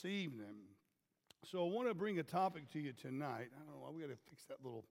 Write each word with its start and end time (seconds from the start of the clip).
this 0.00 0.10
evening. 0.10 0.46
So 1.50 1.64
I 1.64 1.70
want 1.70 1.88
to 1.88 1.94
bring 1.94 2.18
a 2.18 2.22
topic 2.22 2.70
to 2.72 2.78
you 2.78 2.92
tonight. 2.92 3.48
I 3.54 3.58
don't 3.58 3.68
know, 3.68 3.80
why 3.80 3.90
we 3.90 4.00
got 4.00 4.08
to 4.08 4.18
fix 4.28 4.44
that 4.48 4.58
little 4.62 4.84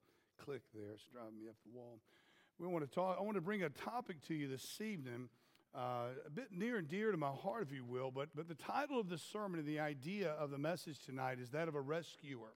click 0.44 0.62
there. 0.74 0.92
It's 0.94 1.04
driving 1.14 1.40
me 1.40 1.48
up 1.48 1.56
the 1.66 1.78
wall. 1.78 2.00
We 2.60 2.68
want 2.68 2.90
to 2.90 2.94
talk, 2.94 3.18
I 3.20 3.24
want 3.24 3.36
to 3.36 3.42
bring 3.42 3.64
a 3.64 3.70
topic 3.70 4.18
to 4.28 4.34
you 4.34 4.48
this 4.48 4.82
evening, 4.82 5.30
uh, 5.74 6.10
a 6.26 6.30
bit 6.30 6.52
near 6.52 6.78
and 6.78 6.88
dear 6.88 7.12
to 7.12 7.18
my 7.18 7.30
heart, 7.30 7.68
if 7.70 7.74
you 7.74 7.86
will, 7.86 8.12
but, 8.12 8.30
but 8.36 8.48
the 8.48 8.56
title 8.56 9.00
of 9.00 9.10
the 9.10 9.18
sermon 9.18 9.60
and 9.60 9.68
the 9.68 9.80
idea 9.80 10.32
of 10.32 10.52
the 10.52 10.58
message 10.58 11.00
tonight 11.06 11.38
is 11.40 11.50
that 11.52 11.68
of 11.68 11.76
a 11.76 11.82
rescuer. 11.82 12.54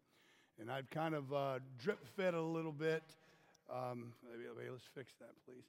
And 0.60 0.72
I've 0.72 0.90
kind 0.90 1.16
of 1.16 1.34
uh, 1.34 1.60
drip 1.80 2.06
fed 2.16 2.34
a 2.34 2.42
little 2.42 2.72
bit. 2.72 3.04
Um, 3.72 4.14
maybe, 4.30 4.44
maybe 4.56 4.70
let's 4.70 4.84
fix 4.94 5.14
that, 5.20 5.32
please. 5.46 5.64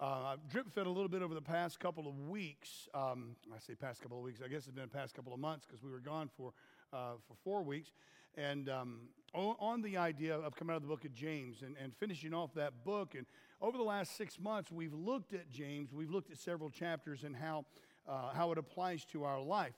Uh, 0.00 0.32
I've 0.32 0.48
drip 0.48 0.72
fed 0.74 0.86
a 0.86 0.90
little 0.90 1.10
bit 1.10 1.20
over 1.20 1.34
the 1.34 1.42
past 1.42 1.78
couple 1.78 2.08
of 2.08 2.18
weeks. 2.30 2.88
Um, 2.94 3.36
I 3.54 3.58
say 3.58 3.74
past 3.74 4.00
couple 4.00 4.16
of 4.16 4.24
weeks. 4.24 4.40
I 4.42 4.48
guess 4.48 4.60
it's 4.60 4.70
been 4.70 4.84
the 4.84 4.88
past 4.88 5.14
couple 5.14 5.34
of 5.34 5.38
months 5.38 5.66
because 5.66 5.82
we 5.82 5.90
were 5.90 6.00
gone 6.00 6.30
for 6.38 6.54
uh, 6.90 7.16
for 7.28 7.34
four 7.44 7.62
weeks, 7.62 7.92
and 8.34 8.70
um, 8.70 9.00
on, 9.34 9.82
the 9.82 9.98
idea 9.98 10.34
of 10.34 10.56
coming 10.56 10.72
out 10.72 10.78
of 10.78 10.82
the 10.82 10.88
book 10.88 11.04
of 11.04 11.12
James 11.12 11.60
and, 11.60 11.76
and 11.76 11.94
finishing 11.94 12.32
off 12.32 12.54
that 12.54 12.82
book. 12.82 13.14
And 13.14 13.26
over 13.60 13.76
the 13.76 13.84
last 13.84 14.16
six 14.16 14.40
months, 14.40 14.72
we've 14.72 14.94
looked 14.94 15.34
at 15.34 15.50
James. 15.50 15.92
We've 15.92 16.10
looked 16.10 16.30
at 16.30 16.38
several 16.38 16.70
chapters 16.70 17.22
and 17.22 17.36
how 17.36 17.66
uh, 18.08 18.30
how 18.32 18.52
it 18.52 18.58
applies 18.58 19.04
to 19.12 19.24
our 19.24 19.38
life. 19.38 19.74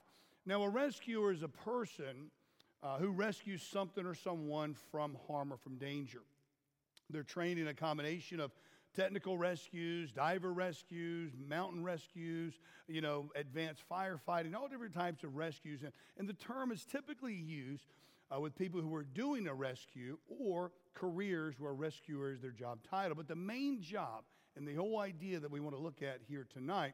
Now, 0.47 0.63
a 0.63 0.69
rescuer 0.69 1.33
is 1.33 1.43
a 1.43 1.49
person 1.49 2.31
uh, 2.81 2.99
who 2.99 3.11
rescues 3.11 3.61
something 3.61 4.07
or 4.07 4.15
someone 4.15 4.77
from 4.93 5.17
harm 5.27 5.53
or 5.53 5.57
from 5.57 5.79
danger. 5.79 6.23
They're 7.11 7.25
trained 7.25 7.59
in 7.59 7.67
a 7.67 7.75
combination 7.75 8.39
of 8.39 8.53
technical 8.95 9.39
rescues, 9.39 10.13
diver 10.13 10.53
rescues, 10.53 11.33
mountain 11.49 11.83
rescues, 11.83 12.55
you 12.89 13.01
know, 13.01 13.31
advanced 13.35 13.83
firefighting, 13.91 14.55
all 14.55 14.69
different 14.69 14.95
types 14.95 15.25
of 15.25 15.37
rescues. 15.37 15.83
And, 15.83 15.93
and 16.19 16.29
the 16.29 16.35
term 16.35 16.73
is 16.73 16.85
typically 16.85 17.35
used 17.35 17.87
uh, 18.35 18.41
with 18.41 18.57
people 18.57 18.81
who 18.81 18.95
are 18.95 19.05
doing 19.05 19.47
a 19.47 19.55
rescue 19.55 20.19
or 20.41 20.73
careers 20.95 21.57
where 21.59 21.73
rescuer 21.73 22.33
is 22.33 22.41
their 22.41 22.51
job 22.51 22.81
title. 22.89 23.15
But 23.17 23.29
the 23.29 23.37
main 23.37 23.81
job 23.81 24.25
and 24.57 24.67
the 24.67 24.75
whole 24.75 24.99
idea 24.99 25.41
that 25.41 25.51
we 25.51 25.61
want 25.61 25.77
to 25.77 25.83
look 25.83 26.03
at 26.03 26.21
here 26.29 26.47
tonight 26.53 26.93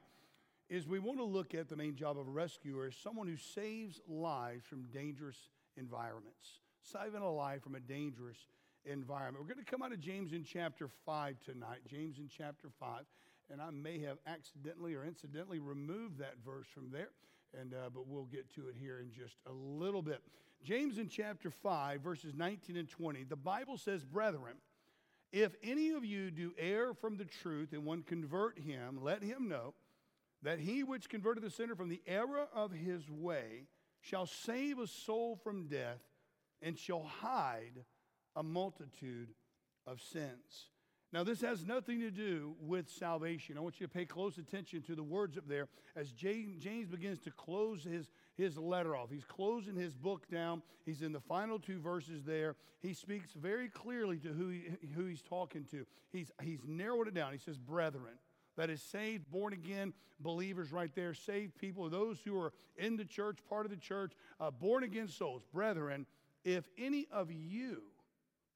is 0.68 0.86
we 0.86 0.98
want 0.98 1.18
to 1.18 1.24
look 1.24 1.54
at 1.54 1.68
the 1.68 1.76
main 1.76 1.96
job 1.96 2.18
of 2.18 2.28
a 2.28 2.30
rescuer 2.30 2.86
as 2.86 2.96
someone 2.96 3.26
who 3.26 3.36
saves 3.36 4.00
lives 4.06 4.64
from 4.66 4.84
dangerous 4.92 5.36
environments, 5.76 6.60
saving 6.82 7.22
a 7.22 7.30
life 7.30 7.62
from 7.62 7.74
a 7.74 7.80
dangerous 7.80 8.36
environment. 8.90 9.44
We're 9.44 9.54
going 9.54 9.64
to 9.64 9.70
come 9.70 9.82
out 9.82 9.92
of 9.92 10.00
James 10.00 10.32
in 10.32 10.44
chapter 10.44 10.88
5 11.06 11.36
tonight. 11.44 11.80
James 11.88 12.18
in 12.18 12.28
chapter 12.28 12.68
5. 12.80 13.02
And 13.50 13.62
I 13.62 13.70
may 13.70 13.98
have 14.00 14.18
accidentally 14.26 14.94
or 14.94 15.04
incidentally 15.04 15.58
removed 15.58 16.18
that 16.18 16.34
verse 16.44 16.66
from 16.74 16.90
there, 16.90 17.08
and, 17.58 17.72
uh, 17.72 17.88
but 17.94 18.06
we'll 18.06 18.26
get 18.26 18.52
to 18.56 18.68
it 18.68 18.74
here 18.78 19.00
in 19.00 19.10
just 19.10 19.36
a 19.46 19.52
little 19.52 20.02
bit. 20.02 20.20
James 20.62 20.98
in 20.98 21.08
chapter 21.08 21.50
5, 21.50 22.00
verses 22.00 22.34
19 22.34 22.76
and 22.76 22.88
20, 22.88 23.24
the 23.24 23.36
Bible 23.36 23.78
says, 23.78 24.04
Brethren, 24.04 24.56
if 25.32 25.52
any 25.62 25.90
of 25.90 26.04
you 26.04 26.30
do 26.30 26.52
err 26.58 26.92
from 26.94 27.16
the 27.16 27.24
truth 27.24 27.72
and 27.72 27.84
one 27.84 28.02
convert 28.02 28.58
him, 28.58 28.98
let 29.02 29.22
him 29.22 29.48
know 29.48 29.74
that 30.42 30.58
he 30.58 30.82
which 30.82 31.08
converted 31.08 31.42
the 31.42 31.50
sinner 31.50 31.74
from 31.74 31.88
the 31.88 32.02
error 32.06 32.48
of 32.54 32.72
his 32.72 33.08
way 33.10 33.64
shall 34.00 34.26
save 34.26 34.78
a 34.78 34.86
soul 34.86 35.38
from 35.42 35.66
death 35.66 36.00
and 36.62 36.78
shall 36.78 37.02
hide 37.02 37.84
a 38.38 38.42
multitude 38.42 39.34
of 39.86 40.00
sins. 40.00 40.68
Now, 41.12 41.24
this 41.24 41.40
has 41.40 41.66
nothing 41.66 42.00
to 42.00 42.10
do 42.10 42.54
with 42.60 42.88
salvation. 42.88 43.56
I 43.56 43.60
want 43.60 43.80
you 43.80 43.86
to 43.86 43.92
pay 43.92 44.04
close 44.04 44.38
attention 44.38 44.82
to 44.82 44.94
the 44.94 45.02
words 45.02 45.36
up 45.36 45.48
there 45.48 45.68
as 45.96 46.12
James 46.12 46.88
begins 46.88 47.18
to 47.20 47.30
close 47.30 47.82
his, 47.82 48.10
his 48.36 48.56
letter 48.58 48.94
off. 48.94 49.08
He's 49.10 49.24
closing 49.24 49.74
his 49.74 49.94
book 49.94 50.30
down. 50.30 50.62
He's 50.84 51.02
in 51.02 51.12
the 51.12 51.20
final 51.20 51.58
two 51.58 51.80
verses 51.80 52.24
there. 52.24 52.56
He 52.80 52.92
speaks 52.92 53.32
very 53.32 53.68
clearly 53.68 54.18
to 54.18 54.28
who, 54.28 54.50
he, 54.50 54.64
who 54.94 55.06
he's 55.06 55.22
talking 55.22 55.64
to. 55.70 55.86
He's, 56.12 56.30
he's 56.42 56.60
narrowed 56.66 57.08
it 57.08 57.14
down. 57.14 57.32
He 57.32 57.38
says, 57.38 57.58
Brethren. 57.58 58.18
That 58.56 58.70
is 58.70 58.82
saved, 58.82 59.30
born 59.30 59.52
again 59.52 59.94
believers 60.20 60.72
right 60.72 60.90
there, 60.94 61.14
saved 61.14 61.56
people, 61.58 61.88
those 61.88 62.18
who 62.24 62.38
are 62.40 62.52
in 62.76 62.96
the 62.96 63.04
church, 63.04 63.38
part 63.48 63.64
of 63.64 63.70
the 63.70 63.76
church, 63.76 64.12
uh, 64.40 64.50
born 64.50 64.82
again 64.82 65.06
souls. 65.06 65.42
Brethren, 65.54 66.06
if 66.44 66.68
any 66.76 67.06
of 67.12 67.30
you 67.30 67.82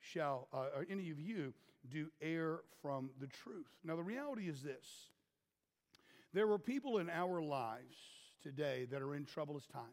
shall, 0.03 0.49
uh, 0.53 0.67
or 0.77 0.87
any 0.91 1.11
of 1.11 1.19
you, 1.19 1.55
do 1.91 2.09
err 2.21 2.61
from 2.81 3.11
the 3.21 3.27
truth. 3.27 3.69
Now, 3.85 3.97
the 3.97 4.03
reality 4.03 4.49
is 4.49 4.63
this 4.63 5.09
there 6.33 6.51
are 6.51 6.59
people 6.59 6.99
in 6.99 7.11
our 7.11 7.43
lives 7.43 7.97
today 8.43 8.87
that 8.91 9.03
are 9.03 9.15
in 9.15 9.25
troublous 9.25 9.67
times. 9.67 9.87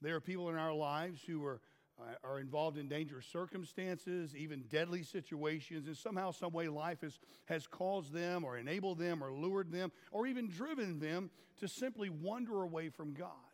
There 0.00 0.16
are 0.16 0.20
people 0.20 0.48
in 0.50 0.56
our 0.56 0.72
lives 0.72 1.20
who 1.26 1.44
are, 1.44 1.60
uh, 2.00 2.14
are 2.24 2.40
involved 2.40 2.78
in 2.78 2.88
dangerous 2.88 3.26
circumstances, 3.26 4.34
even 4.36 4.62
deadly 4.70 5.02
situations, 5.02 5.86
and 5.86 5.96
somehow, 5.96 6.30
some 6.30 6.52
way, 6.52 6.68
life 6.68 7.02
has, 7.02 7.18
has 7.46 7.66
caused 7.66 8.12
them 8.12 8.44
or 8.44 8.56
enabled 8.56 8.98
them 8.98 9.22
or 9.22 9.32
lured 9.32 9.70
them 9.70 9.92
or 10.10 10.26
even 10.26 10.48
driven 10.48 10.98
them 10.98 11.30
to 11.60 11.68
simply 11.68 12.08
wander 12.08 12.62
away 12.62 12.88
from 12.88 13.12
God. 13.12 13.51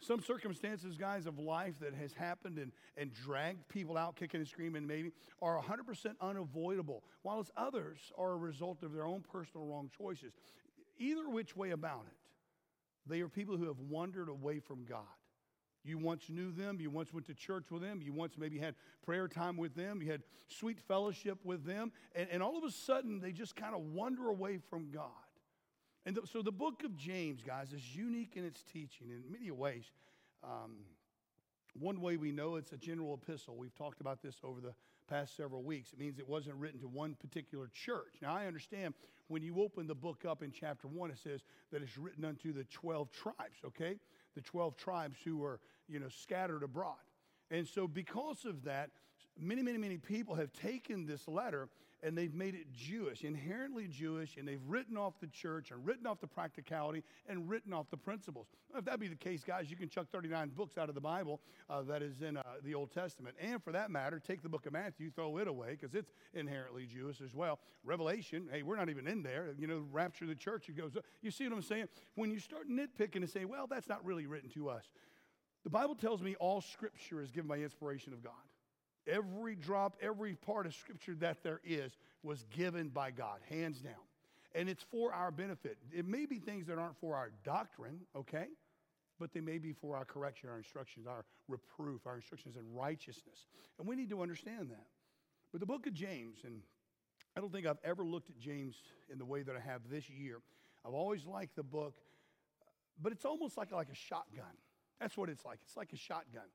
Some 0.00 0.20
circumstances, 0.22 0.96
guys, 0.96 1.26
of 1.26 1.38
life 1.38 1.80
that 1.80 1.92
has 1.94 2.12
happened 2.12 2.58
and, 2.58 2.70
and 2.96 3.12
dragged 3.12 3.68
people 3.68 3.96
out 3.96 4.14
kicking 4.14 4.40
and 4.40 4.48
screaming, 4.48 4.86
maybe, 4.86 5.10
are 5.42 5.60
100% 5.60 6.14
unavoidable, 6.20 7.02
whilst 7.24 7.50
others 7.56 7.98
are 8.16 8.32
a 8.32 8.36
result 8.36 8.82
of 8.82 8.92
their 8.92 9.04
own 9.04 9.22
personal 9.22 9.66
wrong 9.66 9.90
choices. 9.96 10.32
Either 10.98 11.28
which 11.28 11.56
way 11.56 11.70
about 11.70 12.04
it, 12.06 12.16
they 13.06 13.20
are 13.20 13.28
people 13.28 13.56
who 13.56 13.66
have 13.66 13.80
wandered 13.80 14.28
away 14.28 14.60
from 14.60 14.84
God. 14.84 15.02
You 15.84 15.98
once 15.98 16.28
knew 16.28 16.52
them, 16.52 16.80
you 16.80 16.90
once 16.90 17.12
went 17.12 17.26
to 17.26 17.34
church 17.34 17.70
with 17.70 17.82
them, 17.82 18.02
you 18.02 18.12
once 18.12 18.34
maybe 18.36 18.58
had 18.58 18.74
prayer 19.04 19.26
time 19.26 19.56
with 19.56 19.74
them, 19.74 20.02
you 20.02 20.10
had 20.10 20.22
sweet 20.48 20.78
fellowship 20.80 21.38
with 21.44 21.64
them, 21.64 21.92
and, 22.14 22.28
and 22.30 22.42
all 22.42 22.58
of 22.58 22.64
a 22.64 22.70
sudden 22.70 23.20
they 23.20 23.32
just 23.32 23.56
kind 23.56 23.74
of 23.74 23.80
wander 23.80 24.28
away 24.28 24.58
from 24.70 24.90
God. 24.90 25.27
And 26.08 26.18
so 26.24 26.40
the 26.40 26.50
book 26.50 26.84
of 26.84 26.96
James, 26.96 27.42
guys, 27.42 27.74
is 27.74 27.94
unique 27.94 28.32
in 28.34 28.42
its 28.42 28.62
teaching 28.62 29.10
in 29.10 29.30
many 29.30 29.50
ways. 29.50 29.84
Um, 30.42 30.76
one 31.78 32.00
way 32.00 32.16
we 32.16 32.32
know 32.32 32.56
it's 32.56 32.72
a 32.72 32.78
general 32.78 33.12
epistle. 33.22 33.56
We've 33.58 33.74
talked 33.74 34.00
about 34.00 34.22
this 34.22 34.36
over 34.42 34.58
the 34.62 34.72
past 35.06 35.36
several 35.36 35.62
weeks. 35.62 35.92
It 35.92 35.98
means 35.98 36.18
it 36.18 36.26
wasn't 36.26 36.56
written 36.56 36.80
to 36.80 36.88
one 36.88 37.14
particular 37.14 37.68
church. 37.74 38.14
Now, 38.22 38.34
I 38.34 38.46
understand 38.46 38.94
when 39.26 39.42
you 39.42 39.60
open 39.60 39.86
the 39.86 39.94
book 39.94 40.24
up 40.26 40.42
in 40.42 40.50
chapter 40.50 40.88
1, 40.88 41.10
it 41.10 41.18
says 41.18 41.42
that 41.72 41.82
it's 41.82 41.98
written 41.98 42.24
unto 42.24 42.54
the 42.54 42.64
12 42.64 43.10
tribes, 43.12 43.58
okay? 43.66 43.96
The 44.34 44.40
12 44.40 44.78
tribes 44.78 45.18
who 45.22 45.36
were, 45.36 45.60
you 45.90 46.00
know, 46.00 46.08
scattered 46.08 46.62
abroad. 46.62 46.96
And 47.50 47.68
so, 47.68 47.86
because 47.86 48.46
of 48.46 48.64
that, 48.64 48.88
many, 49.38 49.60
many, 49.60 49.76
many 49.76 49.98
people 49.98 50.36
have 50.36 50.54
taken 50.54 51.04
this 51.04 51.28
letter 51.28 51.68
and 52.02 52.16
they've 52.16 52.34
made 52.34 52.54
it 52.54 52.72
Jewish, 52.72 53.24
inherently 53.24 53.88
Jewish, 53.88 54.36
and 54.36 54.46
they've 54.46 54.60
written 54.66 54.96
off 54.96 55.14
the 55.20 55.26
church 55.26 55.70
and 55.70 55.84
written 55.84 56.06
off 56.06 56.20
the 56.20 56.26
practicality 56.26 57.02
and 57.28 57.48
written 57.48 57.72
off 57.72 57.90
the 57.90 57.96
principles. 57.96 58.46
If 58.76 58.84
that 58.84 59.00
be 59.00 59.08
the 59.08 59.16
case, 59.16 59.42
guys, 59.44 59.70
you 59.70 59.76
can 59.76 59.88
chuck 59.88 60.06
39 60.12 60.52
books 60.56 60.78
out 60.78 60.88
of 60.88 60.94
the 60.94 61.00
Bible 61.00 61.40
uh, 61.68 61.82
that 61.82 62.02
is 62.02 62.22
in 62.22 62.36
uh, 62.36 62.42
the 62.62 62.74
Old 62.74 62.92
Testament. 62.92 63.36
And 63.40 63.62
for 63.62 63.72
that 63.72 63.90
matter, 63.90 64.20
take 64.20 64.42
the 64.42 64.48
book 64.48 64.66
of 64.66 64.72
Matthew, 64.72 65.10
throw 65.10 65.38
it 65.38 65.48
away 65.48 65.76
because 65.80 65.94
it's 65.94 66.12
inherently 66.34 66.86
Jewish 66.86 67.20
as 67.20 67.34
well. 67.34 67.58
Revelation, 67.84 68.48
hey, 68.52 68.62
we're 68.62 68.76
not 68.76 68.88
even 68.88 69.06
in 69.06 69.22
there. 69.22 69.54
You 69.58 69.66
know, 69.66 69.84
rapture 69.90 70.24
of 70.24 70.28
the 70.28 70.36
church, 70.36 70.68
it 70.68 70.76
goes. 70.76 70.92
You 71.22 71.30
see 71.30 71.44
what 71.44 71.54
I'm 71.54 71.62
saying? 71.62 71.86
When 72.14 72.30
you 72.30 72.38
start 72.38 72.68
nitpicking 72.70 73.16
and 73.16 73.30
say, 73.30 73.44
well, 73.44 73.66
that's 73.66 73.88
not 73.88 74.04
really 74.04 74.26
written 74.26 74.50
to 74.50 74.68
us. 74.68 74.84
The 75.64 75.70
Bible 75.70 75.96
tells 75.96 76.22
me 76.22 76.36
all 76.36 76.60
scripture 76.60 77.20
is 77.20 77.30
given 77.30 77.48
by 77.48 77.58
inspiration 77.58 78.12
of 78.12 78.22
God. 78.22 78.32
Every 79.08 79.54
drop, 79.54 79.96
every 80.02 80.34
part 80.34 80.66
of 80.66 80.74
Scripture 80.74 81.14
that 81.16 81.42
there 81.42 81.60
is 81.64 81.96
was 82.22 82.44
given 82.54 82.88
by 82.88 83.10
God, 83.10 83.40
hands 83.48 83.80
down. 83.80 83.94
And 84.54 84.68
it's 84.68 84.82
for 84.82 85.12
our 85.12 85.30
benefit. 85.30 85.78
It 85.92 86.06
may 86.06 86.26
be 86.26 86.38
things 86.38 86.66
that 86.66 86.78
aren't 86.78 86.98
for 86.98 87.16
our 87.16 87.30
doctrine, 87.44 88.00
okay? 88.14 88.46
But 89.18 89.32
they 89.32 89.40
may 89.40 89.58
be 89.58 89.72
for 89.72 89.96
our 89.96 90.04
correction, 90.04 90.48
our 90.48 90.58
instructions, 90.58 91.06
our 91.06 91.24
reproof, 91.48 92.06
our 92.06 92.16
instructions 92.16 92.56
in 92.56 92.62
righteousness. 92.74 93.46
And 93.78 93.86
we 93.88 93.96
need 93.96 94.10
to 94.10 94.22
understand 94.22 94.70
that. 94.70 94.86
But 95.52 95.60
the 95.60 95.66
book 95.66 95.86
of 95.86 95.94
James, 95.94 96.38
and 96.44 96.60
I 97.36 97.40
don't 97.40 97.52
think 97.52 97.66
I've 97.66 97.78
ever 97.84 98.04
looked 98.04 98.30
at 98.30 98.38
James 98.38 98.76
in 99.10 99.18
the 99.18 99.24
way 99.24 99.42
that 99.42 99.56
I 99.56 99.60
have 99.60 99.82
this 99.90 100.08
year. 100.08 100.40
I've 100.84 100.94
always 100.94 101.24
liked 101.24 101.56
the 101.56 101.62
book, 101.62 101.94
but 103.00 103.12
it's 103.12 103.24
almost 103.24 103.56
like, 103.56 103.72
like 103.72 103.88
a 103.90 103.94
shotgun. 103.94 104.44
That's 105.00 105.16
what 105.16 105.28
it's 105.28 105.44
like. 105.44 105.60
It's 105.64 105.76
like 105.76 105.92
a 105.92 105.96
shotgun. 105.96 106.48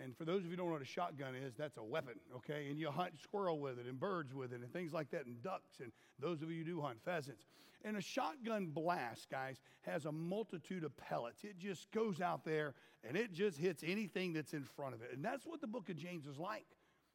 And 0.00 0.16
for 0.16 0.24
those 0.24 0.38
of 0.38 0.44
you 0.44 0.50
who 0.52 0.56
don't 0.56 0.66
know 0.66 0.72
what 0.72 0.82
a 0.82 0.86
shotgun 0.86 1.34
is, 1.34 1.54
that's 1.54 1.76
a 1.76 1.82
weapon, 1.82 2.14
okay? 2.36 2.68
And 2.70 2.78
you 2.78 2.90
hunt 2.90 3.12
squirrel 3.22 3.60
with 3.60 3.78
it 3.78 3.86
and 3.86 4.00
birds 4.00 4.34
with 4.34 4.52
it 4.52 4.60
and 4.60 4.72
things 4.72 4.92
like 4.92 5.10
that 5.10 5.26
and 5.26 5.42
ducks. 5.42 5.80
And 5.80 5.92
those 6.18 6.40
of 6.40 6.50
you 6.50 6.64
who 6.64 6.64
do 6.64 6.80
hunt 6.80 6.98
pheasants. 7.04 7.44
And 7.84 7.96
a 7.96 8.00
shotgun 8.00 8.66
blast, 8.66 9.28
guys, 9.28 9.60
has 9.82 10.06
a 10.06 10.12
multitude 10.12 10.84
of 10.84 10.96
pellets. 10.96 11.44
It 11.44 11.58
just 11.58 11.90
goes 11.90 12.20
out 12.20 12.44
there 12.44 12.74
and 13.06 13.16
it 13.16 13.32
just 13.32 13.58
hits 13.58 13.82
anything 13.86 14.32
that's 14.32 14.54
in 14.54 14.64
front 14.64 14.94
of 14.94 15.02
it. 15.02 15.10
And 15.12 15.24
that's 15.24 15.44
what 15.44 15.60
the 15.60 15.66
book 15.66 15.88
of 15.90 15.96
James 15.96 16.26
is 16.26 16.38
like. 16.38 16.66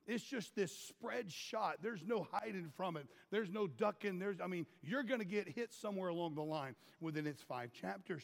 It's 0.06 0.24
just 0.24 0.56
this 0.56 0.72
spread 0.72 1.32
shot. 1.32 1.78
There's 1.82 2.04
no 2.06 2.28
hiding 2.32 2.70
from 2.76 2.96
it. 2.96 3.08
There's 3.32 3.50
no 3.50 3.68
ducking. 3.68 4.20
There's, 4.20 4.40
I 4.42 4.48
mean, 4.48 4.66
you're 4.82 5.04
going 5.04 5.20
to 5.20 5.26
get 5.26 5.50
hit 5.50 5.74
somewhere 5.74 6.10
along 6.10 6.36
the 6.36 6.44
line 6.44 6.76
within 7.02 7.28
its 7.28 7.42
five 7.42 7.74
chapters. 7.74 8.24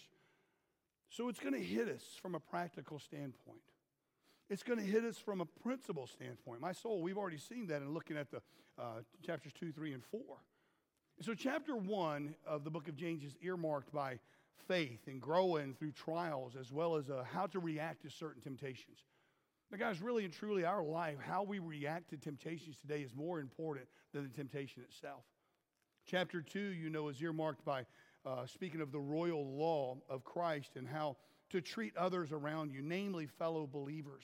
So 1.09 1.27
it's 1.27 1.39
going 1.39 1.53
to 1.53 1.61
hit 1.61 1.89
us 1.89 2.03
from 2.21 2.35
a 2.35 2.39
practical 2.39 2.99
standpoint. 2.99 3.59
It's 4.53 4.61
going 4.61 4.77
to 4.77 4.85
hit 4.85 5.03
us 5.03 5.17
from 5.17 5.41
a 5.41 5.45
principle 5.45 6.05
standpoint. 6.05 6.61
My 6.61 6.73
soul, 6.73 7.01
we've 7.01 7.17
already 7.17 7.39
seen 7.39 7.65
that 7.67 7.81
in 7.81 7.91
looking 7.91 8.17
at 8.17 8.29
the 8.29 8.39
uh, 8.77 9.01
chapters 9.25 9.51
2, 9.59 9.71
3, 9.71 9.93
and 9.93 10.03
4. 10.03 10.21
So, 11.21 11.33
chapter 11.33 11.75
1 11.75 12.35
of 12.45 12.63
the 12.63 12.69
book 12.69 12.87
of 12.87 12.95
James 12.95 13.23
is 13.23 13.35
earmarked 13.41 13.91
by 13.91 14.19
faith 14.67 15.07
and 15.07 15.19
growing 15.19 15.73
through 15.73 15.93
trials, 15.93 16.55
as 16.55 16.71
well 16.71 16.97
as 16.97 17.09
uh, 17.09 17.23
how 17.33 17.47
to 17.47 17.57
react 17.57 18.03
to 18.03 18.11
certain 18.11 18.43
temptations. 18.43 18.99
Now, 19.71 19.79
guys, 19.79 20.03
really 20.03 20.23
and 20.23 20.31
truly, 20.31 20.65
our 20.65 20.83
life, 20.83 21.17
how 21.19 21.41
we 21.41 21.57
react 21.57 22.11
to 22.11 22.17
temptations 22.17 22.77
today 22.77 23.01
is 23.01 23.15
more 23.15 23.39
important 23.39 23.87
than 24.13 24.21
the 24.21 24.29
temptation 24.29 24.83
itself. 24.83 25.23
Chapter 26.05 26.43
2, 26.43 26.59
you 26.59 26.91
know, 26.91 27.07
is 27.07 27.19
earmarked 27.19 27.65
by 27.65 27.87
uh, 28.23 28.45
speaking 28.45 28.81
of 28.81 28.91
the 28.91 28.99
royal 28.99 29.57
law 29.57 29.97
of 30.07 30.23
Christ 30.23 30.73
and 30.75 30.87
how 30.87 31.17
to 31.49 31.59
treat 31.59 31.97
others 31.97 32.31
around 32.31 32.71
you, 32.71 32.83
namely 32.83 33.25
fellow 33.25 33.65
believers. 33.65 34.23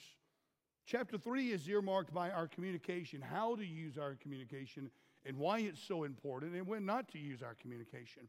Chapter 0.90 1.18
3 1.18 1.52
is 1.52 1.68
earmarked 1.68 2.12
by 2.12 2.30
our 2.30 2.48
communication, 2.48 3.20
how 3.20 3.54
to 3.54 3.64
use 3.64 3.96
our 3.96 4.16
communication 4.20 4.90
and 5.24 5.36
why 5.38 5.60
it's 5.60 5.80
so 5.80 6.02
important 6.02 6.56
and 6.56 6.66
when 6.66 6.84
not 6.84 7.06
to 7.12 7.18
use 7.20 7.44
our 7.44 7.54
communication. 7.54 8.24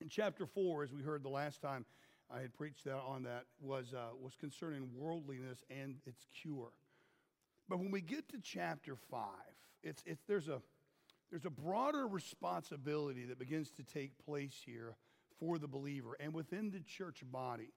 In 0.00 0.08
chapter 0.08 0.44
4, 0.44 0.82
as 0.82 0.92
we 0.92 1.02
heard 1.02 1.22
the 1.22 1.28
last 1.28 1.62
time 1.62 1.86
I 2.28 2.40
had 2.40 2.52
preached 2.52 2.84
that 2.86 2.96
on 2.96 3.22
that, 3.22 3.44
was, 3.60 3.94
uh, 3.94 4.08
was 4.20 4.34
concerning 4.34 4.88
worldliness 4.96 5.62
and 5.70 5.98
its 6.04 6.26
cure. 6.34 6.72
But 7.68 7.78
when 7.78 7.92
we 7.92 8.00
get 8.00 8.28
to 8.30 8.38
chapter 8.42 8.96
5, 8.96 9.20
it's, 9.84 10.02
it's, 10.04 10.24
there's, 10.26 10.48
a, 10.48 10.60
there's 11.30 11.46
a 11.46 11.50
broader 11.50 12.08
responsibility 12.08 13.24
that 13.26 13.38
begins 13.38 13.70
to 13.76 13.84
take 13.84 14.18
place 14.26 14.60
here 14.66 14.96
for 15.38 15.58
the 15.58 15.68
believer 15.68 16.16
and 16.18 16.34
within 16.34 16.72
the 16.72 16.80
church 16.80 17.22
body. 17.30 17.70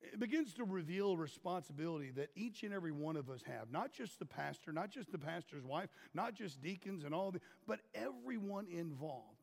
It 0.00 0.20
begins 0.20 0.54
to 0.54 0.64
reveal 0.64 1.16
responsibility 1.16 2.10
that 2.12 2.30
each 2.36 2.62
and 2.62 2.72
every 2.72 2.92
one 2.92 3.16
of 3.16 3.28
us 3.28 3.42
have, 3.42 3.72
not 3.72 3.92
just 3.92 4.18
the 4.18 4.24
pastor, 4.24 4.72
not 4.72 4.90
just 4.90 5.10
the 5.10 5.18
pastor's 5.18 5.64
wife, 5.64 5.90
not 6.14 6.34
just 6.34 6.62
deacons 6.62 7.04
and 7.04 7.14
all 7.14 7.32
the, 7.32 7.40
but 7.66 7.80
everyone 7.94 8.66
involved 8.70 9.42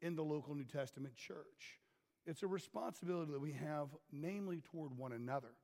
in 0.00 0.16
the 0.16 0.24
local 0.24 0.54
New 0.54 0.64
Testament 0.64 1.14
church. 1.14 1.78
It's 2.26 2.42
a 2.42 2.48
responsibility 2.48 3.32
that 3.32 3.40
we 3.40 3.52
have, 3.52 3.88
namely 4.12 4.60
toward 4.72 4.96
one 4.96 5.12
another. 5.12 5.54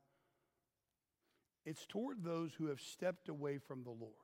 It's 1.64 1.84
toward 1.86 2.22
those 2.22 2.54
who 2.54 2.66
have 2.66 2.80
stepped 2.80 3.28
away 3.28 3.58
from 3.58 3.82
the 3.82 3.90
Lord. 3.90 4.14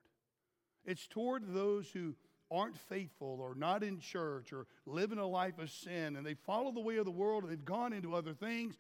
It's 0.85 1.07
toward 1.07 1.53
those 1.53 1.91
who 1.91 2.15
aren't 2.51 2.77
faithful 2.77 3.39
or 3.41 3.55
not 3.55 3.83
in 3.83 3.99
church 3.99 4.53
or 4.53 4.67
living 4.87 5.19
a 5.19 5.27
life 5.27 5.59
of 5.59 5.71
sin 5.71 6.17
and 6.17 6.25
they 6.25 6.35
follow 6.35 6.71
the 6.71 6.81
way 6.81 6.97
of 6.97 7.05
the 7.05 7.11
world 7.11 7.43
and 7.43 7.51
they've 7.51 7.65
gone 7.65 7.93
into 7.93 8.15
other 8.15 8.35
things 8.35 8.77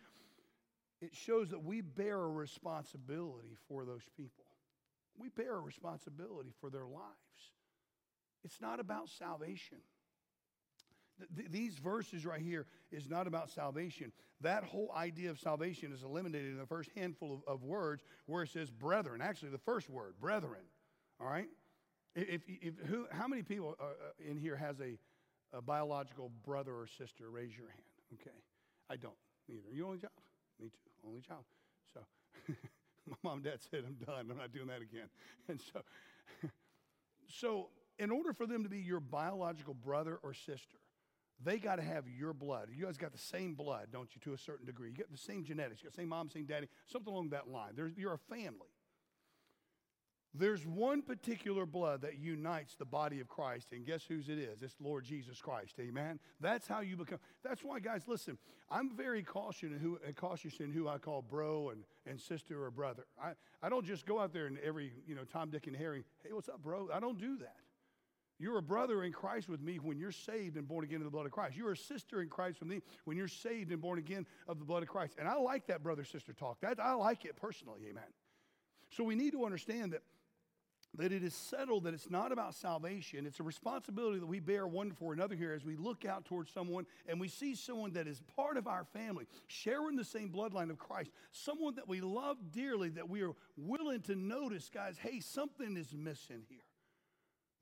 it 1.05 1.15
shows 1.15 1.51
that 1.51 1.63
we 1.63 1.81
bear 1.81 2.19
a 2.19 2.29
responsibility 2.29 3.57
for 3.69 3.85
those 3.85 4.03
people. 4.17 4.45
We 5.19 5.29
bear 5.29 5.57
a 5.57 5.61
responsibility 5.61 6.51
for 6.61 6.71
their 6.71 6.87
lives. 6.87 7.53
It's 8.45 8.61
not 8.61 8.81
about 8.81 9.09
salvation. 9.09 9.79
Th- 11.37 11.49
these 11.51 11.75
verses 11.77 12.27
right 12.27 12.41
here 12.41 12.67
is 12.91 13.09
not 13.09 13.27
about 13.27 13.51
salvation. 13.51 14.13
That 14.41 14.65
whole 14.65 14.93
idea 14.97 15.31
of 15.31 15.39
salvation 15.39 15.93
is 15.93 16.03
eliminated 16.03 16.51
in 16.51 16.59
the 16.59 16.67
first 16.67 16.91
handful 16.97 17.43
of, 17.47 17.55
of 17.55 17.63
words 17.63 18.03
where 18.27 18.43
it 18.43 18.51
says 18.51 18.71
brethren. 18.71 19.21
Actually, 19.21 19.51
the 19.51 19.59
first 19.59 19.89
word, 19.89 20.15
brethren. 20.21 20.63
All 21.21 21.29
right? 21.29 21.49
If, 22.17 22.43
if, 22.47 22.75
who, 22.87 23.07
how 23.11 23.27
many 23.27 23.43
people 23.43 23.77
uh, 23.81 23.85
uh, 23.85 24.31
in 24.31 24.37
here 24.37 24.57
has 24.57 24.81
a, 24.81 24.99
a 25.57 25.63
biological 25.63 26.31
brother 26.45 26.73
or 26.73 26.87
sister? 26.87 27.31
Raise 27.31 27.57
your 27.57 27.69
hand. 27.69 28.21
Okay. 28.21 28.37
I 28.91 28.97
don't 28.97 29.15
either. 29.49 29.73
You 29.73 29.87
only 29.87 29.99
child? 29.99 30.13
Me 30.61 30.69
too 30.69 31.07
only 31.07 31.21
child. 31.21 31.45
So 31.93 32.01
my 33.09 33.17
mom 33.23 33.35
and 33.35 33.45
dad 33.45 33.59
said, 33.71 33.85
I'm 33.87 33.95
done. 33.95 34.31
I'm 34.31 34.37
not 34.37 34.53
doing 34.53 34.69
that 34.69 34.83
again. 34.83 35.09
And 35.49 35.61
so, 35.61 35.81
so 37.29 37.69
in 37.99 38.11
order 38.11 38.33
for 38.33 38.47
them 38.47 38.63
to 38.63 38.69
be 38.69 38.79
your 38.79 39.01
biological 39.01 39.75
brother 39.75 40.19
or 40.23 40.33
sister, 40.35 40.79
they 41.43 41.59
got 41.59 41.77
to 41.77 41.83
have 41.83 42.05
your 42.09 42.33
blood. 42.33 42.69
You 42.75 42.87
guys 42.87 42.97
got 42.97 43.13
the 43.13 43.19
same 43.19 43.55
blood, 43.55 43.89
don't 43.93 44.09
you, 44.15 44.21
to 44.23 44.35
a 44.35 44.39
certain 44.39 44.67
degree? 44.67 44.89
You 44.89 44.95
get 44.95 45.11
the 45.11 45.19
same 45.19 45.45
genetics. 45.45 45.83
You 45.83 45.89
got 45.89 45.97
the 45.97 46.03
same 46.03 46.09
mom, 46.09 46.31
same 46.31 46.47
daddy, 46.47 46.69
something 46.87 47.13
along 47.13 47.31
that 47.31 47.49
line. 47.49 47.73
There's, 47.75 47.93
you're 47.97 48.15
a 48.15 48.19
family. 48.19 48.74
There's 50.37 50.67
one 50.67 51.01
particular 51.03 51.65
blood 51.65 52.03
that 52.03 52.19
unites 52.19 52.75
the 52.75 52.85
body 52.85 53.21
of 53.21 53.29
Christ, 53.29 53.69
and 53.71 53.87
guess 53.87 54.03
whose 54.03 54.29
it 54.29 54.39
is? 54.39 54.63
It's 54.63 54.75
Lord 54.81 55.05
Jesus 55.05 55.41
Christ. 55.41 55.75
Amen. 55.79 56.19
That's 56.41 56.67
how 56.67 56.81
you 56.81 56.97
become. 56.97 57.21
That's 57.45 57.63
why, 57.63 57.79
guys, 57.79 58.03
listen. 58.09 58.37
I'm 58.69 58.97
very 58.97 59.23
cautious 59.23 59.71
in 59.71 59.79
who, 59.79 59.99
cautious 60.17 60.59
in 60.59 60.73
who 60.73 60.89
I 60.89 60.99
call 60.99 61.23
bro 61.23 61.71
and, 61.71 61.85
and 62.05 62.21
sister 62.21 62.65
or 62.65 62.73
brother. 62.73 63.05
I, 63.23 63.33
I 63.63 63.69
don't 63.69 63.87
just 63.87 64.07
go 64.07 64.19
out 64.19 64.33
there 64.33 64.47
and 64.47 64.59
every 64.59 64.93
you 65.07 65.15
know 65.15 65.23
Tom, 65.23 65.51
Dick, 65.51 65.69
and 65.69 65.77
Harry. 65.77 66.05
Hey, 66.25 66.33
what's 66.33 66.49
up, 66.49 66.61
bro? 66.61 66.89
I 66.93 66.99
don't 66.99 67.19
do 67.19 67.37
that. 67.39 67.57
You're 68.41 68.59
a 68.59 68.63
brother 68.63 69.05
in 69.05 69.13
Christ 69.13 69.49
with 69.49 69.61
me 69.61 69.77
when 69.77 69.99
you're 69.99 70.11
saved 70.11 70.57
and 70.57 70.67
born 70.67 70.83
again 70.85 70.99
of 70.99 71.05
the 71.05 71.11
blood 71.11 71.27
of 71.27 71.31
Christ. 71.33 71.57
You're 71.57 71.73
a 71.73 71.77
sister 71.77 72.21
in 72.21 72.29
Christ 72.29 72.59
with 72.59 72.69
me 72.69 72.81
when 73.05 73.17
you're 73.17 73.29
saved 73.29 73.71
and 73.71 73.81
born 73.81 74.01
again 74.01 74.27
of 74.49 74.59
the 74.59 74.65
blood 74.65 74.83
of 74.83 74.89
Christ. 74.89 75.15
And 75.21 75.29
I 75.29 75.37
like 75.37 75.69
that 75.69 75.85
brother 75.85 76.03
sister 76.03 76.33
talk. 76.33 76.61
That 76.61 76.81
I 76.81 76.95
like 76.95 77.25
it 77.25 77.37
personally. 77.37 77.83
Amen. 77.89 78.03
So 78.91 79.05
we 79.05 79.15
need 79.15 79.33
to 79.33 79.45
understand 79.45 79.93
that 79.93 80.03
that 80.97 81.13
it 81.13 81.25
is 81.25 81.35
settled 81.35 81.85
that 81.85 81.95
it's 81.95 82.11
not 82.11 82.33
about 82.33 82.55
salvation. 82.55 83.27
It's 83.27 83.41
a 83.41 83.43
responsibility 83.43 84.19
that 84.21 84.27
we 84.27 84.41
bear 84.41 84.67
one 84.67 84.93
for 84.93 85.13
another 85.13 85.35
here 85.35 85.53
as 85.53 85.65
we 85.65 85.77
look 85.77 86.05
out 86.05 86.25
towards 86.25 86.53
someone 86.53 86.87
and 87.09 87.21
we 87.21 87.29
see 87.29 87.55
someone 87.55 87.93
that 87.95 88.07
is 88.07 88.23
part 88.37 88.57
of 88.57 88.67
our 88.67 88.85
family, 88.85 89.27
sharing 89.49 89.97
the 89.97 90.05
same 90.05 90.31
bloodline 90.31 90.71
of 90.71 90.79
Christ, 90.79 91.11
someone 91.33 91.75
that 91.77 91.89
we 91.89 92.01
love 92.01 92.37
dearly, 92.53 92.91
that 92.91 93.09
we 93.09 93.23
are 93.23 93.33
willing 93.57 94.03
to 94.03 94.15
notice, 94.15 94.71
guys, 94.73 94.97
hey, 94.99 95.21
something 95.21 95.77
is 95.77 95.93
missing 95.95 96.43
here. 96.49 96.59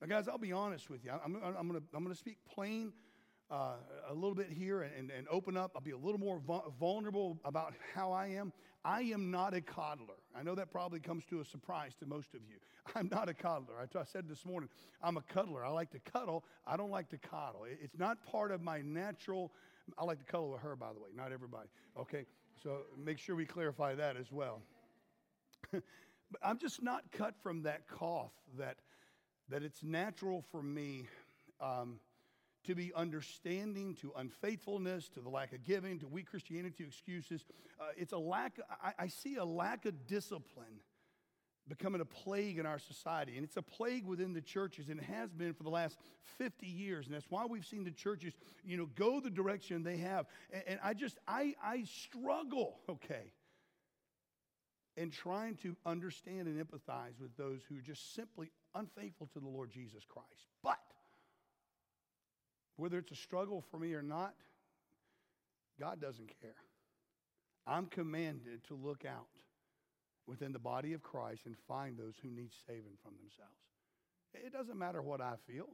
Now, 0.01 0.09
guys, 0.09 0.29
I'll 0.29 0.37
be 0.37 0.53
honest 0.53 0.91
with 0.91 1.05
you. 1.05 1.13
I'm, 1.13 1.37
I'm 1.37 1.71
to 1.71 1.83
I'm 1.95 2.03
gonna 2.03 2.15
speak 2.15 2.39
plain 2.53 2.93
uh, 3.51 3.75
a 4.09 4.15
little 4.15 4.35
bit 4.35 4.51
here 4.51 4.83
and, 4.83 5.11
and 5.11 5.29
open 5.31 5.57
up. 5.57 5.73
I'll 5.75 5.83
be 5.83 5.93
a 5.93 5.97
little 5.97 6.19
more 6.19 6.41
vulnerable 6.81 7.39
about 7.45 7.75
how 7.95 8.13
I 8.13 8.29
am. 8.29 8.53
I 8.85 9.03
am 9.03 9.31
not 9.31 9.55
a 9.55 9.61
coddler. 9.61 10.22
I 10.39 10.43
know 10.43 10.55
that 10.55 10.71
probably 10.71 11.01
comes 11.01 11.25
to 11.27 11.41
a 11.41 11.45
surprise 11.45 11.95
to 12.01 12.07
most 12.07 12.35
of 12.35 12.41
you. 12.49 12.57
I'm 12.95 13.09
not 13.11 13.29
a 13.29 13.35
coddler. 13.35 13.75
I, 13.81 14.05
said 14.05 14.29
this 14.29 14.45
morning, 14.45 14.69
I'm 15.03 15.17
a 15.17 15.23
cuddler. 15.23 15.65
I 15.65 15.71
like 15.71 15.91
to 15.91 15.99
cuddle. 15.99 16.45
I 16.67 16.77
don't 16.77 16.91
like 16.91 17.09
to 17.11 17.19
coddle. 17.19 17.65
It's 17.65 17.99
not 17.99 18.25
part 18.25 18.51
of 18.51 18.63
my 18.63 18.81
natural. 18.81 19.53
I 19.99 20.05
like 20.05 20.19
to 20.19 20.25
cuddle 20.25 20.51
with 20.51 20.63
her, 20.63 20.77
by 20.77 20.93
the 20.93 21.01
way, 21.01 21.11
not 21.17 21.33
everybody. 21.33 21.69
Okay, 21.99 22.25
so 22.63 22.79
make 22.97 23.19
sure 23.19 23.37
we 23.37 23.47
clarify 23.47 23.95
that 23.95 24.17
as 24.17 24.31
well. 24.33 24.63
but 25.73 25.83
I'm 26.43 26.59
just 26.59 26.83
not 26.83 27.03
cut 27.13 27.35
from 27.43 27.63
that 27.63 27.89
cloth 27.89 28.33
that 28.59 28.77
that 29.49 29.63
it's 29.63 29.83
natural 29.83 30.45
for 30.51 30.63
me. 30.63 31.07
Um, 31.61 31.99
to 32.65 32.75
be 32.75 32.93
understanding 32.95 33.95
to 33.97 34.13
unfaithfulness, 34.17 35.09
to 35.09 35.21
the 35.21 35.29
lack 35.29 35.53
of 35.53 35.65
giving, 35.65 35.99
to 35.99 36.07
weak 36.07 36.27
Christianity, 36.27 36.77
to 36.79 36.85
excuses. 36.85 37.45
Uh, 37.81 37.87
it's 37.97 38.13
a 38.13 38.19
lack, 38.19 38.59
I, 38.83 38.93
I 38.99 39.09
see 39.09 39.37
a 39.37 39.45
lack 39.45 39.85
of 39.87 40.07
discipline 40.07 40.81
becoming 41.69 42.01
a 42.01 42.05
plague 42.05 42.59
in 42.59 42.67
our 42.67 42.79
society. 42.79 43.37
And 43.37 43.45
it's 43.45 43.57
a 43.57 43.63
plague 43.63 44.07
within 44.07 44.33
the 44.33 44.41
churches, 44.41 44.89
and 44.89 45.01
it 45.01 45.07
has 45.07 45.33
been 45.33 45.55
for 45.55 45.63
the 45.63 45.71
last 45.71 45.97
50 46.39 46.67
years. 46.67 47.07
And 47.07 47.15
that's 47.15 47.31
why 47.31 47.47
we've 47.47 47.65
seen 47.65 47.85
the 47.85 47.91
churches, 47.91 48.35
you 48.65 48.77
know, 48.77 48.89
go 48.95 49.21
the 49.21 49.31
direction 49.31 49.83
they 49.83 49.99
have. 49.99 50.27
And, 50.53 50.63
and 50.67 50.81
I 50.83 50.95
just, 50.95 51.19
I, 51.27 51.55
I 51.63 51.85
struggle, 51.85 52.79
okay, 52.89 53.33
in 54.97 55.11
trying 55.11 55.57
to 55.57 55.77
understand 55.87 56.49
and 56.49 56.59
empathize 56.61 57.19
with 57.21 57.37
those 57.37 57.61
who 57.69 57.79
are 57.79 57.83
just 57.83 58.15
simply 58.15 58.51
unfaithful 58.75 59.29
to 59.33 59.41
the 59.41 59.49
Lord 59.49 59.71
Jesus 59.71 60.05
Christ. 60.05 60.49
But 60.63 60.79
whether 62.83 62.99
it's 62.99 63.13
a 63.13 63.17
struggle 63.17 63.63
for 63.71 63.79
me 63.79 63.95
or 63.95 64.03
not, 64.03 64.35
God 65.79 66.01
doesn't 66.01 66.29
care. 66.41 66.57
I'm 67.65 67.87
commanded 67.87 68.65
to 68.65 68.75
look 68.75 69.05
out 69.05 69.29
within 70.27 70.53
the 70.53 70.59
body 70.59 70.93
of 70.93 71.01
Christ 71.01 71.43
and 71.47 71.55
find 71.69 71.97
those 71.97 72.15
who 72.21 72.29
need 72.29 72.51
saving 72.67 72.97
from 73.01 73.13
themselves. 73.21 73.55
It 74.35 74.53
doesn't 74.53 74.77
matter 74.77 75.01
what 75.01 75.21
I 75.21 75.35
feel. 75.47 75.69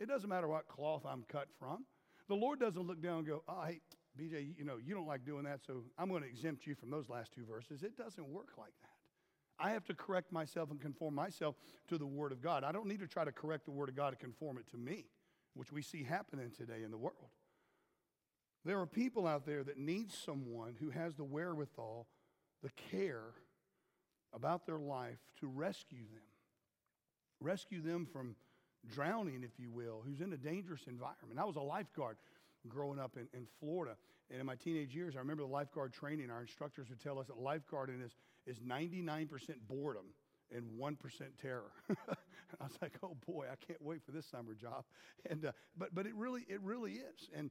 It 0.00 0.08
doesn't 0.08 0.28
matter 0.28 0.48
what 0.48 0.66
cloth 0.66 1.02
I'm 1.06 1.24
cut 1.28 1.46
from. 1.56 1.84
The 2.28 2.34
Lord 2.34 2.58
doesn't 2.58 2.84
look 2.84 3.00
down 3.00 3.18
and 3.18 3.26
go, 3.28 3.44
oh, 3.48 3.62
hey, 3.66 3.80
BJ, 4.20 4.56
you 4.58 4.64
know, 4.64 4.78
you 4.84 4.92
don't 4.92 5.06
like 5.06 5.24
doing 5.24 5.44
that, 5.44 5.60
so 5.64 5.84
I'm 5.98 6.08
going 6.08 6.22
to 6.22 6.28
exempt 6.28 6.66
you 6.66 6.74
from 6.74 6.90
those 6.90 7.08
last 7.08 7.32
two 7.32 7.44
verses. 7.44 7.84
It 7.84 7.96
doesn't 7.96 8.26
work 8.26 8.58
like 8.58 8.74
that. 8.82 9.64
I 9.64 9.70
have 9.70 9.84
to 9.84 9.94
correct 9.94 10.32
myself 10.32 10.72
and 10.72 10.80
conform 10.80 11.14
myself 11.14 11.54
to 11.88 11.96
the 11.98 12.06
Word 12.06 12.32
of 12.32 12.42
God. 12.42 12.64
I 12.64 12.72
don't 12.72 12.86
need 12.86 13.00
to 13.00 13.06
try 13.06 13.24
to 13.24 13.30
correct 13.30 13.66
the 13.66 13.70
Word 13.70 13.88
of 13.88 13.94
God 13.94 14.10
to 14.10 14.16
conform 14.16 14.58
it 14.58 14.68
to 14.70 14.76
me, 14.76 15.06
which 15.54 15.72
we 15.72 15.82
see 15.82 16.02
happening 16.02 16.50
today 16.56 16.82
in 16.84 16.90
the 16.90 16.98
world. 16.98 17.30
There 18.64 18.78
are 18.80 18.86
people 18.86 19.26
out 19.26 19.46
there 19.46 19.64
that 19.64 19.78
need 19.78 20.12
someone 20.12 20.76
who 20.78 20.90
has 20.90 21.14
the 21.14 21.24
wherewithal, 21.24 22.06
the 22.62 22.70
care, 22.90 23.34
about 24.32 24.66
their 24.66 24.78
life 24.78 25.18
to 25.40 25.46
rescue 25.46 26.04
them. 26.12 26.22
Rescue 27.40 27.80
them 27.80 28.06
from 28.06 28.36
drowning, 28.88 29.42
if 29.42 29.58
you 29.58 29.70
will, 29.70 30.02
who's 30.06 30.20
in 30.20 30.32
a 30.32 30.36
dangerous 30.36 30.82
environment. 30.86 31.38
I 31.38 31.44
was 31.44 31.56
a 31.56 31.60
lifeguard 31.60 32.16
growing 32.68 32.98
up 32.98 33.16
in, 33.16 33.26
in 33.36 33.46
Florida. 33.58 33.96
And 34.30 34.40
in 34.40 34.46
my 34.46 34.54
teenage 34.54 34.94
years, 34.94 35.16
I 35.16 35.18
remember 35.20 35.42
the 35.42 35.48
lifeguard 35.48 35.92
training. 35.92 36.30
Our 36.30 36.42
instructors 36.42 36.88
would 36.88 37.02
tell 37.02 37.18
us 37.18 37.26
that 37.26 37.38
lifeguarding 37.38 38.04
is, 38.04 38.12
is 38.46 38.60
99% 38.60 39.28
boredom 39.68 40.04
and 40.54 40.64
1% 40.78 40.96
terror. 41.40 41.72
I 42.60 42.64
was 42.64 42.72
like, 42.80 42.94
oh 43.02 43.16
boy, 43.26 43.46
I 43.50 43.56
can't 43.56 43.82
wait 43.82 44.02
for 44.04 44.12
this 44.12 44.26
summer 44.26 44.54
job. 44.54 44.84
And, 45.28 45.46
uh, 45.46 45.52
but, 45.76 45.94
but 45.94 46.06
it, 46.06 46.14
really, 46.14 46.44
it 46.48 46.60
really 46.62 46.92
is. 46.92 47.28
And 47.34 47.50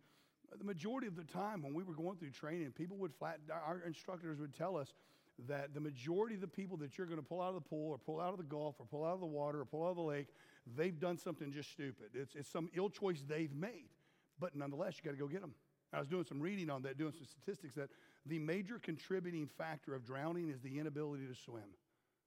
the 0.57 0.63
majority 0.63 1.07
of 1.07 1.15
the 1.15 1.23
time 1.23 1.61
when 1.61 1.73
we 1.73 1.83
were 1.83 1.93
going 1.93 2.17
through 2.17 2.31
training, 2.31 2.71
people 2.71 2.97
would 2.97 3.13
flat, 3.13 3.39
our 3.51 3.81
instructors 3.85 4.39
would 4.39 4.53
tell 4.53 4.77
us 4.77 4.93
that 5.47 5.73
the 5.73 5.79
majority 5.79 6.35
of 6.35 6.41
the 6.41 6.47
people 6.47 6.75
that 6.77 6.97
you're 6.97 7.07
going 7.07 7.19
to 7.19 7.25
pull 7.25 7.41
out 7.41 7.49
of 7.49 7.55
the 7.55 7.61
pool 7.61 7.91
or 7.91 7.97
pull 7.97 8.19
out 8.19 8.31
of 8.31 8.37
the 8.37 8.43
Gulf 8.43 8.75
or 8.79 8.85
pull 8.85 9.05
out 9.05 9.13
of 9.13 9.19
the 9.19 9.25
water 9.25 9.61
or 9.61 9.65
pull 9.65 9.85
out 9.85 9.91
of 9.91 9.95
the 9.95 10.01
lake, 10.01 10.27
they've 10.75 10.99
done 10.99 11.17
something 11.17 11.51
just 11.51 11.71
stupid. 11.71 12.09
It's, 12.13 12.35
it's 12.35 12.49
some 12.49 12.69
ill 12.75 12.89
choice 12.89 13.23
they've 13.27 13.53
made. 13.53 13.89
But 14.39 14.55
nonetheless, 14.55 14.95
you 14.97 15.03
got 15.03 15.17
to 15.17 15.21
go 15.21 15.27
get 15.27 15.41
them. 15.41 15.53
I 15.93 15.99
was 15.99 16.07
doing 16.07 16.25
some 16.25 16.39
reading 16.39 16.69
on 16.69 16.83
that, 16.83 16.97
doing 16.97 17.13
some 17.13 17.25
statistics 17.25 17.75
that 17.75 17.89
the 18.25 18.39
major 18.39 18.79
contributing 18.79 19.47
factor 19.57 19.95
of 19.95 20.05
drowning 20.05 20.49
is 20.49 20.61
the 20.61 20.77
inability 20.77 21.25
to 21.27 21.35
swim, 21.35 21.63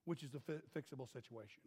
which 0.05 0.23
is 0.23 0.35
a 0.35 0.41
fi- 0.41 0.61
fixable 0.75 1.11
situation. 1.13 1.63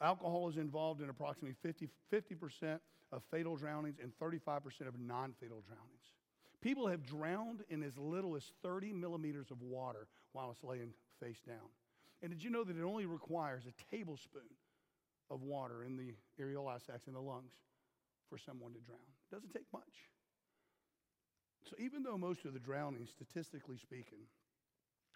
Alcohol 0.00 0.48
is 0.48 0.56
involved 0.56 1.00
in 1.00 1.08
approximately 1.08 1.56
50, 1.62 1.88
50% 2.12 2.78
of 3.10 3.22
fatal 3.30 3.56
drownings 3.56 3.98
and 4.02 4.12
35% 4.20 4.86
of 4.86 4.98
non 4.98 5.32
fatal 5.40 5.62
drownings. 5.66 6.12
People 6.60 6.86
have 6.88 7.04
drowned 7.04 7.62
in 7.68 7.82
as 7.82 7.96
little 7.96 8.36
as 8.36 8.52
30 8.62 8.92
millimeters 8.92 9.50
of 9.50 9.62
water 9.62 10.06
while 10.32 10.50
it's 10.50 10.62
laying 10.64 10.92
face 11.20 11.40
down. 11.46 11.68
And 12.22 12.30
did 12.30 12.42
you 12.42 12.50
know 12.50 12.64
that 12.64 12.76
it 12.76 12.82
only 12.82 13.06
requires 13.06 13.64
a 13.66 13.94
tablespoon 13.96 14.42
of 15.30 15.42
water 15.42 15.84
in 15.84 15.96
the 15.96 16.14
areola 16.42 16.84
sacs 16.84 17.06
in 17.06 17.12
the 17.12 17.20
lungs 17.20 17.52
for 18.28 18.38
someone 18.38 18.72
to 18.72 18.80
drown? 18.80 18.98
It 19.30 19.34
doesn't 19.34 19.52
take 19.52 19.66
much. 19.72 19.82
So 21.68 21.76
even 21.78 22.02
though 22.02 22.18
most 22.18 22.44
of 22.44 22.54
the 22.54 22.60
drownings, 22.60 23.10
statistically 23.10 23.78
speaking, 23.78 24.26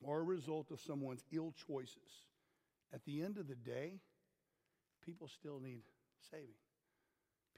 are 0.07 0.19
a 0.19 0.25
result 0.25 0.71
of 0.71 0.81
someone's 0.81 1.25
ill 1.33 1.55
choices, 1.67 2.27
at 2.93 3.05
the 3.05 3.23
end 3.23 3.39
of 3.39 3.49
the 3.49 3.55
day, 3.55 4.01
people 5.05 5.29
still 5.29 5.61
need 5.61 5.83
saving. 6.31 6.49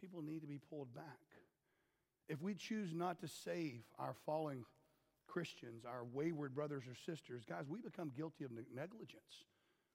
People 0.01 0.23
need 0.23 0.41
to 0.41 0.47
be 0.47 0.59
pulled 0.59 0.95
back. 0.95 1.05
If 2.29 2.41
we 2.43 2.55
choose 2.55 2.95
not 2.95 3.21
to 3.21 3.29
save 3.29 3.83
our 3.99 4.15
falling 4.27 4.65
Christians, 5.27 5.85
our 5.85 6.05
wayward 6.05 6.55
brothers 6.55 6.85
or 6.89 6.95
sisters, 6.95 7.45
guys, 7.49 7.65
we 7.69 7.81
become 7.81 8.13
guilty 8.17 8.45
of 8.45 8.51
negligence. 8.75 9.45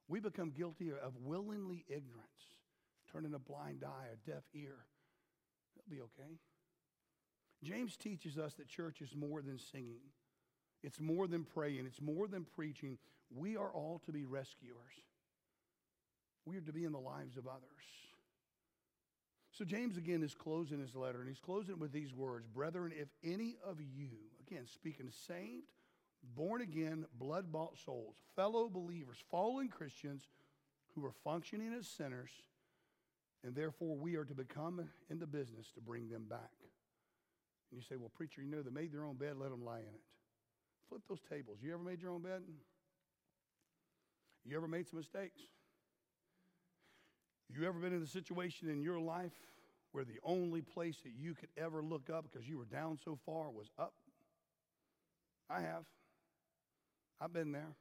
We 0.08 0.20
become 0.20 0.51
guilty 0.51 0.91
of 0.91 1.13
willingly 1.24 1.86
ignorance, 1.88 2.58
turning 3.12 3.34
a 3.34 3.39
blind 3.39 3.84
eye, 3.84 4.08
a 4.12 4.29
deaf 4.29 4.44
ear. 4.53 4.86
It'll 5.75 5.89
be 5.89 6.01
okay. 6.01 6.39
James 7.63 7.96
teaches 7.98 8.38
us 8.38 8.53
that 8.56 8.68
church 8.68 9.01
is 9.01 9.15
more 9.15 9.41
than 9.41 9.60
singing, 9.60 10.01
it's 10.82 11.00
more 11.00 11.27
than 11.27 11.44
praying, 11.44 11.86
it's 11.86 12.01
more 12.01 12.27
than 12.27 12.46
preaching. 12.56 12.98
We 13.29 13.58
are 13.58 13.70
all 13.70 14.01
to 14.06 14.12
be 14.12 14.24
rescuers, 14.24 14.94
we 16.46 16.58
are 16.58 16.62
to 16.62 16.74
be 16.74 16.86
in 16.86 16.91
the 16.91 17.00
lives 17.00 17.38
of 17.38 17.48
others. 17.48 17.63
So, 19.51 19.65
James 19.65 19.98
again 19.98 20.24
is 20.24 20.34
closing 20.34 20.79
his 20.79 20.96
letter, 20.96 21.19
and 21.19 21.27
he's 21.27 21.39
closing 21.39 21.72
it 21.72 21.79
with 21.79 21.91
these 21.91 22.13
words 22.13 22.48
Brethren, 22.48 22.93
if 22.96 23.10
any 23.24 23.58
of 23.65 23.81
you, 23.81 24.10
again, 24.48 24.65
speaking 24.65 25.08
to 25.08 25.13
saved, 25.27 25.67
born 26.36 26.62
again, 26.62 27.05
blood 27.17 27.51
bought 27.51 27.77
souls, 27.77 28.15
fellow 28.36 28.69
believers, 28.69 29.17
fallen 29.29 29.67
Christians 29.67 30.27
who 30.96 31.05
are 31.05 31.13
functioning 31.24 31.74
as 31.74 31.88
sinners, 31.88 32.29
and 33.43 33.55
therefore 33.55 33.96
we 33.96 34.15
are 34.15 34.25
to 34.25 34.34
become 34.34 34.88
in 35.10 35.19
the 35.19 35.27
business 35.27 35.72
to 35.75 35.81
bring 35.81 36.10
them 36.10 36.25
back. 36.29 36.51
And 37.72 37.79
you 37.79 37.86
say, 37.88 37.96
Well, 37.96 38.12
preacher, 38.15 38.41
you 38.41 38.50
know, 38.50 38.62
they 38.62 38.72
made 38.72 38.93
their 38.93 39.05
own 39.05 39.15
bed, 39.15 39.36
let 39.38 39.51
them 39.51 39.63
lie 39.63 39.79
in 39.79 39.86
it. 39.86 40.01
Flip 40.89 41.01
those 41.08 41.22
tables. 41.29 41.60
You 41.62 41.74
ever 41.74 41.84
made 41.84 42.01
your 42.01 42.12
own 42.12 42.22
bed? 42.22 42.41
You 44.46 44.58
ever 44.58 44.67
made 44.67 44.88
some 44.88 44.98
mistakes? 44.98 45.41
You 47.50 47.68
ever 47.68 47.79
been 47.79 47.94
in 47.94 48.03
a 48.03 48.08
situation 48.08 48.70
in 48.70 48.82
your 48.82 49.00
life 49.00 49.34
where 49.91 50.03
the 50.03 50.20
only 50.24 50.62
place 50.62 50.98
that 51.03 51.13
you 51.18 51.34
could 51.34 51.50
ever 51.58 51.82
look 51.82 52.10
up 52.10 52.25
because 52.32 52.48
you 52.48 52.58
were 52.58 52.65
down 52.65 52.98
so 53.03 53.18
far 53.25 53.50
was 53.50 53.72
up? 53.79 53.94
I 55.50 55.62
have. 55.62 55.86
I've 57.20 57.34
been 57.34 57.51
there. 57.51 57.75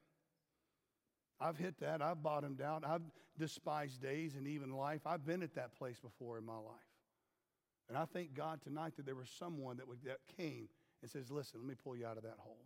I've 1.41 1.57
hit 1.57 1.79
that. 1.81 2.03
I've 2.03 2.23
bottomed 2.23 2.61
out. 2.61 2.85
I've 2.87 3.03
despised 3.39 4.03
days 4.03 4.35
and 4.35 4.49
even 4.49 4.73
life. 4.73 5.03
I've 5.07 5.25
been 5.25 5.43
at 5.43 5.55
that 5.55 5.77
place 5.77 5.99
before 6.01 6.39
in 6.39 6.45
my 6.45 6.57
life. 6.57 6.89
And 7.89 7.97
I 7.97 8.05
thank 8.07 8.35
God 8.35 8.61
tonight 8.63 8.95
that 8.97 9.07
there 9.07 9.15
was 9.15 9.31
someone 9.39 9.77
that, 9.77 9.87
would, 9.87 9.99
that 10.05 10.19
came 10.37 10.69
and 11.01 11.11
says, 11.11 11.31
Listen, 11.31 11.61
let 11.61 11.69
me 11.69 11.75
pull 11.83 11.97
you 11.97 12.07
out 12.07 12.17
of 12.17 12.23
that 12.25 12.37
hole. 12.39 12.65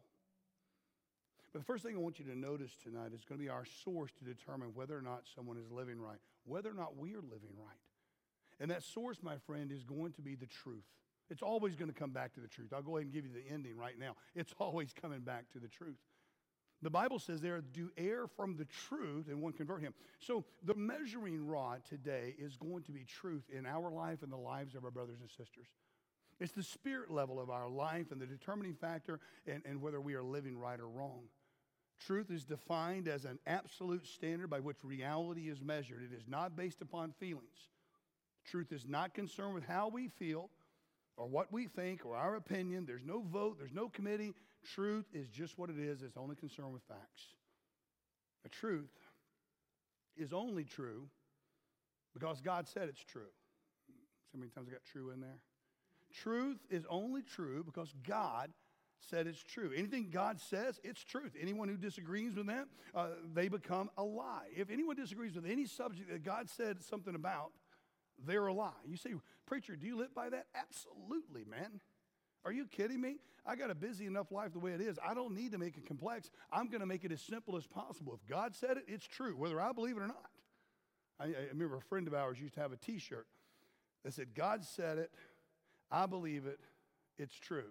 But 1.53 1.61
the 1.61 1.65
first 1.65 1.85
thing 1.85 1.95
I 1.95 1.99
want 1.99 2.19
you 2.19 2.25
to 2.27 2.39
notice 2.39 2.73
tonight 2.83 3.13
is 3.15 3.25
going 3.25 3.39
to 3.39 3.45
be 3.45 3.51
our 3.51 3.67
source 3.85 4.11
to 4.13 4.25
determine 4.25 4.71
whether 4.75 4.97
or 4.97 5.03
not 5.03 5.25
someone 5.35 5.59
is 5.59 5.71
living 5.71 6.01
right, 6.01 6.19
whether 6.45 6.71
or 6.71 6.75
not 6.75 6.97
we 6.97 7.11
are 7.15 7.23
living 7.23 7.55
right. 7.57 7.77
And 8.61 8.71
that 8.71 8.83
source, 8.83 9.19
my 9.23 9.37
friend, 9.47 9.73
is 9.73 9.83
going 9.83 10.13
to 10.13 10.23
be 10.23 10.35
the 10.35 10.47
truth. 10.47 10.85
It's 11.31 11.43
always 11.43 11.75
going 11.77 11.91
to 11.91 11.99
come 11.99 12.11
back 12.11 12.35
to 12.35 12.41
the 12.41 12.49
truth. 12.49 12.73
I'll 12.73 12.83
go 12.83 12.97
ahead 12.97 13.07
and 13.07 13.13
give 13.13 13.25
you 13.25 13.33
the 13.33 13.53
ending 13.53 13.77
right 13.77 13.99
now. 13.99 14.17
It's 14.35 14.53
always 14.59 14.93
coming 14.93 15.21
back 15.21 15.51
to 15.53 15.59
the 15.59 15.69
truth. 15.69 15.97
The 16.83 16.91
Bible 16.91 17.21
says 17.21 17.41
there, 17.41 17.61
do 17.61 17.91
err 17.97 18.27
from 18.27 18.57
the 18.57 18.65
truth 18.65 19.29
and 19.29 19.41
one 19.41 19.53
convert 19.53 19.83
him. 19.83 19.95
So 20.19 20.45
the 20.65 20.75
measuring 20.75 21.47
rod 21.47 21.83
today 21.89 22.35
is 22.39 22.57
going 22.57 22.83
to 22.85 22.93
be 22.93 23.05
truth 23.05 23.45
in 23.57 23.67
our 23.67 23.91
life 23.91 24.23
and 24.23 24.33
the 24.33 24.37
lives 24.37 24.75
of 24.75 24.85
our 24.85 24.91
brothers 24.91 25.19
and 25.21 25.31
sisters. 25.31 25.69
It's 26.41 26.53
the 26.53 26.63
spirit 26.65 27.09
level 27.09 27.41
of 27.41 27.51
our 27.51 27.69
life 27.69 28.11
and 28.11 28.21
the 28.21 28.27
determining 28.27 28.75
factor 28.75 29.21
and, 29.47 29.63
and 29.65 29.81
whether 29.81 30.01
we 30.01 30.15
are 30.15 30.25
living 30.25 30.59
right 30.59 30.81
or 30.81 30.89
wrong. 30.89 31.23
Truth 32.07 32.31
is 32.31 32.45
defined 32.45 33.07
as 33.07 33.25
an 33.25 33.39
absolute 33.47 34.07
standard 34.07 34.51
by 34.51 34.61
which 34.61 34.79
reality 34.83 35.49
is 35.49 35.63
measured. 35.63 36.03
It 36.03 36.15
is 36.15 36.25
not 36.27 36.57
based 36.57 36.81
upon 36.81 37.13
feelings. 37.13 37.69
Truth 38.45 38.73
is 38.73 38.87
not 38.89 39.15
concerned 39.15 39.55
with 39.55 39.65
how 39.65 39.89
we 39.89 40.09
feel 40.09 40.51
or 41.17 41.29
what 41.29 41.53
we 41.53 41.67
think 41.67 42.05
or 42.05 42.17
our 42.17 42.35
opinion. 42.37 42.87
There's 42.87 43.05
no 43.05 43.21
vote, 43.21 43.57
there's 43.59 43.73
no 43.73 43.89
committee. 43.89 44.35
Truth 44.75 45.07
is 45.13 45.29
just 45.29 45.59
what 45.59 45.71
it 45.71 45.79
is, 45.79 46.03
it's 46.03 46.17
only 46.17 46.35
concerned 46.35 46.73
with 46.73 46.83
facts. 46.89 47.23
The 48.43 48.49
truth 48.49 48.91
is 50.17 50.33
only 50.33 50.65
true 50.65 51.09
because 52.15 52.41
God 52.41 52.67
said 52.69 52.89
it's 52.89 53.05
true. 53.05 53.31
So 54.33 54.39
many 54.39 54.51
times 54.51 54.69
I 54.69 54.73
got 54.73 54.85
true 54.85 55.11
in 55.11 55.21
there. 55.21 55.39
Truth 56.13 56.59
is 56.69 56.85
only 56.91 57.23
true 57.23 57.63
because 57.65 57.95
God 58.07 58.51
said 59.09 59.27
it's 59.27 59.43
true. 59.43 59.71
Anything 59.77 60.09
God 60.11 60.41
says, 60.41 60.81
it's 60.85 61.03
truth. 61.03 61.33
Anyone 61.41 61.69
who 61.69 61.77
disagrees 61.77 62.35
with 62.35 62.47
that, 62.47 62.67
uh, 62.95 63.09
they 63.35 63.49
become 63.49 63.91
a 63.97 64.03
lie. 64.03 64.49
If 64.57 64.71
anyone 64.71 64.97
disagrees 64.97 65.35
with 65.35 65.47
any 65.47 65.67
subject 65.67 66.11
that 66.11 66.23
God 66.23 66.49
said 66.49 66.83
something 66.83 67.15
about, 67.15 67.53
they're 68.27 68.47
a 68.47 68.53
lie. 68.53 68.71
You 68.87 68.97
say, 68.97 69.15
Preacher, 69.47 69.77
do 69.77 69.87
you 69.87 69.97
live 69.97 70.15
by 70.15 70.31
that? 70.31 70.47
Absolutely, 70.55 71.45
man. 71.45 71.81
Are 72.45 72.53
you 72.53 72.67
kidding 72.67 73.01
me? 73.01 73.17
I 73.45 73.57
got 73.57 73.71
a 73.71 73.75
busy 73.75 74.07
enough 74.07 74.31
life 74.31 74.53
the 74.53 74.59
way 74.59 74.73
it 74.73 74.81
is. 74.81 74.99
I 75.05 75.15
don't 75.15 75.35
need 75.35 75.53
to 75.53 75.59
make 75.59 75.77
it 75.77 75.87
complex. 75.87 76.31
I'm 76.53 76.69
going 76.69 76.81
to 76.81 76.87
make 76.87 77.05
it 77.05 77.13
as 77.13 77.21
simple 77.21 77.57
as 77.57 77.67
possible. 77.67 78.15
If 78.15 78.29
God 78.29 78.55
said 78.55 78.77
it, 78.77 78.85
it's 78.87 79.07
true, 79.07 79.35
whether 79.37 79.61
I 79.61 79.73
believe 79.73 79.97
it 79.97 80.01
or 80.01 80.07
not. 80.07 80.31
I, 81.19 81.27
I 81.27 81.49
remember 81.51 81.77
a 81.77 81.81
friend 81.81 82.07
of 82.07 82.15
ours 82.15 82.41
used 82.41 82.55
to 82.55 82.61
have 82.61 82.73
a 82.73 82.77
t 82.77 82.99
shirt 82.99 83.27
that 84.05 84.15
said, 84.15 84.35
God 84.35 84.65
said 84.65 84.99
it, 84.99 85.11
I 85.91 86.07
believe 86.07 86.47
it, 86.47 86.61
it's 87.19 87.35
true. 87.35 87.71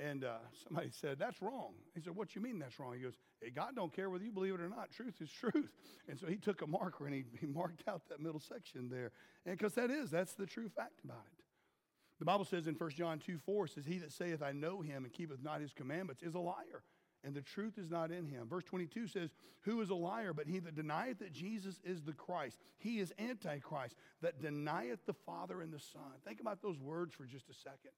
And 0.00 0.24
uh, 0.24 0.38
somebody 0.66 0.88
said, 0.90 1.18
That's 1.18 1.42
wrong. 1.42 1.74
He 1.94 2.00
said, 2.00 2.16
What 2.16 2.34
you 2.34 2.40
mean 2.40 2.58
that's 2.58 2.80
wrong? 2.80 2.94
He 2.94 3.02
goes, 3.02 3.18
hey, 3.42 3.50
God 3.50 3.74
don't 3.74 3.92
care 3.92 4.08
whether 4.08 4.24
you 4.24 4.32
believe 4.32 4.54
it 4.54 4.60
or 4.60 4.68
not. 4.68 4.90
Truth 4.90 5.20
is 5.20 5.30
truth. 5.30 5.70
And 6.08 6.18
so 6.18 6.26
he 6.26 6.36
took 6.36 6.62
a 6.62 6.66
marker 6.66 7.06
and 7.06 7.14
he, 7.14 7.24
he 7.38 7.46
marked 7.46 7.84
out 7.88 8.02
that 8.08 8.20
middle 8.20 8.40
section 8.40 8.88
there. 8.88 9.12
And 9.46 9.56
because 9.56 9.74
that 9.74 9.90
is, 9.90 10.10
that's 10.10 10.34
the 10.34 10.46
true 10.46 10.68
fact 10.68 11.00
about 11.04 11.24
it. 11.38 11.44
The 12.18 12.24
Bible 12.24 12.44
says 12.44 12.66
in 12.66 12.74
1 12.74 12.90
John 12.90 13.18
2 13.18 13.38
4 13.38 13.66
says, 13.66 13.86
He 13.86 13.98
that 13.98 14.12
saith, 14.12 14.42
I 14.42 14.52
know 14.52 14.80
him 14.80 15.04
and 15.04 15.12
keepeth 15.12 15.42
not 15.42 15.60
his 15.60 15.72
commandments 15.72 16.22
is 16.22 16.34
a 16.34 16.40
liar, 16.40 16.82
and 17.24 17.34
the 17.34 17.40
truth 17.40 17.78
is 17.78 17.90
not 17.90 18.10
in 18.10 18.26
him. 18.26 18.46
Verse 18.48 18.64
22 18.64 19.06
says, 19.06 19.30
Who 19.62 19.80
is 19.80 19.90
a 19.90 19.94
liar 19.94 20.34
but 20.34 20.46
he 20.46 20.58
that 20.58 20.74
denieth 20.74 21.20
that 21.20 21.32
Jesus 21.32 21.80
is 21.82 22.02
the 22.02 22.12
Christ? 22.12 22.58
He 22.78 22.98
is 22.98 23.12
Antichrist, 23.18 23.96
that 24.20 24.42
denieth 24.42 25.06
the 25.06 25.14
Father 25.14 25.62
and 25.62 25.72
the 25.72 25.78
Son. 25.78 26.02
Think 26.26 26.40
about 26.40 26.60
those 26.60 26.78
words 26.78 27.14
for 27.14 27.24
just 27.24 27.48
a 27.48 27.54
second. 27.54 27.92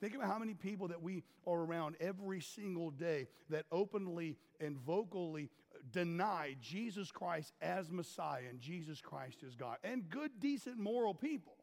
Think 0.00 0.14
about 0.14 0.28
how 0.28 0.38
many 0.38 0.54
people 0.54 0.88
that 0.88 1.02
we 1.02 1.24
are 1.46 1.58
around 1.58 1.96
every 2.00 2.40
single 2.40 2.90
day 2.90 3.28
that 3.48 3.64
openly 3.72 4.36
and 4.60 4.76
vocally 4.76 5.48
deny 5.90 6.56
Jesus 6.60 7.10
Christ 7.10 7.52
as 7.62 7.90
Messiah 7.90 8.42
and 8.50 8.60
Jesus 8.60 9.00
Christ 9.00 9.42
as 9.46 9.54
God. 9.54 9.78
And 9.82 10.08
good, 10.10 10.32
decent, 10.38 10.78
moral 10.78 11.14
people. 11.14 11.54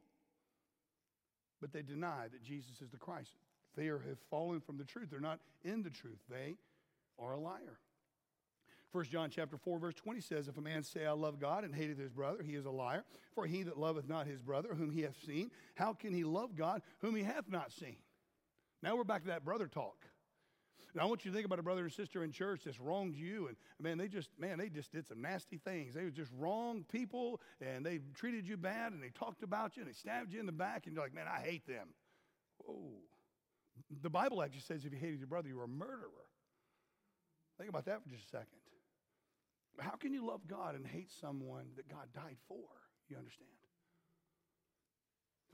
But 1.61 1.71
they 1.71 1.81
deny 1.81 2.27
that 2.31 2.43
Jesus 2.43 2.81
is 2.81 2.89
the 2.89 2.97
Christ. 2.97 3.37
They 3.75 3.87
are, 3.87 3.99
have 3.99 4.19
fallen 4.29 4.59
from 4.61 4.77
the 4.77 4.83
truth. 4.83 5.09
They're 5.11 5.19
not 5.19 5.39
in 5.63 5.83
the 5.83 5.89
truth. 5.89 6.19
They 6.29 6.57
are 7.19 7.33
a 7.33 7.39
liar. 7.39 7.79
1 8.91 9.05
John 9.05 9.29
chapter 9.31 9.57
4, 9.57 9.79
verse 9.79 9.95
20 9.95 10.21
says, 10.21 10.47
If 10.47 10.57
a 10.57 10.61
man 10.61 10.83
say, 10.83 11.05
I 11.05 11.13
love 11.13 11.39
God 11.39 11.63
and 11.63 11.73
hateth 11.73 11.97
his 11.97 12.11
brother, 12.11 12.43
he 12.43 12.53
is 12.53 12.65
a 12.65 12.71
liar. 12.71 13.03
For 13.33 13.47
he 13.47 13.63
that 13.63 13.79
loveth 13.79 14.07
not 14.07 14.27
his 14.27 14.41
brother, 14.41 14.75
whom 14.75 14.91
he 14.91 15.01
hath 15.01 15.17
seen, 15.25 15.49
how 15.73 15.93
can 15.93 16.13
he 16.13 16.23
love 16.23 16.55
God, 16.55 16.83
whom 16.99 17.15
he 17.15 17.23
hath 17.23 17.49
not 17.49 17.71
seen? 17.71 17.95
Now 18.83 18.97
we're 18.97 19.05
back 19.05 19.21
to 19.21 19.29
that 19.29 19.45
brother 19.45 19.67
talk. 19.67 19.95
Now 20.93 21.03
I 21.03 21.05
want 21.05 21.23
you 21.23 21.31
to 21.31 21.35
think 21.35 21.45
about 21.45 21.57
a 21.57 21.63
brother 21.63 21.85
or 21.85 21.89
sister 21.89 22.21
in 22.21 22.33
church 22.33 22.63
that's 22.65 22.81
wronged 22.81 23.15
you, 23.15 23.47
and 23.47 23.55
man, 23.79 23.97
they 23.97 24.09
just 24.09 24.29
man, 24.37 24.59
they 24.59 24.67
just 24.67 24.91
did 24.91 25.07
some 25.07 25.21
nasty 25.21 25.57
things. 25.57 25.93
They 25.93 26.03
were 26.03 26.11
just 26.11 26.29
wrong 26.37 26.85
people, 26.91 27.39
and 27.61 27.85
they 27.85 28.01
treated 28.13 28.45
you 28.45 28.57
bad, 28.57 28.91
and 28.91 29.01
they 29.01 29.09
talked 29.09 29.41
about 29.41 29.77
you, 29.77 29.83
and 29.83 29.89
they 29.89 29.95
stabbed 29.95 30.33
you 30.33 30.41
in 30.41 30.45
the 30.45 30.51
back, 30.51 30.85
and 30.85 30.93
you're 30.93 31.03
like, 31.03 31.15
man, 31.15 31.27
I 31.33 31.39
hate 31.39 31.65
them. 31.65 31.87
Oh, 32.69 32.99
the 34.01 34.09
Bible 34.09 34.43
actually 34.43 34.59
says 34.59 34.83
if 34.83 34.91
you 34.91 34.99
hated 34.99 35.19
your 35.19 35.27
brother, 35.27 35.47
you 35.47 35.55
were 35.55 35.63
a 35.63 35.67
murderer. 35.67 36.27
Think 37.57 37.69
about 37.69 37.85
that 37.85 38.03
for 38.03 38.09
just 38.09 38.25
a 38.25 38.29
second. 38.29 38.59
How 39.79 39.95
can 39.95 40.13
you 40.13 40.27
love 40.27 40.41
God 40.45 40.75
and 40.75 40.85
hate 40.85 41.09
someone 41.21 41.67
that 41.77 41.87
God 41.87 42.09
died 42.13 42.37
for? 42.49 42.67
You 43.09 43.15
understand? 43.15 43.49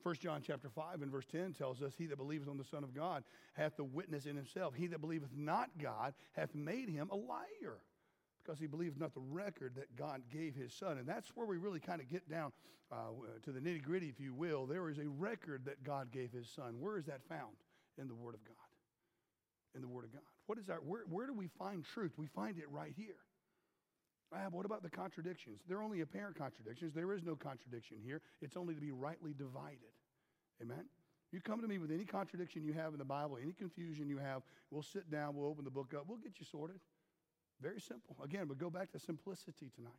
1 0.04 0.16
John 0.16 0.42
chapter 0.46 0.70
5 0.70 1.02
and 1.02 1.12
verse 1.12 1.26
10 1.32 1.54
tells 1.54 1.82
us, 1.82 1.94
He 1.98 2.06
that 2.08 2.18
believeth 2.18 2.48
on 2.48 2.58
the 2.58 2.64
Son 2.64 2.84
of 2.84 2.94
God 2.94 3.24
hath 3.54 3.76
the 3.76 3.84
witness 3.84 4.26
in 4.26 4.36
himself. 4.36 4.74
He 4.76 4.88
that 4.88 5.02
believeth 5.02 5.30
not 5.36 5.70
God 5.82 6.14
hath 6.34 6.54
made 6.56 6.90
him 6.90 7.10
a 7.12 7.16
liar, 7.16 7.80
because 8.44 8.60
he 8.60 8.68
believeth 8.68 9.00
not 9.00 9.14
the 9.14 9.22
record 9.22 9.74
that 9.76 9.96
God 9.96 10.22
gave 10.32 10.56
his 10.56 10.74
Son. 10.74 10.98
And 10.98 11.08
that's 11.08 11.30
where 11.36 11.46
we 11.46 11.58
really 11.58 11.80
kind 11.80 12.02
of 12.02 12.08
get 12.08 12.30
down 12.30 12.52
uh, 12.92 12.96
to 13.44 13.52
the 13.52 13.60
nitty 13.60 13.84
gritty, 13.84 14.10
if 14.10 14.20
you 14.20 14.34
will. 14.34 14.66
There 14.66 14.90
is 14.90 14.98
a 14.98 15.08
record 15.08 15.66
that 15.66 15.84
God 15.84 16.12
gave 16.12 16.32
his 16.32 16.50
Son. 16.50 16.76
Where 16.80 16.98
is 16.98 17.06
that 17.06 17.22
found? 17.28 17.56
In 17.98 18.08
the 18.08 18.16
Word 18.16 18.36
of 18.36 18.44
God. 18.46 18.56
In 19.76 19.82
the 19.82 19.88
Word 19.88 20.06
of 20.06 20.14
God. 20.14 20.22
What 20.48 20.58
is 20.58 20.70
our, 20.70 20.78
where, 20.78 21.04
where 21.10 21.28
do 21.28 21.34
we 21.34 21.48
find 21.60 21.84
truth? 21.84 22.14
We 22.18 22.28
find 22.28 22.58
it 22.58 22.66
right 22.72 22.94
here. 22.96 23.18
Ah, 24.34 24.48
what 24.52 24.66
about 24.66 24.84
the 24.84 24.90
contradictions? 24.90 25.62
They're 25.68 25.82
only 25.82 26.02
apparent 26.02 26.38
contradictions. 26.38 26.94
There 26.94 27.14
is 27.14 27.24
no 27.24 27.36
contradiction 27.36 27.98
here. 28.04 28.22
It's 28.42 28.56
only 28.56 28.76
to 28.76 28.82
be 28.82 28.92
rightly 28.92 29.34
divided. 29.34 29.94
Amen? 30.62 30.86
You 31.32 31.42
come 31.42 31.62
to 31.62 31.68
me 31.68 31.78
with 31.78 31.92
any 31.92 32.06
contradiction 32.06 32.64
you 32.64 32.74
have 32.74 32.94
in 32.94 33.00
the 33.00 33.06
Bible, 33.06 33.38
any 33.42 33.54
confusion 33.54 34.10
you 34.10 34.18
have, 34.18 34.42
we'll 34.72 34.82
sit 34.82 35.12
down, 35.12 35.36
we'll 35.36 35.48
open 35.48 35.64
the 35.64 35.72
book 35.72 35.94
up, 35.96 36.06
we'll 36.08 36.18
get 36.18 36.40
you 36.40 36.46
sorted. 36.46 36.80
Very 37.62 37.80
simple. 37.80 38.16
Again, 38.24 38.48
we 38.48 38.56
go 38.56 38.70
back 38.70 38.92
to 38.94 39.00
simplicity 39.00 39.72
tonight. 39.76 39.94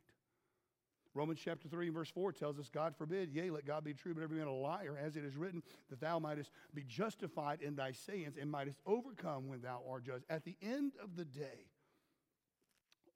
Romans 1.13 1.39
chapter 1.43 1.67
3 1.67 1.89
verse 1.89 2.09
4 2.09 2.31
tells 2.31 2.57
us, 2.57 2.69
God 2.69 2.95
forbid, 2.97 3.31
yea, 3.33 3.49
let 3.49 3.65
God 3.65 3.83
be 3.83 3.93
true, 3.93 4.13
but 4.13 4.23
every 4.23 4.37
man 4.37 4.47
a 4.47 4.53
liar, 4.53 4.97
as 5.01 5.17
it 5.17 5.25
is 5.25 5.35
written, 5.35 5.61
that 5.89 5.99
thou 5.99 6.19
mightest 6.19 6.51
be 6.73 6.83
justified 6.83 7.61
in 7.61 7.75
thy 7.75 7.91
sayings 7.91 8.35
and 8.39 8.49
mightest 8.49 8.77
overcome 8.85 9.47
when 9.47 9.61
thou 9.61 9.81
art 9.89 10.05
judged. 10.05 10.23
At 10.29 10.45
the 10.45 10.55
end 10.61 10.93
of 11.03 11.17
the 11.17 11.25
day, 11.25 11.67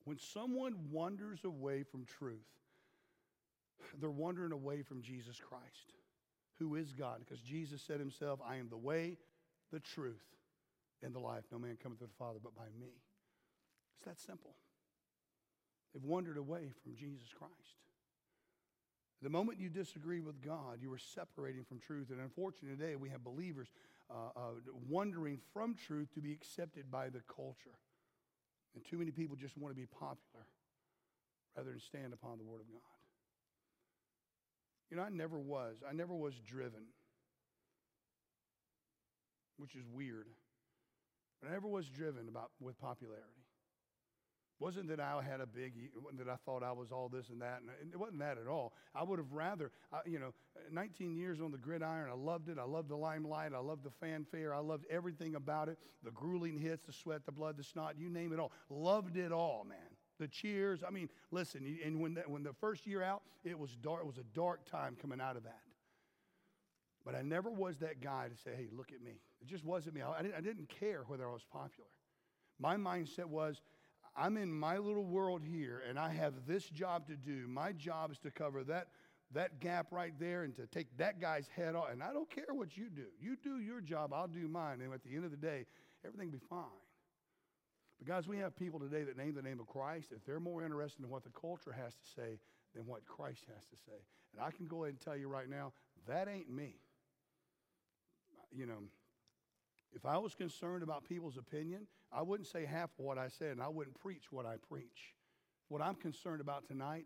when 0.05 0.17
someone 0.17 0.75
wanders 0.91 1.43
away 1.43 1.83
from 1.83 2.05
truth, 2.05 2.45
they're 4.00 4.09
wandering 4.09 4.51
away 4.51 4.81
from 4.81 5.01
Jesus 5.01 5.39
Christ, 5.39 5.93
who 6.59 6.75
is 6.75 6.93
God, 6.93 7.19
because 7.19 7.41
Jesus 7.41 7.81
said 7.81 8.00
himself, 8.00 8.39
I 8.47 8.55
am 8.57 8.69
the 8.69 8.77
way, 8.77 9.17
the 9.71 9.79
truth, 9.79 10.24
and 11.03 11.13
the 11.13 11.19
life. 11.19 11.43
No 11.51 11.59
man 11.59 11.77
cometh 11.81 12.00
to 12.00 12.05
the 12.05 12.12
Father 12.17 12.39
but 12.41 12.55
by 12.55 12.67
me. 12.79 12.93
It's 13.97 14.05
that 14.05 14.19
simple. 14.19 14.55
They've 15.93 16.03
wandered 16.03 16.38
away 16.38 16.71
from 16.83 16.95
Jesus 16.95 17.29
Christ. 17.38 17.53
The 19.21 19.29
moment 19.29 19.59
you 19.59 19.69
disagree 19.69 20.19
with 20.19 20.41
God, 20.41 20.79
you 20.81 20.91
are 20.93 21.00
separating 21.00 21.63
from 21.63 21.79
truth. 21.79 22.09
And 22.12 22.19
unfortunately, 22.19 22.77
today 22.77 22.95
we 22.95 23.09
have 23.09 23.24
believers 23.24 23.69
uh, 24.09 24.29
uh, 24.35 24.39
wandering 24.88 25.39
from 25.53 25.74
truth 25.74 26.13
to 26.13 26.21
be 26.21 26.31
accepted 26.31 26.91
by 26.91 27.09
the 27.09 27.21
culture. 27.33 27.79
And 28.75 28.84
too 28.86 28.98
many 28.98 29.12
people 29.12 29.36
just 29.36 29.58
want 29.58 29.74
to 29.74 29.79
be 29.79 29.88
popular 29.88 30.46
rather 31.55 31.70
than 31.70 31.79
stand 31.79 32.13
upon 32.13 32.38
the 32.38 32.44
Word 32.44 32.60
of 32.62 32.67
God. 32.67 32.82
You 34.91 34.98
know, 34.98 35.03
I 35.03 35.10
never 35.10 35.39
was. 35.39 35.77
I 35.88 35.94
never 35.94 36.13
was 36.13 36.34
driven, 36.46 36.84
which 39.58 39.75
is 39.75 39.84
weird. 39.94 40.27
But 41.41 41.50
I 41.50 41.53
never 41.53 41.67
was 41.67 41.88
driven 41.88 42.27
about 42.27 42.51
with 42.60 42.77
popularity. 42.79 43.44
Wasn't 44.59 44.88
that 44.88 45.01
I 45.01 45.21
had 45.21 45.41
a 45.41 45.45
big, 45.45 45.74
that 46.17 46.29
I 46.29 46.38
thought 46.45 46.63
I 46.63 46.71
was 46.71 46.89
all 46.89 47.09
this 47.09 47.27
and 47.29 47.41
that, 47.41 47.59
and 47.62 47.91
it 47.91 47.97
wasn't 47.97 48.19
that 48.19 48.38
at 48.38 48.47
all. 48.47 48.74
I 48.93 49.03
would 49.03 49.19
have 49.19 49.33
rather, 49.33 49.72
you 50.05 50.18
know, 50.18 50.33
19 50.72 51.18
years 51.18 51.41
on 51.41 51.51
the 51.51 51.57
gridiron, 51.57 52.09
I 52.09 52.15
loved 52.15 52.48
it. 52.48 52.57
I 52.57 52.63
loved 52.63 52.89
the 52.89 52.96
limelight. 52.96 53.51
I 53.53 53.59
loved 53.59 53.83
the 53.83 53.91
fanfare. 53.91 54.53
I 54.53 54.59
loved 54.59 54.85
everything 54.89 55.35
about 55.35 55.68
it. 55.68 55.77
The 56.03 56.11
grueling 56.11 56.57
hits, 56.57 56.85
the 56.85 56.94
sweat, 56.94 57.25
the 57.25 57.33
blood, 57.33 57.57
the 57.57 57.63
snot, 57.63 57.96
you 57.98 58.09
name 58.09 58.31
it 58.31 58.39
all. 58.39 58.53
Loved 58.70 59.18
it 59.18 59.33
all, 59.33 59.65
man. 59.68 59.77
The 60.20 60.27
cheers. 60.29 60.83
I 60.87 60.89
mean, 60.89 61.09
listen, 61.31 61.77
and 61.83 62.00
when, 62.00 62.18
when 62.27 62.44
the 62.44 62.53
first 62.53 62.87
year 62.87 63.03
out, 63.03 63.24
it 63.44 63.59
was 63.59 63.75
dark. 63.75 64.01
It 64.01 64.07
was 64.07 64.18
a 64.18 64.24
dark 64.33 64.65
time 64.70 64.96
coming 65.01 65.20
out 65.20 65.35
of 65.35 65.44
that. 65.44 65.59
But 67.03 67.13
I 67.13 67.22
never 67.22 67.51
was 67.51 67.77
that 67.79 68.01
guy 68.01 68.29
to 68.29 68.37
say, 68.41 68.51
hey, 68.55 68.68
look 68.72 68.91
at 68.94 69.01
me. 69.01 69.20
It 69.41 69.48
just 69.48 69.65
wasn't 69.65 69.96
me. 69.96 70.01
I 70.01 70.22
didn't, 70.22 70.35
I 70.35 70.41
didn't 70.41 70.70
care 70.70 71.03
whether 71.07 71.27
I 71.27 71.33
was 71.33 71.46
popular. 71.51 71.89
My 72.57 72.77
mindset 72.77 73.25
was, 73.25 73.61
I'm 74.15 74.37
in 74.37 74.51
my 74.51 74.77
little 74.77 75.03
world 75.03 75.41
here 75.43 75.83
and 75.87 75.99
I 75.99 76.09
have 76.09 76.33
this 76.47 76.65
job 76.69 77.07
to 77.07 77.15
do. 77.15 77.47
My 77.47 77.73
job 77.73 78.11
is 78.11 78.17
to 78.19 78.31
cover 78.31 78.63
that, 78.63 78.87
that 79.33 79.59
gap 79.59 79.87
right 79.91 80.13
there 80.19 80.43
and 80.43 80.55
to 80.55 80.67
take 80.67 80.87
that 80.97 81.19
guy's 81.19 81.47
head 81.47 81.75
off. 81.75 81.89
And 81.91 82.01
I 82.01 82.13
don't 82.13 82.29
care 82.29 82.53
what 82.53 82.77
you 82.77 82.89
do. 82.89 83.07
You 83.19 83.35
do 83.35 83.59
your 83.59 83.81
job, 83.81 84.13
I'll 84.13 84.27
do 84.27 84.47
mine. 84.47 84.79
And 84.81 84.93
at 84.93 85.03
the 85.03 85.15
end 85.15 85.25
of 85.25 85.31
the 85.31 85.37
day, 85.37 85.65
everything 86.05 86.27
will 86.27 86.39
be 86.39 86.45
fine. 86.49 86.63
But 87.97 88.07
guys, 88.07 88.27
we 88.27 88.37
have 88.37 88.55
people 88.55 88.79
today 88.79 89.03
that 89.03 89.17
name 89.17 89.35
the 89.35 89.41
name 89.41 89.59
of 89.59 89.67
Christ. 89.67 90.11
If 90.15 90.25
they're 90.25 90.39
more 90.39 90.63
interested 90.63 91.03
in 91.03 91.09
what 91.09 91.23
the 91.23 91.29
culture 91.29 91.71
has 91.71 91.93
to 91.93 92.05
say 92.15 92.39
than 92.73 92.85
what 92.85 93.05
Christ 93.05 93.43
has 93.53 93.65
to 93.65 93.75
say. 93.75 93.99
And 94.33 94.45
I 94.45 94.51
can 94.51 94.67
go 94.67 94.83
ahead 94.83 94.93
and 94.93 95.01
tell 95.01 95.15
you 95.15 95.27
right 95.27 95.49
now, 95.49 95.71
that 96.07 96.27
ain't 96.27 96.49
me. 96.49 96.75
You 98.51 98.65
know, 98.65 98.79
if 99.96 100.05
I 100.05 100.18
was 100.18 100.36
concerned 100.36 100.84
about 100.84 101.08
people's 101.08 101.38
opinion, 101.38 101.88
I 102.12 102.22
wouldn't 102.22 102.48
say 102.48 102.66
half 102.66 102.90
of 103.00 103.05
what 103.05 103.18
I 103.18 103.29
said, 103.29 103.51
and 103.51 103.62
I 103.62 103.70
wouldn't 103.70 104.00
preach 104.00 104.31
what 104.31 104.46
I 104.46 104.55
preach. 104.70 105.16
What 105.70 105.81
I'm 105.81 105.96
concerned 105.96 106.42
about 106.42 106.68
tonight 106.68 107.05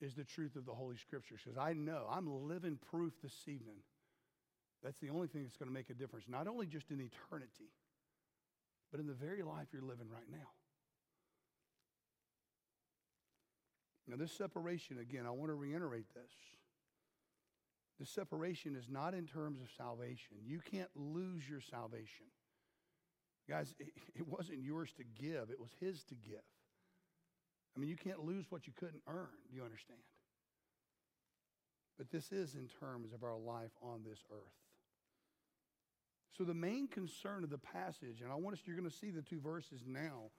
is 0.00 0.14
the 0.14 0.24
truth 0.24 0.56
of 0.56 0.64
the 0.64 0.72
Holy 0.72 0.96
Scriptures, 0.96 1.40
because 1.44 1.58
I 1.58 1.74
know 1.74 2.06
I'm 2.10 2.48
living 2.48 2.78
proof 2.90 3.12
this 3.22 3.34
evening. 3.46 3.82
That's 4.82 4.98
the 4.98 5.10
only 5.10 5.28
thing 5.28 5.42
that's 5.42 5.56
going 5.56 5.68
to 5.68 5.74
make 5.74 5.90
a 5.90 5.94
difference, 5.94 6.26
not 6.28 6.46
only 6.46 6.66
just 6.66 6.90
in 6.90 7.00
eternity, 7.00 7.70
but 8.90 9.00
in 9.00 9.06
the 9.06 9.12
very 9.12 9.42
life 9.42 9.66
you're 9.72 9.82
living 9.82 10.08
right 10.08 10.30
now. 10.30 10.48
Now, 14.06 14.16
this 14.16 14.32
separation, 14.32 14.98
again, 14.98 15.26
I 15.26 15.30
want 15.30 15.50
to 15.50 15.54
reiterate 15.54 16.06
this. 16.14 16.32
The 17.98 18.06
separation 18.06 18.76
is 18.76 18.88
not 18.88 19.14
in 19.14 19.26
terms 19.26 19.60
of 19.60 19.68
salvation. 19.76 20.36
You 20.44 20.60
can't 20.60 20.90
lose 20.94 21.48
your 21.48 21.60
salvation. 21.60 22.26
Guys, 23.48 23.74
it, 23.80 24.28
wasn't 24.28 24.62
yours 24.62 24.92
to 24.98 25.04
give, 25.04 25.50
it 25.50 25.60
was 25.60 25.70
His 25.80 26.04
to 26.04 26.14
give. 26.14 26.44
I 27.76 27.80
mean, 27.80 27.88
you 27.88 27.96
can't 27.96 28.24
lose 28.24 28.46
what 28.50 28.66
you 28.66 28.72
couldn't 28.78 29.02
earn. 29.08 29.28
Do 29.50 29.56
you 29.56 29.62
understand? 29.62 30.00
But 31.96 32.10
this 32.10 32.30
is 32.30 32.54
in 32.54 32.68
terms 32.80 33.12
of 33.12 33.24
our 33.24 33.36
life 33.36 33.72
on 33.82 34.02
this 34.08 34.20
earth. 34.30 34.54
So, 36.36 36.44
the 36.44 36.54
main 36.54 36.86
concern 36.86 37.42
of 37.42 37.50
the 37.50 37.58
passage, 37.58 38.20
and 38.22 38.30
I 38.30 38.36
want 38.36 38.54
us, 38.54 38.62
you're 38.64 38.76
going 38.76 38.88
to 38.88 38.96
see 38.96 39.10
the 39.10 39.22
two 39.22 39.40
verses 39.40 39.82
now. 39.86 40.30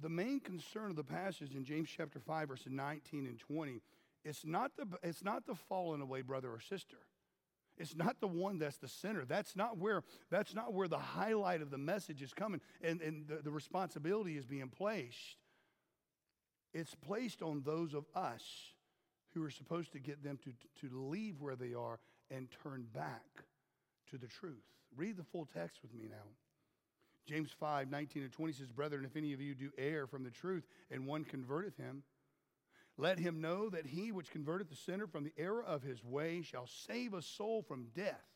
The 0.00 0.08
main 0.08 0.40
concern 0.40 0.88
of 0.88 0.96
the 0.96 1.04
passage 1.04 1.54
in 1.54 1.64
James 1.64 1.90
chapter 1.94 2.18
5, 2.18 2.48
verses 2.48 2.68
19 2.70 3.26
and 3.26 3.38
20 3.38 3.82
it's 4.24 4.44
not 4.44 4.72
the, 4.76 4.86
it's 5.02 5.24
not 5.24 5.46
the 5.46 5.54
fallen 5.54 6.00
away 6.00 6.22
brother 6.22 6.50
or 6.50 6.60
sister. 6.60 6.98
It's 7.78 7.96
not 7.96 8.20
the 8.20 8.28
one 8.28 8.58
that's 8.58 8.76
the 8.76 8.88
sinner. 8.88 9.24
That's 9.24 9.56
not 9.56 9.78
where, 9.78 10.02
that's 10.30 10.54
not 10.54 10.74
where 10.74 10.88
the 10.88 10.98
highlight 10.98 11.62
of 11.62 11.70
the 11.70 11.78
message 11.78 12.22
is 12.22 12.32
coming 12.32 12.60
and, 12.82 13.00
and 13.00 13.26
the, 13.26 13.36
the 13.36 13.50
responsibility 13.50 14.36
is 14.36 14.44
being 14.44 14.68
placed. 14.68 15.36
It's 16.74 16.94
placed 16.94 17.42
on 17.42 17.62
those 17.64 17.94
of 17.94 18.04
us 18.14 18.42
who 19.34 19.42
are 19.44 19.50
supposed 19.50 19.92
to 19.92 19.98
get 19.98 20.22
them 20.22 20.38
to, 20.44 20.52
to 20.86 20.94
leave 20.94 21.40
where 21.40 21.56
they 21.56 21.74
are 21.74 21.98
and 22.30 22.48
turn 22.62 22.86
back 22.94 23.24
to 24.10 24.18
the 24.18 24.26
truth. 24.26 24.62
Read 24.96 25.16
the 25.16 25.24
full 25.24 25.46
text 25.46 25.78
with 25.82 25.94
me 25.94 26.06
now. 26.10 26.28
James 27.26 27.50
5, 27.58 27.90
19 27.90 28.22
and 28.22 28.32
20 28.32 28.52
says, 28.52 28.68
Brethren, 28.68 29.04
if 29.04 29.16
any 29.16 29.32
of 29.32 29.40
you 29.40 29.54
do 29.54 29.70
err 29.78 30.06
from 30.06 30.24
the 30.24 30.30
truth 30.30 30.64
and 30.90 31.06
one 31.06 31.24
converteth 31.24 31.76
him, 31.76 32.02
let 32.98 33.18
him 33.18 33.40
know 33.40 33.70
that 33.70 33.86
he 33.86 34.12
which 34.12 34.30
converteth 34.30 34.68
the 34.68 34.76
sinner 34.76 35.06
from 35.06 35.24
the 35.24 35.32
error 35.38 35.64
of 35.64 35.82
his 35.82 36.04
way 36.04 36.42
shall 36.42 36.66
save 36.66 37.14
a 37.14 37.22
soul 37.22 37.62
from 37.62 37.86
death 37.94 38.28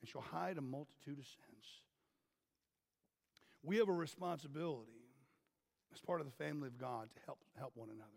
and 0.00 0.08
shall 0.08 0.20
hide 0.20 0.58
a 0.58 0.62
multitude 0.62 1.18
of 1.18 1.24
sins. 1.24 1.80
We 3.62 3.78
have 3.78 3.88
a 3.88 3.92
responsibility 3.92 4.92
as 5.94 6.00
part 6.00 6.20
of 6.20 6.26
the 6.26 6.44
family 6.44 6.66
of 6.66 6.78
God 6.78 7.08
to 7.14 7.20
help, 7.24 7.38
help 7.58 7.72
one 7.74 7.88
another, 7.88 8.10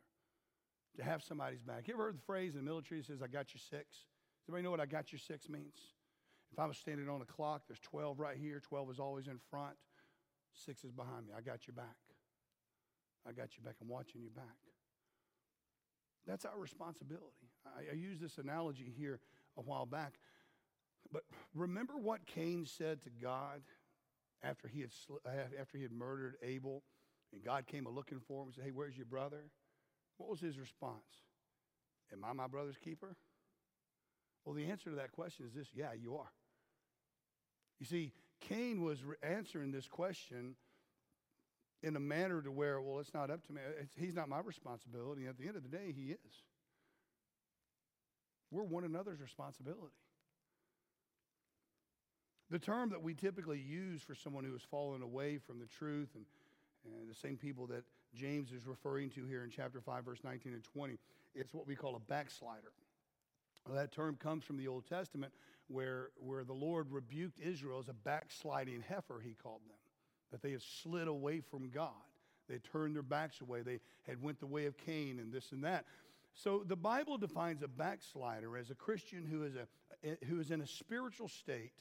to 0.98 1.04
have 1.04 1.24
somebody's 1.24 1.62
back. 1.62 1.88
You 1.88 1.94
ever 1.94 2.06
heard 2.06 2.18
the 2.18 2.26
phrase 2.26 2.54
in 2.54 2.60
the 2.60 2.66
military 2.66 3.02
that 3.02 3.08
says, 3.08 3.22
I 3.22 3.28
got 3.28 3.54
your 3.54 3.62
six? 3.70 3.86
Does 3.92 4.50
anybody 4.50 4.64
know 4.64 4.72
what 4.72 4.80
I 4.80 4.86
got 4.86 5.12
your 5.12 5.20
six 5.20 5.48
means? 5.48 5.78
If 6.52 6.60
I 6.60 6.66
was 6.66 6.78
standing 6.78 7.10
on 7.10 7.22
a 7.22 7.26
clock, 7.26 7.64
there's 7.68 7.80
12 7.80 8.20
right 8.20 8.38
here, 8.38 8.60
12 8.60 8.92
is 8.92 9.00
always 9.00 9.28
in 9.28 9.40
front, 9.50 9.76
six 10.54 10.84
is 10.84 10.92
behind 10.92 11.28
me. 11.28 11.34
I 11.38 11.42
got 11.42 11.68
your 11.68 11.76
back. 11.76 11.98
I 13.28 13.32
got 13.32 13.58
you 13.58 13.64
back. 13.64 13.76
I'm 13.82 13.90
watching 13.90 14.22
you 14.22 14.30
back. 14.30 14.65
That's 16.26 16.46
our 16.46 16.58
responsibility. 16.58 17.52
I, 17.66 17.92
I 17.92 17.96
used 17.96 18.22
this 18.22 18.38
analogy 18.38 18.94
here 18.98 19.20
a 19.58 19.62
while 19.62 19.86
back. 19.86 20.14
But 21.12 21.24
remember 21.54 21.98
what 21.98 22.26
Cain 22.26 22.66
said 22.66 23.02
to 23.04 23.10
God 23.10 23.62
after 24.44 24.68
he 24.68 24.82
had, 24.82 24.90
uh, 25.26 25.30
after 25.60 25.78
he 25.78 25.84
had 25.84 25.92
murdered 25.92 26.36
Abel 26.42 26.84
and 27.32 27.44
God 27.44 27.68
came 27.68 27.86
a 27.86 27.90
looking 27.90 28.20
for 28.20 28.42
him 28.42 28.48
and 28.48 28.56
said, 28.56 28.64
Hey, 28.64 28.72
where's 28.72 28.96
your 28.96 29.06
brother? 29.06 29.44
What 30.18 30.30
was 30.30 30.40
his 30.40 30.58
response? 30.58 31.24
Am 32.12 32.24
I 32.24 32.34
my 32.34 32.48
brother's 32.48 32.78
keeper? 32.78 33.16
Well, 34.46 34.56
the 34.56 34.66
answer 34.66 34.90
to 34.92 34.96
that 34.98 35.12
question 35.12 35.46
is 35.46 35.54
this 35.54 35.68
yeah, 35.74 35.94
you 35.94 36.16
are. 36.16 36.32
You 37.80 37.86
see, 37.86 38.14
Cain 38.42 38.82
was 38.82 39.00
answering 39.22 39.72
this 39.72 39.88
question 39.88 40.56
in 41.86 41.96
a 41.96 42.00
manner 42.00 42.42
to 42.42 42.52
where, 42.52 42.82
well, 42.82 43.00
it's 43.00 43.14
not 43.14 43.30
up 43.30 43.46
to 43.46 43.54
me. 43.54 43.62
It's, 43.80 43.94
he's 43.96 44.16
not 44.16 44.28
my 44.28 44.40
responsibility. 44.40 45.28
At 45.28 45.38
the 45.38 45.48
end 45.48 45.56
of 45.56 45.62
the 45.62 45.70
day, 45.70 45.94
he 45.96 46.12
is. 46.12 46.44
We're 48.50 48.64
one 48.64 48.84
another's 48.84 49.22
responsibility. 49.22 49.94
The 52.50 52.58
term 52.58 52.90
that 52.90 53.04
we 53.04 53.14
typically 53.14 53.60
use 53.60 54.02
for 54.02 54.16
someone 54.16 54.44
who 54.44 54.54
has 54.54 54.64
fallen 54.64 55.04
away 55.04 55.38
from 55.38 55.60
the 55.60 55.68
truth 55.68 56.10
and, 56.16 56.26
and 57.00 57.10
the 57.10 57.16
same 57.16 57.38
people 57.38 57.68
that 57.68 57.84
James 58.16 58.52
is 58.52 58.66
referring 58.66 59.12
to 59.12 59.26
here 59.26 59.44
in 59.44 59.52
chapter 59.52 59.80
5, 59.80 60.06
verse 60.06 60.20
19 60.24 60.54
and 60.54 60.64
20, 60.64 60.98
it's 61.36 61.54
what 61.54 61.68
we 61.68 61.76
call 61.76 61.96
a 61.96 62.00
backslider. 62.00 62.72
Well, 63.68 63.76
that 63.76 63.92
term 63.92 64.16
comes 64.16 64.44
from 64.44 64.58
the 64.58 64.68
Old 64.68 64.88
Testament 64.88 65.34
where, 65.68 66.10
where 66.18 66.44
the 66.44 66.54
Lord 66.54 66.88
rebuked 66.92 67.40
Israel 67.40 67.80
as 67.80 67.90
a 67.90 67.94
backsliding 67.94 68.84
heifer, 68.88 69.22
he 69.24 69.36
called 69.42 69.62
them, 69.68 69.78
that 70.32 70.42
they 70.42 70.52
have 70.52 70.64
slid 70.82 71.08
away 71.08 71.40
from 71.40 71.70
God. 71.70 71.92
They 72.48 72.60
turned 72.60 72.96
their 72.96 73.04
backs 73.04 73.42
away. 73.42 73.62
They 73.62 73.80
had 74.08 74.22
went 74.22 74.40
the 74.40 74.48
way 74.48 74.66
of 74.66 74.78
Cain 74.78 75.20
and 75.20 75.32
this 75.32 75.52
and 75.52 75.64
that. 75.64 75.86
So 76.34 76.64
the 76.66 76.76
Bible 76.76 77.18
defines 77.18 77.64
a 77.64 77.68
backslider 77.68 78.58
as 78.58 78.70
a 78.70 78.76
Christian 78.76 79.26
who 79.26 79.44
is, 79.44 79.54
a, 79.56 80.26
who 80.26 80.40
is 80.40 80.52
in 80.52 80.62
a 80.62 80.68
spiritual 80.68 81.30
state 81.30 81.72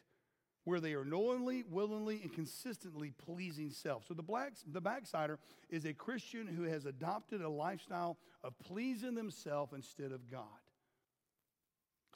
where 0.64 0.80
they 0.80 0.94
are 0.94 1.04
knowingly, 1.04 1.62
willingly, 1.68 2.20
and 2.22 2.32
consistently 2.32 3.12
pleasing 3.26 3.70
self. 3.70 4.04
So 4.08 4.14
the, 4.14 4.22
blacks, 4.22 4.64
the 4.66 4.80
backslider 4.80 5.38
is 5.68 5.84
a 5.84 5.92
Christian 5.92 6.46
who 6.46 6.62
has 6.62 6.86
adopted 6.86 7.42
a 7.42 7.48
lifestyle 7.48 8.16
of 8.42 8.58
pleasing 8.60 9.14
themselves 9.14 9.74
instead 9.74 10.10
of 10.12 10.30
God. 10.30 10.42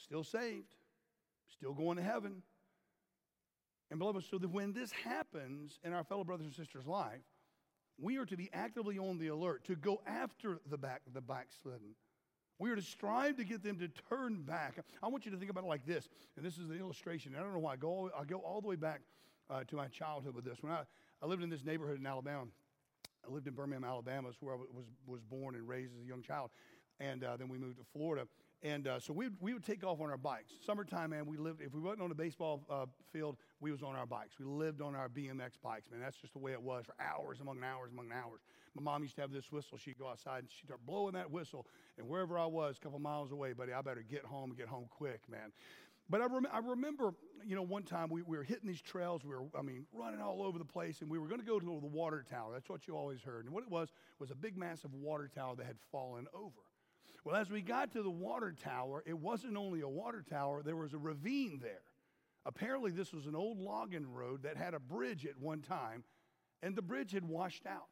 Still 0.00 0.24
saved, 0.24 0.74
still 1.52 1.74
going 1.74 1.98
to 1.98 2.02
heaven. 2.02 2.42
And 3.90 3.98
beloved, 3.98 4.24
so 4.30 4.38
that 4.38 4.50
when 4.50 4.72
this 4.72 4.92
happens 4.92 5.78
in 5.82 5.92
our 5.92 6.04
fellow 6.04 6.24
brothers 6.24 6.46
and 6.46 6.54
sisters' 6.54 6.86
life, 6.86 7.22
we 7.98 8.18
are 8.18 8.26
to 8.26 8.36
be 8.36 8.50
actively 8.52 8.98
on 8.98 9.18
the 9.18 9.28
alert 9.28 9.64
to 9.64 9.76
go 9.76 10.00
after 10.06 10.60
the 10.68 10.78
back 10.78 11.02
the 11.12 11.20
backslidden 11.20 11.94
we 12.58 12.70
are 12.70 12.76
to 12.76 12.82
strive 12.82 13.36
to 13.36 13.44
get 13.44 13.62
them 13.62 13.78
to 13.78 13.88
turn 14.08 14.42
back. 14.42 14.78
I 15.02 15.08
want 15.08 15.24
you 15.24 15.30
to 15.30 15.36
think 15.36 15.50
about 15.50 15.64
it 15.64 15.68
like 15.68 15.86
this, 15.86 16.08
and 16.36 16.44
this 16.44 16.58
is 16.58 16.70
an 16.70 16.78
illustration. 16.78 17.34
I 17.36 17.40
don't 17.40 17.52
know 17.52 17.60
why. 17.60 17.74
I 17.74 17.76
go, 17.76 18.10
I 18.18 18.24
go 18.24 18.38
all 18.38 18.60
the 18.60 18.66
way 18.66 18.76
back 18.76 19.00
uh, 19.48 19.62
to 19.64 19.76
my 19.76 19.86
childhood 19.86 20.34
with 20.34 20.44
this. 20.44 20.58
When 20.60 20.72
I, 20.72 20.82
I 21.22 21.26
lived 21.26 21.42
in 21.42 21.50
this 21.50 21.64
neighborhood 21.64 22.00
in 22.00 22.06
Alabama, 22.06 22.46
I 23.26 23.32
lived 23.32 23.46
in 23.46 23.54
Birmingham, 23.54 23.84
Alabama. 23.84 24.28
It's 24.28 24.38
where 24.40 24.54
I 24.54 24.56
was, 24.56 24.86
was 25.06 25.20
born 25.22 25.54
and 25.54 25.68
raised 25.68 25.92
as 25.96 26.04
a 26.04 26.08
young 26.08 26.22
child. 26.22 26.50
And 26.98 27.22
uh, 27.22 27.36
then 27.36 27.48
we 27.48 27.58
moved 27.58 27.78
to 27.78 27.84
Florida. 27.92 28.26
And 28.62 28.88
uh, 28.88 28.98
so 28.98 29.12
we, 29.12 29.28
we 29.40 29.54
would 29.54 29.64
take 29.64 29.84
off 29.84 30.00
on 30.00 30.10
our 30.10 30.16
bikes. 30.16 30.52
Summertime, 30.66 31.10
man, 31.10 31.26
we 31.26 31.36
lived, 31.36 31.60
if 31.60 31.72
we 31.72 31.80
wasn't 31.80 32.02
on 32.02 32.10
a 32.10 32.14
baseball 32.14 32.64
uh, 32.68 32.86
field, 33.12 33.36
we 33.60 33.70
was 33.70 33.84
on 33.84 33.94
our 33.94 34.06
bikes. 34.06 34.38
We 34.38 34.46
lived 34.46 34.82
on 34.82 34.96
our 34.96 35.08
BMX 35.08 35.52
bikes, 35.62 35.90
man. 35.92 36.00
That's 36.00 36.16
just 36.16 36.32
the 36.32 36.40
way 36.40 36.52
it 36.52 36.60
was 36.60 36.84
for 36.84 36.94
hours 37.00 37.38
among 37.40 37.62
hours 37.62 37.92
among 37.92 38.10
hours. 38.10 38.40
My 38.74 38.82
mom 38.82 39.02
used 39.02 39.14
to 39.16 39.20
have 39.20 39.30
this 39.32 39.52
whistle. 39.52 39.78
She'd 39.78 39.98
go 39.98 40.08
outside 40.08 40.40
and 40.40 40.48
she'd 40.50 40.66
start 40.66 40.80
blowing 40.84 41.14
that 41.14 41.30
whistle. 41.30 41.66
And 41.98 42.08
wherever 42.08 42.36
I 42.36 42.46
was, 42.46 42.78
a 42.78 42.80
couple 42.80 42.98
miles 42.98 43.30
away, 43.30 43.52
buddy, 43.52 43.72
I 43.72 43.80
better 43.80 44.02
get 44.02 44.24
home 44.24 44.50
and 44.50 44.58
get 44.58 44.66
home 44.66 44.86
quick, 44.90 45.20
man. 45.30 45.52
But 46.10 46.22
I, 46.22 46.26
rem- 46.26 46.48
I 46.52 46.58
remember, 46.58 47.12
you 47.46 47.54
know, 47.54 47.62
one 47.62 47.82
time 47.82 48.08
we, 48.08 48.22
we 48.22 48.38
were 48.38 48.42
hitting 48.42 48.66
these 48.66 48.80
trails. 48.80 49.24
We 49.24 49.34
were, 49.34 49.44
I 49.56 49.62
mean, 49.62 49.86
running 49.92 50.20
all 50.20 50.42
over 50.42 50.58
the 50.58 50.64
place, 50.64 51.02
and 51.02 51.10
we 51.10 51.18
were 51.18 51.28
going 51.28 51.40
to 51.40 51.46
go 51.46 51.60
to 51.60 51.64
the 51.64 51.72
water 51.86 52.24
tower. 52.28 52.50
That's 52.52 52.68
what 52.68 52.88
you 52.88 52.96
always 52.96 53.20
heard. 53.20 53.44
And 53.44 53.52
what 53.54 53.62
it 53.62 53.70
was 53.70 53.90
was 54.18 54.30
a 54.30 54.34
big, 54.34 54.56
massive 54.56 54.94
water 54.94 55.30
tower 55.32 55.54
that 55.56 55.66
had 55.66 55.76
fallen 55.92 56.26
over. 56.34 56.67
Well, 57.24 57.36
as 57.36 57.50
we 57.50 57.60
got 57.60 57.92
to 57.92 58.02
the 58.02 58.10
water 58.10 58.54
tower, 58.62 59.02
it 59.06 59.18
wasn't 59.18 59.56
only 59.56 59.80
a 59.80 59.88
water 59.88 60.24
tower, 60.28 60.62
there 60.62 60.76
was 60.76 60.94
a 60.94 60.98
ravine 60.98 61.60
there. 61.62 61.82
Apparently, 62.46 62.90
this 62.90 63.12
was 63.12 63.26
an 63.26 63.34
old 63.34 63.58
logging 63.58 64.10
road 64.10 64.44
that 64.44 64.56
had 64.56 64.74
a 64.74 64.80
bridge 64.80 65.26
at 65.26 65.38
one 65.38 65.60
time, 65.60 66.04
and 66.62 66.74
the 66.74 66.82
bridge 66.82 67.12
had 67.12 67.24
washed 67.24 67.66
out. 67.66 67.88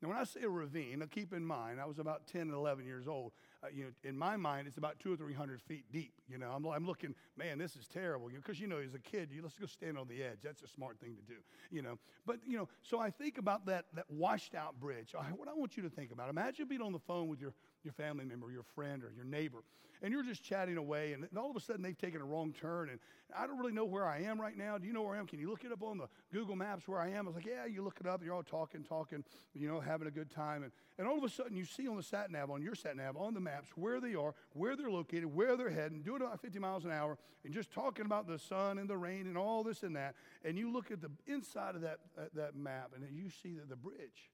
Now, 0.00 0.10
when 0.10 0.18
I 0.18 0.24
say 0.24 0.42
a 0.42 0.48
ravine, 0.48 1.00
now 1.00 1.06
keep 1.10 1.32
in 1.32 1.44
mind, 1.44 1.80
I 1.80 1.86
was 1.86 1.98
about 1.98 2.28
10 2.28 2.42
and 2.42 2.54
11 2.54 2.86
years 2.86 3.08
old. 3.08 3.32
Uh, 3.64 3.66
you 3.74 3.84
know, 3.84 3.90
in 4.04 4.16
my 4.16 4.36
mind, 4.36 4.68
it's 4.68 4.76
about 4.76 5.00
two 5.00 5.12
or 5.12 5.16
300 5.16 5.60
feet 5.60 5.86
deep. 5.90 6.12
You 6.28 6.38
know, 6.38 6.52
I'm, 6.54 6.64
I'm 6.66 6.86
looking, 6.86 7.16
man, 7.36 7.58
this 7.58 7.74
is 7.74 7.88
terrible. 7.88 8.28
Because, 8.28 8.60
you, 8.60 8.68
know, 8.68 8.76
you 8.76 8.82
know, 8.82 8.88
as 8.88 8.94
a 8.94 9.00
kid, 9.00 9.30
you, 9.32 9.42
let's 9.42 9.58
go 9.58 9.66
stand 9.66 9.98
on 9.98 10.06
the 10.06 10.22
edge. 10.22 10.38
That's 10.44 10.62
a 10.62 10.68
smart 10.68 11.00
thing 11.00 11.16
to 11.16 11.22
do, 11.22 11.40
you 11.72 11.82
know. 11.82 11.98
But, 12.26 12.38
you 12.46 12.56
know, 12.56 12.68
so 12.82 13.00
I 13.00 13.10
think 13.10 13.38
about 13.38 13.66
that, 13.66 13.86
that 13.94 14.04
washed 14.08 14.54
out 14.54 14.78
bridge. 14.78 15.14
I, 15.18 15.24
what 15.32 15.48
I 15.48 15.54
want 15.54 15.76
you 15.76 15.82
to 15.82 15.90
think 15.90 16.12
about, 16.12 16.30
imagine 16.30 16.68
being 16.68 16.82
on 16.82 16.92
the 16.92 17.00
phone 17.00 17.26
with 17.26 17.40
your, 17.40 17.54
your 17.84 17.92
family 17.92 18.24
member, 18.24 18.50
your 18.50 18.64
friend, 18.74 19.02
or 19.02 19.12
your 19.14 19.24
neighbor, 19.24 19.58
and 20.02 20.12
you're 20.12 20.22
just 20.22 20.42
chatting 20.42 20.76
away, 20.76 21.12
and 21.12 21.26
all 21.36 21.50
of 21.50 21.56
a 21.56 21.60
sudden 21.60 21.82
they've 21.82 21.98
taken 21.98 22.20
a 22.20 22.24
wrong 22.24 22.52
turn, 22.52 22.88
and 22.88 23.00
I 23.36 23.46
don't 23.46 23.58
really 23.58 23.72
know 23.72 23.84
where 23.84 24.06
I 24.06 24.20
am 24.22 24.40
right 24.40 24.56
now. 24.56 24.78
Do 24.78 24.86
you 24.86 24.92
know 24.92 25.02
where 25.02 25.16
I 25.16 25.18
am? 25.18 25.26
Can 25.26 25.40
you 25.40 25.50
look 25.50 25.64
it 25.64 25.72
up 25.72 25.82
on 25.82 25.98
the 25.98 26.06
Google 26.32 26.56
Maps 26.56 26.86
where 26.86 27.00
I 27.00 27.10
am? 27.10 27.26
I 27.26 27.30
was 27.30 27.34
like, 27.34 27.46
yeah, 27.46 27.66
you 27.66 27.82
look 27.82 27.98
it 28.00 28.06
up, 28.06 28.22
you're 28.22 28.34
all 28.34 28.42
talking, 28.42 28.84
talking, 28.84 29.24
you 29.54 29.68
know, 29.68 29.80
having 29.80 30.06
a 30.06 30.10
good 30.10 30.30
time, 30.30 30.62
and, 30.62 30.72
and 30.98 31.08
all 31.08 31.18
of 31.18 31.24
a 31.24 31.28
sudden 31.28 31.56
you 31.56 31.64
see 31.64 31.88
on 31.88 31.96
the 31.96 32.02
sat 32.02 32.30
nav, 32.30 32.50
on 32.50 32.62
your 32.62 32.74
sat 32.74 32.96
nav, 32.96 33.16
on 33.16 33.34
the 33.34 33.40
maps, 33.40 33.70
where 33.74 34.00
they 34.00 34.14
are, 34.14 34.34
where 34.52 34.76
they're 34.76 34.90
located, 34.90 35.26
where 35.26 35.56
they're 35.56 35.70
heading, 35.70 36.02
doing 36.02 36.22
about 36.22 36.40
50 36.40 36.58
miles 36.58 36.84
an 36.84 36.92
hour, 36.92 37.18
and 37.44 37.52
just 37.52 37.72
talking 37.72 38.06
about 38.06 38.26
the 38.26 38.38
sun 38.38 38.78
and 38.78 38.88
the 38.88 38.96
rain 38.96 39.26
and 39.26 39.36
all 39.36 39.64
this 39.64 39.82
and 39.82 39.96
that, 39.96 40.14
and 40.44 40.56
you 40.56 40.72
look 40.72 40.90
at 40.90 41.00
the 41.00 41.10
inside 41.26 41.74
of 41.74 41.82
that, 41.82 41.98
uh, 42.16 42.22
that 42.34 42.54
map, 42.54 42.92
and 42.94 43.04
you 43.16 43.30
see 43.42 43.54
that 43.54 43.68
the 43.68 43.76
bridge 43.76 44.30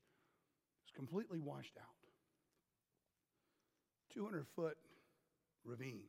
is 0.86 0.92
completely 0.94 1.38
washed 1.38 1.76
out. 1.78 2.03
200 4.14 4.46
foot 4.54 4.76
ravine. 5.64 6.04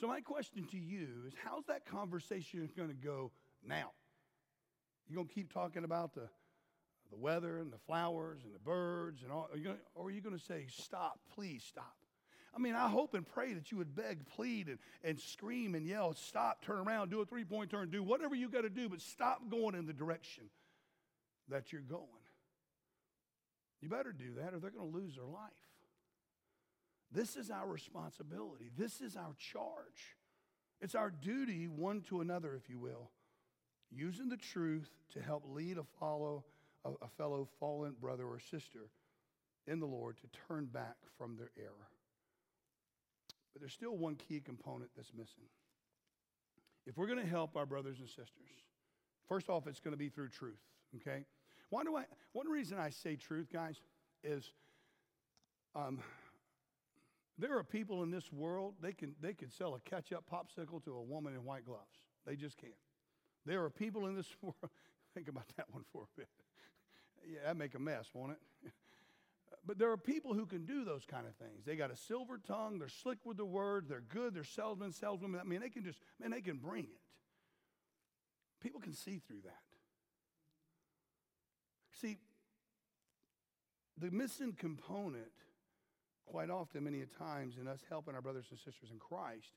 So, 0.00 0.06
my 0.06 0.20
question 0.20 0.66
to 0.70 0.78
you 0.78 1.08
is 1.26 1.34
how's 1.44 1.66
that 1.66 1.84
conversation 1.84 2.68
going 2.76 2.88
to 2.88 2.94
go 2.94 3.32
now? 3.66 3.90
You're 5.08 5.16
going 5.16 5.28
to 5.28 5.34
keep 5.34 5.52
talking 5.52 5.84
about 5.84 6.14
the, 6.14 6.28
the 7.10 7.16
weather 7.16 7.58
and 7.58 7.72
the 7.72 7.78
flowers 7.86 8.42
and 8.44 8.54
the 8.54 8.60
birds 8.60 9.22
and 9.22 9.32
all, 9.32 9.48
are 9.52 9.58
gonna, 9.58 9.76
or 9.94 10.06
are 10.06 10.10
you 10.10 10.20
going 10.20 10.38
to 10.38 10.42
say, 10.42 10.66
stop, 10.68 11.18
please 11.34 11.64
stop? 11.68 11.96
I 12.54 12.58
mean, 12.58 12.74
I 12.74 12.88
hope 12.88 13.14
and 13.14 13.26
pray 13.26 13.54
that 13.54 13.70
you 13.70 13.78
would 13.78 13.94
beg, 13.94 14.26
plead, 14.26 14.68
and, 14.68 14.78
and 15.04 15.18
scream 15.18 15.74
and 15.74 15.86
yell, 15.86 16.14
stop, 16.14 16.64
turn 16.64 16.78
around, 16.78 17.10
do 17.10 17.20
a 17.20 17.24
three 17.24 17.44
point 17.44 17.70
turn, 17.70 17.90
do 17.90 18.02
whatever 18.02 18.34
you 18.34 18.48
got 18.48 18.62
to 18.62 18.70
do, 18.70 18.88
but 18.88 19.00
stop 19.00 19.50
going 19.50 19.74
in 19.74 19.86
the 19.86 19.92
direction 19.92 20.44
that 21.48 21.72
you're 21.72 21.82
going. 21.82 22.06
You 23.80 23.88
better 23.88 24.12
do 24.12 24.34
that 24.34 24.54
or 24.54 24.58
they're 24.58 24.70
going 24.70 24.90
to 24.90 24.96
lose 24.96 25.16
their 25.16 25.26
life. 25.26 25.69
This 27.12 27.36
is 27.36 27.50
our 27.50 27.66
responsibility. 27.66 28.70
This 28.76 29.00
is 29.00 29.16
our 29.16 29.34
charge. 29.38 30.16
It's 30.80 30.94
our 30.94 31.10
duty 31.10 31.66
one 31.66 32.02
to 32.02 32.20
another, 32.20 32.54
if 32.54 32.70
you 32.70 32.78
will, 32.78 33.10
using 33.90 34.28
the 34.28 34.36
truth 34.36 34.88
to 35.12 35.20
help 35.20 35.44
lead 35.46 35.76
a 35.78 35.84
follow 35.98 36.44
a, 36.84 36.90
a 37.02 37.08
fellow 37.16 37.48
fallen 37.58 37.94
brother 38.00 38.24
or 38.24 38.38
sister 38.38 38.88
in 39.66 39.80
the 39.80 39.86
Lord 39.86 40.16
to 40.18 40.26
turn 40.48 40.66
back 40.66 40.96
from 41.18 41.36
their 41.36 41.50
error. 41.58 41.88
But 43.52 43.60
there's 43.60 43.72
still 43.72 43.96
one 43.96 44.14
key 44.14 44.40
component 44.40 44.90
that's 44.96 45.12
missing. 45.12 45.44
If 46.86 46.96
we're 46.96 47.06
going 47.06 47.18
to 47.18 47.26
help 47.26 47.56
our 47.56 47.66
brothers 47.66 47.98
and 47.98 48.08
sisters, 48.08 48.48
first 49.28 49.48
off, 49.48 49.66
it's 49.66 49.80
going 49.80 49.92
to 49.92 49.98
be 49.98 50.08
through 50.08 50.28
truth, 50.28 50.60
okay? 50.96 51.24
Why 51.68 51.84
do 51.84 51.96
I, 51.96 52.04
one 52.32 52.48
reason 52.48 52.78
I 52.78 52.90
say 52.90 53.16
truth, 53.16 53.48
guys, 53.52 53.76
is 54.24 54.50
um, 55.74 55.98
there 57.40 57.56
are 57.56 57.64
people 57.64 58.02
in 58.02 58.10
this 58.10 58.32
world, 58.32 58.74
they 58.80 58.92
can, 58.92 59.14
they 59.20 59.34
can 59.34 59.50
sell 59.50 59.74
a 59.74 59.80
ketchup 59.80 60.24
popsicle 60.30 60.82
to 60.84 60.94
a 60.94 61.02
woman 61.02 61.34
in 61.34 61.44
white 61.44 61.64
gloves. 61.64 62.06
They 62.26 62.36
just 62.36 62.56
can't. 62.58 62.72
There 63.46 63.64
are 63.64 63.70
people 63.70 64.06
in 64.06 64.14
this 64.14 64.28
world, 64.42 64.56
think 65.14 65.28
about 65.28 65.46
that 65.56 65.66
one 65.70 65.84
for 65.92 66.02
a 66.02 66.20
bit. 66.20 66.28
yeah, 67.26 67.40
that 67.46 67.56
make 67.56 67.74
a 67.74 67.78
mess, 67.78 68.06
won't 68.14 68.32
it? 68.32 68.72
but 69.66 69.78
there 69.78 69.90
are 69.90 69.96
people 69.96 70.34
who 70.34 70.46
can 70.46 70.64
do 70.64 70.84
those 70.84 71.04
kind 71.04 71.26
of 71.26 71.34
things. 71.36 71.64
They 71.64 71.76
got 71.76 71.90
a 71.90 71.96
silver 71.96 72.38
tongue, 72.38 72.78
they're 72.78 72.88
slick 72.88 73.18
with 73.24 73.36
the 73.36 73.46
words, 73.46 73.88
they're 73.88 74.00
good, 74.00 74.34
they're 74.34 74.44
salesmen, 74.44 74.92
saleswomen. 74.92 75.40
I 75.40 75.44
mean, 75.44 75.60
they 75.60 75.70
can 75.70 75.84
just, 75.84 75.98
man, 76.20 76.30
they 76.30 76.40
can 76.40 76.58
bring 76.58 76.84
it. 76.84 77.00
People 78.60 78.80
can 78.80 78.92
see 78.92 79.20
through 79.26 79.40
that. 79.44 79.62
See, 82.00 82.18
the 83.98 84.10
missing 84.10 84.52
component 84.52 85.32
quite 86.30 86.50
often, 86.50 86.84
many 86.84 87.02
times, 87.18 87.56
in 87.60 87.66
us 87.66 87.80
helping 87.88 88.14
our 88.14 88.22
brothers 88.22 88.46
and 88.50 88.58
sisters 88.58 88.90
in 88.92 88.98
Christ, 88.98 89.50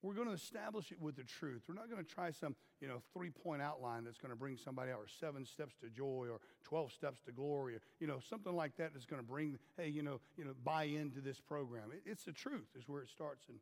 We're 0.00 0.14
going 0.14 0.28
to 0.28 0.34
establish 0.34 0.92
it 0.92 1.00
with 1.00 1.16
the 1.16 1.24
truth. 1.24 1.62
We're 1.66 1.74
not 1.74 1.90
going 1.90 2.04
to 2.04 2.08
try 2.08 2.30
some, 2.30 2.54
you 2.80 2.86
know, 2.86 3.02
three-point 3.12 3.60
outline 3.60 4.04
that's 4.04 4.18
going 4.18 4.30
to 4.30 4.36
bring 4.36 4.56
somebody 4.56 4.92
out, 4.92 4.98
or 4.98 5.08
seven 5.08 5.44
steps 5.44 5.74
to 5.80 5.88
joy, 5.88 6.28
or 6.30 6.38
12 6.62 6.92
steps 6.92 7.20
to 7.22 7.32
glory, 7.32 7.74
or, 7.74 7.80
you 7.98 8.06
know, 8.06 8.20
something 8.30 8.54
like 8.54 8.76
that 8.76 8.92
that's 8.92 9.06
going 9.06 9.20
to 9.20 9.26
bring, 9.26 9.58
hey, 9.76 9.88
you 9.88 10.02
know, 10.04 10.20
you 10.36 10.44
know, 10.44 10.52
buy 10.62 10.84
into 10.84 11.20
this 11.20 11.40
program. 11.40 11.90
It, 11.92 12.02
it's 12.06 12.22
the 12.22 12.32
truth 12.32 12.68
is 12.78 12.84
where 12.86 13.02
it 13.02 13.08
starts 13.08 13.48
and, 13.48 13.58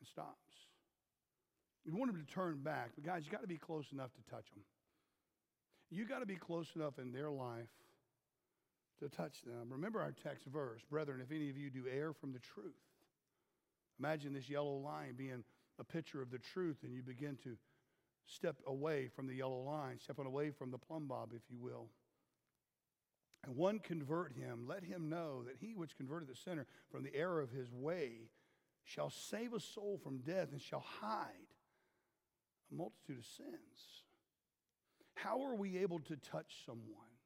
and 0.00 0.06
stops. 0.06 0.68
You 1.86 1.96
want 1.96 2.12
them 2.12 2.22
to 2.22 2.30
turn 2.30 2.58
back, 2.62 2.90
but 2.94 3.04
guys, 3.04 3.24
you 3.24 3.32
got 3.32 3.40
to 3.40 3.48
be 3.48 3.56
close 3.56 3.86
enough 3.92 4.10
to 4.16 4.30
touch 4.30 4.50
them. 4.52 4.64
You 5.90 6.04
got 6.04 6.18
to 6.18 6.26
be 6.26 6.36
close 6.36 6.68
enough 6.76 6.98
in 6.98 7.12
their 7.12 7.30
life 7.30 7.70
to 9.00 9.08
touch 9.08 9.42
them. 9.42 9.68
Remember 9.70 10.00
our 10.00 10.12
text 10.12 10.46
verse, 10.46 10.80
brethren, 10.90 11.20
if 11.22 11.34
any 11.34 11.50
of 11.50 11.56
you 11.56 11.70
do 11.70 11.84
err 11.90 12.12
from 12.12 12.32
the 12.32 12.38
truth, 12.38 12.74
Imagine 13.98 14.32
this 14.32 14.48
yellow 14.48 14.76
line 14.76 15.14
being 15.16 15.42
a 15.78 15.84
picture 15.84 16.22
of 16.22 16.30
the 16.30 16.38
truth, 16.38 16.78
and 16.82 16.94
you 16.94 17.02
begin 17.02 17.36
to 17.42 17.56
step 18.26 18.56
away 18.66 19.08
from 19.08 19.26
the 19.26 19.34
yellow 19.34 19.60
line, 19.60 19.98
stepping 19.98 20.26
away 20.26 20.50
from 20.50 20.70
the 20.70 20.78
plumb 20.78 21.06
bob, 21.06 21.32
if 21.34 21.42
you 21.50 21.58
will. 21.58 21.88
And 23.44 23.56
one 23.56 23.78
convert 23.78 24.32
him, 24.32 24.66
let 24.68 24.84
him 24.84 25.08
know 25.08 25.42
that 25.44 25.56
he 25.60 25.74
which 25.74 25.96
converted 25.96 26.28
the 26.28 26.36
sinner 26.36 26.66
from 26.90 27.02
the 27.02 27.14
error 27.14 27.40
of 27.40 27.50
his 27.50 27.72
way 27.72 28.30
shall 28.84 29.10
save 29.10 29.52
a 29.52 29.60
soul 29.60 29.98
from 30.02 30.18
death 30.18 30.48
and 30.52 30.60
shall 30.60 30.84
hide 31.00 31.54
a 32.70 32.74
multitude 32.74 33.18
of 33.18 33.24
sins. 33.24 34.02
How 35.14 35.42
are 35.42 35.54
we 35.54 35.78
able 35.78 35.98
to 36.00 36.16
touch 36.16 36.64
someone? 36.66 37.17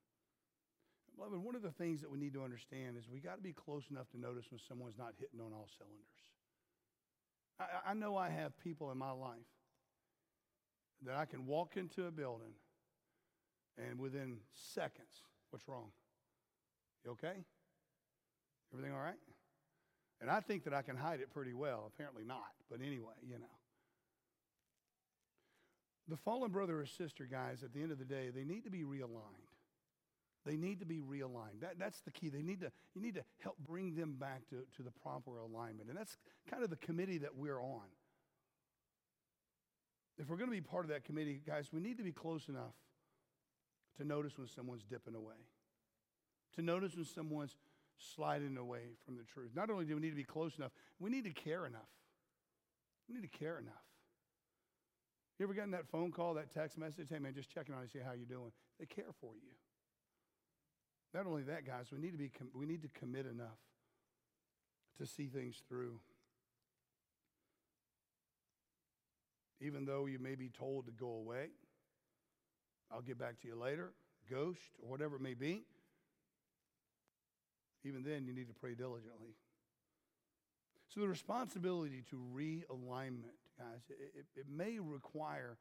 Beloved, 1.16 1.38
one 1.38 1.54
of 1.54 1.62
the 1.62 1.70
things 1.70 2.00
that 2.00 2.10
we 2.10 2.18
need 2.18 2.32
to 2.34 2.42
understand 2.42 2.96
is 2.96 3.04
we 3.08 3.20
got 3.20 3.36
to 3.36 3.42
be 3.42 3.52
close 3.52 3.84
enough 3.90 4.08
to 4.10 4.20
notice 4.20 4.46
when 4.50 4.60
someone's 4.66 4.98
not 4.98 5.14
hitting 5.18 5.40
on 5.40 5.52
all 5.52 5.68
cylinders. 5.78 6.22
I, 7.60 7.90
I 7.90 7.94
know 7.94 8.16
I 8.16 8.30
have 8.30 8.58
people 8.58 8.90
in 8.90 8.98
my 8.98 9.10
life 9.10 9.38
that 11.04 11.16
I 11.16 11.24
can 11.24 11.46
walk 11.46 11.76
into 11.76 12.06
a 12.06 12.10
building 12.10 12.54
and 13.78 13.98
within 13.98 14.38
seconds, 14.54 15.24
what's 15.50 15.66
wrong? 15.68 15.90
You 17.04 17.12
okay? 17.12 17.44
Everything 18.72 18.94
all 18.94 19.02
right? 19.02 19.18
And 20.20 20.30
I 20.30 20.40
think 20.40 20.64
that 20.64 20.74
I 20.74 20.82
can 20.82 20.96
hide 20.96 21.20
it 21.20 21.32
pretty 21.32 21.52
well. 21.52 21.90
Apparently 21.92 22.22
not. 22.24 22.52
But 22.70 22.80
anyway, 22.80 23.14
you 23.26 23.38
know. 23.38 23.58
The 26.08 26.16
fallen 26.16 26.50
brother 26.50 26.80
or 26.80 26.86
sister, 26.86 27.26
guys, 27.30 27.62
at 27.62 27.72
the 27.72 27.82
end 27.82 27.92
of 27.92 27.98
the 27.98 28.04
day, 28.04 28.30
they 28.34 28.44
need 28.44 28.64
to 28.64 28.70
be 28.70 28.82
realigned. 28.82 29.51
They 30.44 30.56
need 30.56 30.80
to 30.80 30.86
be 30.86 31.00
realigned. 31.00 31.60
That, 31.60 31.78
that's 31.78 32.00
the 32.00 32.10
key. 32.10 32.28
They 32.28 32.42
need 32.42 32.60
to, 32.60 32.72
you 32.94 33.00
need 33.00 33.14
to 33.14 33.24
help 33.38 33.56
bring 33.58 33.94
them 33.94 34.16
back 34.18 34.48
to, 34.50 34.64
to 34.76 34.82
the 34.82 34.90
proper 34.90 35.38
alignment. 35.38 35.88
And 35.88 35.96
that's 35.96 36.16
kind 36.50 36.64
of 36.64 36.70
the 36.70 36.76
committee 36.76 37.18
that 37.18 37.36
we're 37.36 37.60
on. 37.60 37.86
If 40.18 40.28
we're 40.28 40.36
going 40.36 40.50
to 40.50 40.56
be 40.56 40.60
part 40.60 40.84
of 40.84 40.90
that 40.90 41.04
committee, 41.04 41.40
guys, 41.46 41.68
we 41.72 41.80
need 41.80 41.96
to 41.98 42.04
be 42.04 42.12
close 42.12 42.48
enough 42.48 42.74
to 43.98 44.04
notice 44.04 44.36
when 44.36 44.48
someone's 44.48 44.84
dipping 44.84 45.14
away, 45.14 45.36
to 46.56 46.62
notice 46.62 46.96
when 46.96 47.04
someone's 47.04 47.56
sliding 47.98 48.56
away 48.56 48.96
from 49.04 49.16
the 49.16 49.22
truth. 49.22 49.50
Not 49.54 49.70
only 49.70 49.84
do 49.84 49.94
we 49.94 50.00
need 50.00 50.10
to 50.10 50.16
be 50.16 50.24
close 50.24 50.56
enough, 50.56 50.72
we 50.98 51.10
need 51.10 51.24
to 51.24 51.30
care 51.30 51.66
enough. 51.66 51.88
We 53.08 53.14
need 53.14 53.30
to 53.30 53.38
care 53.38 53.58
enough. 53.58 53.74
You 55.38 55.46
ever 55.46 55.54
gotten 55.54 55.72
that 55.72 55.88
phone 55.88 56.12
call, 56.12 56.34
that 56.34 56.52
text 56.52 56.78
message? 56.78 57.08
Hey, 57.10 57.18
man, 57.18 57.34
just 57.34 57.50
checking 57.50 57.74
on 57.74 57.82
you, 57.82 57.88
see 57.88 57.98
how 58.04 58.12
you're 58.12 58.26
doing. 58.26 58.52
They 58.78 58.86
care 58.86 59.12
for 59.20 59.32
you. 59.34 59.50
Not 61.14 61.26
only 61.26 61.42
that, 61.42 61.66
guys, 61.66 61.86
we 61.92 61.98
need 61.98 62.12
to, 62.12 62.18
be 62.18 62.30
com- 62.30 62.50
we 62.54 62.64
need 62.66 62.82
to 62.82 62.88
commit 62.88 63.26
enough 63.26 63.58
to 64.98 65.06
see 65.06 65.26
things 65.26 65.62
through. 65.68 65.98
Even 69.60 69.84
though 69.84 70.06
you 70.06 70.18
may 70.18 70.34
be 70.34 70.48
told 70.48 70.86
to 70.86 70.92
go 70.92 71.08
away, 71.08 71.48
I'll 72.90 73.02
get 73.02 73.18
back 73.18 73.40
to 73.42 73.48
you 73.48 73.54
later, 73.54 73.92
ghost, 74.28 74.60
or 74.82 74.90
whatever 74.90 75.16
it 75.16 75.22
may 75.22 75.34
be. 75.34 75.64
Even 77.84 78.02
then, 78.02 78.26
you 78.26 78.32
need 78.32 78.48
to 78.48 78.54
pray 78.54 78.74
diligently. 78.74 79.34
So, 80.88 81.00
the 81.00 81.08
responsibility 81.08 82.02
to 82.10 82.16
realignment, 82.34 83.38
guys, 83.58 83.80
it, 83.88 84.26
it, 84.36 84.46
may 84.48 84.78
require 84.78 85.56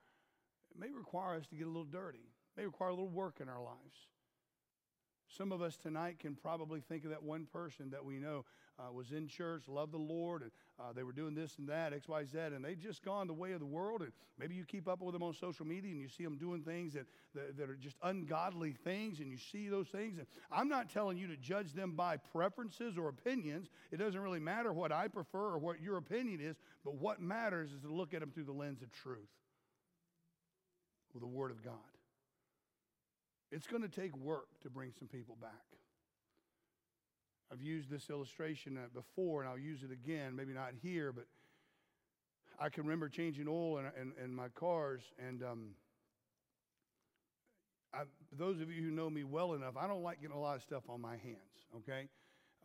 it 0.71 0.79
may 0.79 0.91
require 0.91 1.35
us 1.35 1.47
to 1.47 1.55
get 1.55 1.65
a 1.65 1.69
little 1.69 1.83
dirty. 1.83 2.19
It 2.19 2.59
may 2.59 2.65
require 2.65 2.89
a 2.89 2.93
little 2.93 3.09
work 3.09 3.39
in 3.41 3.49
our 3.49 3.61
lives. 3.61 4.07
Some 5.37 5.51
of 5.51 5.61
us 5.61 5.77
tonight 5.77 6.19
can 6.19 6.35
probably 6.35 6.81
think 6.81 7.05
of 7.05 7.11
that 7.11 7.23
one 7.23 7.45
person 7.45 7.89
that 7.91 8.03
we 8.03 8.19
know 8.19 8.43
uh, 8.79 8.91
was 8.91 9.11
in 9.11 9.27
church, 9.27 9.63
loved 9.67 9.93
the 9.93 9.97
Lord, 9.97 10.41
and 10.41 10.51
uh, 10.79 10.91
they 10.93 11.03
were 11.03 11.11
doing 11.11 11.35
this 11.35 11.57
and 11.57 11.69
that, 11.69 11.93
X, 11.93 12.07
Y, 12.07 12.25
Z, 12.25 12.37
and 12.37 12.65
they've 12.65 12.79
just 12.79 13.03
gone 13.03 13.27
the 13.27 13.33
way 13.33 13.51
of 13.51 13.59
the 13.59 13.65
world. 13.65 14.01
And 14.01 14.11
maybe 14.37 14.55
you 14.55 14.65
keep 14.65 14.87
up 14.87 15.01
with 15.01 15.13
them 15.13 15.23
on 15.23 15.33
social 15.33 15.65
media 15.65 15.91
and 15.91 16.01
you 16.01 16.09
see 16.09 16.23
them 16.23 16.37
doing 16.37 16.63
things 16.63 16.93
that, 16.93 17.05
that, 17.35 17.57
that 17.57 17.69
are 17.69 17.75
just 17.75 17.95
ungodly 18.03 18.73
things, 18.83 19.19
and 19.19 19.29
you 19.29 19.37
see 19.37 19.69
those 19.69 19.87
things. 19.87 20.17
And 20.17 20.27
I'm 20.51 20.67
not 20.67 20.89
telling 20.89 21.17
you 21.17 21.27
to 21.27 21.37
judge 21.37 21.73
them 21.73 21.91
by 21.91 22.17
preferences 22.17 22.97
or 22.97 23.07
opinions. 23.09 23.69
It 23.91 23.97
doesn't 23.97 24.19
really 24.19 24.39
matter 24.39 24.73
what 24.73 24.91
I 24.91 25.07
prefer 25.07 25.53
or 25.53 25.59
what 25.59 25.81
your 25.81 25.97
opinion 25.97 26.41
is, 26.41 26.57
but 26.83 26.95
what 26.95 27.21
matters 27.21 27.71
is 27.71 27.81
to 27.81 27.93
look 27.93 28.13
at 28.13 28.19
them 28.19 28.31
through 28.31 28.45
the 28.45 28.51
lens 28.51 28.81
of 28.81 28.91
truth, 28.91 29.29
with 31.13 31.21
the 31.21 31.27
Word 31.27 31.51
of 31.51 31.63
God. 31.63 31.90
It's 33.51 33.67
going 33.67 33.81
to 33.81 33.89
take 33.89 34.15
work 34.17 34.47
to 34.63 34.69
bring 34.69 34.93
some 34.97 35.07
people 35.07 35.37
back. 35.41 35.51
I've 37.51 37.61
used 37.61 37.89
this 37.89 38.09
illustration 38.09 38.77
uh, 38.77 38.87
before, 38.93 39.41
and 39.41 39.49
I'll 39.49 39.59
use 39.59 39.83
it 39.83 39.91
again, 39.91 40.35
maybe 40.35 40.53
not 40.53 40.71
here, 40.81 41.11
but 41.11 41.25
I 42.57 42.69
can 42.69 42.83
remember 42.83 43.09
changing 43.09 43.47
oil 43.49 43.79
in, 43.79 43.85
in, 43.99 44.13
in 44.23 44.33
my 44.33 44.47
cars, 44.49 45.01
and 45.19 45.43
um, 45.43 45.69
I, 47.93 48.03
those 48.37 48.61
of 48.61 48.71
you 48.71 48.81
who 48.83 48.91
know 48.91 49.09
me 49.09 49.25
well 49.25 49.53
enough, 49.53 49.75
I 49.75 49.85
don't 49.85 50.01
like 50.01 50.21
getting 50.21 50.35
a 50.35 50.39
lot 50.39 50.55
of 50.55 50.61
stuff 50.61 50.83
on 50.87 51.01
my 51.01 51.17
hands, 51.17 51.67
okay? 51.77 52.07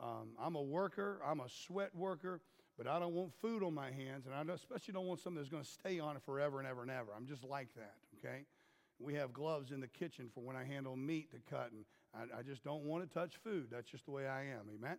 Um, 0.01 0.37
I'm 0.41 0.55
a 0.55 0.63
worker, 0.63 1.21
I'm 1.27 1.41
a 1.41 1.49
sweat 1.49 1.93
worker, 1.93 2.41
but 2.79 2.87
I 2.87 3.01
don't 3.01 3.15
want 3.15 3.33
food 3.41 3.65
on 3.65 3.75
my 3.75 3.91
hands, 3.91 4.27
and 4.27 4.35
I 4.35 4.55
especially 4.55 4.95
don't 4.95 5.07
want 5.07 5.19
something 5.21 5.43
that's 5.43 5.51
going 5.51 5.65
to 5.65 5.69
stay 5.69 5.99
on 5.99 6.15
it 6.15 6.23
forever 6.25 6.61
and 6.61 6.69
ever 6.69 6.83
and 6.83 6.91
ever. 6.93 7.09
I'm 7.17 7.27
just 7.27 7.43
like 7.43 7.75
that, 7.75 7.95
okay? 8.19 8.45
We 8.99 9.15
have 9.15 9.33
gloves 9.33 9.71
in 9.73 9.81
the 9.81 9.89
kitchen 9.89 10.31
for 10.35 10.41
when 10.41 10.57
I 10.57 10.65
handle 10.65 10.97
meat 10.97 11.31
to 11.33 11.39
cut, 11.51 11.71
and 11.73 11.85
I, 12.15 12.39
I 12.39 12.43
just 12.43 12.65
don't 12.65 12.85
want 12.85 13.09
to 13.09 13.13
touch 13.13 13.35
food. 13.45 13.69
That's 13.71 13.91
just 13.91 14.07
the 14.07 14.11
way 14.11 14.27
I 14.27 14.43
am. 14.43 14.69
Amen? 14.75 14.97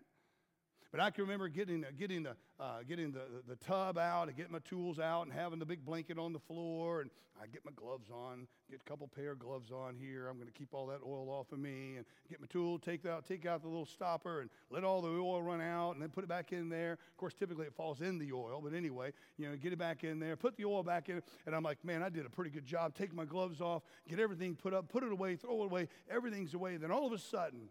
But 0.92 1.02
I 1.02 1.12
can 1.12 1.24
remember 1.24 1.50
getting, 1.50 1.86
getting, 2.00 2.24
the, 2.24 2.36
uh, 2.60 2.80
getting 2.88 3.12
the, 3.12 3.20
the, 3.20 3.56
the, 3.56 3.56
tub 3.58 3.98
out 3.98 4.30
and 4.30 4.38
getting 4.38 4.54
my 4.54 4.60
tools 4.60 5.00
out 5.00 5.24
and 5.24 5.34
having 5.34 5.60
the 5.60 5.66
big 5.66 5.86
blanket 5.86 6.18
on 6.18 6.32
the 6.32 6.40
floor. 6.40 7.02
And 7.02 7.10
I 7.42 7.46
get 7.48 7.66
my 7.66 7.72
gloves 7.76 8.10
on, 8.10 8.48
get 8.70 8.80
a 8.80 8.90
couple 8.90 9.08
pair 9.08 9.32
of 9.32 9.40
gloves 9.40 9.72
on 9.72 9.96
here. 9.96 10.28
I'm 10.28 10.38
going 10.38 10.48
to 10.48 10.54
keep 10.54 10.74
all 10.74 10.88
that 10.88 11.02
oil 11.06 11.30
off 11.30 11.52
of 11.52 11.60
me 11.60 11.98
and 11.98 12.06
get 12.30 12.40
my 12.40 12.48
tool, 12.48 12.80
take 12.80 13.06
out, 13.06 13.28
take 13.28 13.46
out 13.46 13.62
the 13.62 13.68
little 13.68 13.86
stopper 13.86 14.42
and 14.42 14.50
let 14.70 14.84
all 14.84 15.02
the 15.02 15.10
oil 15.10 15.42
run 15.44 15.62
out 15.62 15.92
and 15.92 16.02
then 16.02 16.10
put 16.10 16.24
it 16.24 16.28
back 16.28 16.52
in 16.54 16.70
there. 16.70 16.94
Of 16.94 17.18
course, 17.18 17.34
typically 17.34 17.66
it 17.66 17.74
falls 17.76 18.02
in 18.02 18.18
the 18.18 18.32
oil, 18.32 18.62
but 18.64 18.74
anyway, 18.74 19.12
you 19.38 19.50
know, 19.50 19.56
get 19.56 19.74
it 19.74 19.80
back 19.80 20.04
in 20.04 20.20
there, 20.20 20.36
put 20.36 20.56
the 20.58 20.66
oil 20.66 20.84
back 20.84 21.10
in. 21.10 21.22
And 21.46 21.56
I'm 21.56 21.64
like, 21.64 21.84
man, 21.84 22.02
I 22.02 22.10
did 22.10 22.26
a 22.26 22.30
pretty 22.30 22.50
good 22.50 22.66
job. 22.66 22.96
Take 22.96 23.14
my 23.14 23.26
gloves 23.26 23.62
off, 23.62 23.84
get 24.08 24.20
everything 24.20 24.56
put 24.56 24.74
up, 24.74 24.90
put 24.90 25.04
it 25.04 25.12
away, 25.12 25.36
throw 25.36 25.62
it 25.64 25.66
away. 25.66 25.90
Everything's 26.10 26.54
away. 26.54 26.78
Then 26.78 26.92
all 26.92 27.06
of 27.06 27.14
a 27.14 27.20
sudden, 27.20 27.70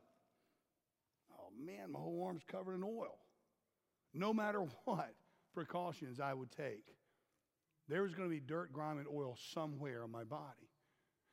man, 1.58 1.92
my 1.92 1.98
whole 1.98 2.24
arm's 2.24 2.42
covered 2.50 2.74
in 2.74 2.84
oil. 2.84 3.18
No 4.14 4.32
matter 4.32 4.60
what 4.84 5.14
precautions 5.54 6.20
I 6.20 6.34
would 6.34 6.50
take, 6.50 6.94
there 7.88 8.02
was 8.02 8.14
going 8.14 8.28
to 8.28 8.34
be 8.34 8.40
dirt, 8.40 8.72
grime, 8.72 8.98
and 8.98 9.06
oil 9.06 9.36
somewhere 9.52 10.02
on 10.02 10.10
my 10.10 10.24
body. 10.24 10.70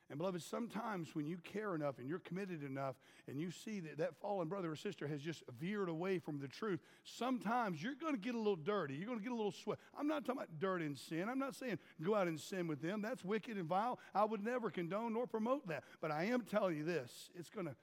And 0.09 0.19
beloved, 0.19 0.43
sometimes 0.43 1.15
when 1.15 1.25
you 1.25 1.37
care 1.37 1.73
enough 1.73 1.97
and 1.97 2.07
you're 2.07 2.19
committed 2.19 2.63
enough 2.63 2.95
and 3.27 3.39
you 3.39 3.49
see 3.49 3.79
that 3.79 3.97
that 3.97 4.15
fallen 4.17 4.47
brother 4.47 4.69
or 4.69 4.75
sister 4.75 5.07
has 5.07 5.21
just 5.21 5.41
veered 5.59 5.89
away 5.89 6.19
from 6.19 6.39
the 6.39 6.47
truth, 6.47 6.81
sometimes 7.03 7.81
you're 7.81 7.95
going 7.95 8.13
to 8.13 8.19
get 8.19 8.35
a 8.35 8.37
little 8.37 8.57
dirty. 8.57 8.93
You're 8.93 9.07
going 9.07 9.17
to 9.17 9.23
get 9.23 9.31
a 9.31 9.35
little 9.35 9.53
sweat. 9.53 9.79
I'm 9.97 10.07
not 10.07 10.25
talking 10.25 10.41
about 10.41 10.59
dirt 10.59 10.81
and 10.81 10.95
sin. 10.95 11.29
I'm 11.29 11.39
not 11.39 11.55
saying 11.55 11.79
go 12.03 12.13
out 12.13 12.27
and 12.27 12.39
sin 12.39 12.67
with 12.67 12.81
them. 12.81 13.01
That's 13.01 13.23
wicked 13.23 13.57
and 13.57 13.65
vile. 13.65 13.97
I 14.13 14.25
would 14.25 14.43
never 14.43 14.69
condone 14.69 15.13
nor 15.13 15.25
promote 15.25 15.67
that. 15.69 15.83
But 15.99 16.11
I 16.11 16.25
am 16.25 16.41
telling 16.41 16.77
you 16.77 16.83
this 16.83 17.31
it's 17.33 17.49
going 17.49 17.65
to 17.65 17.75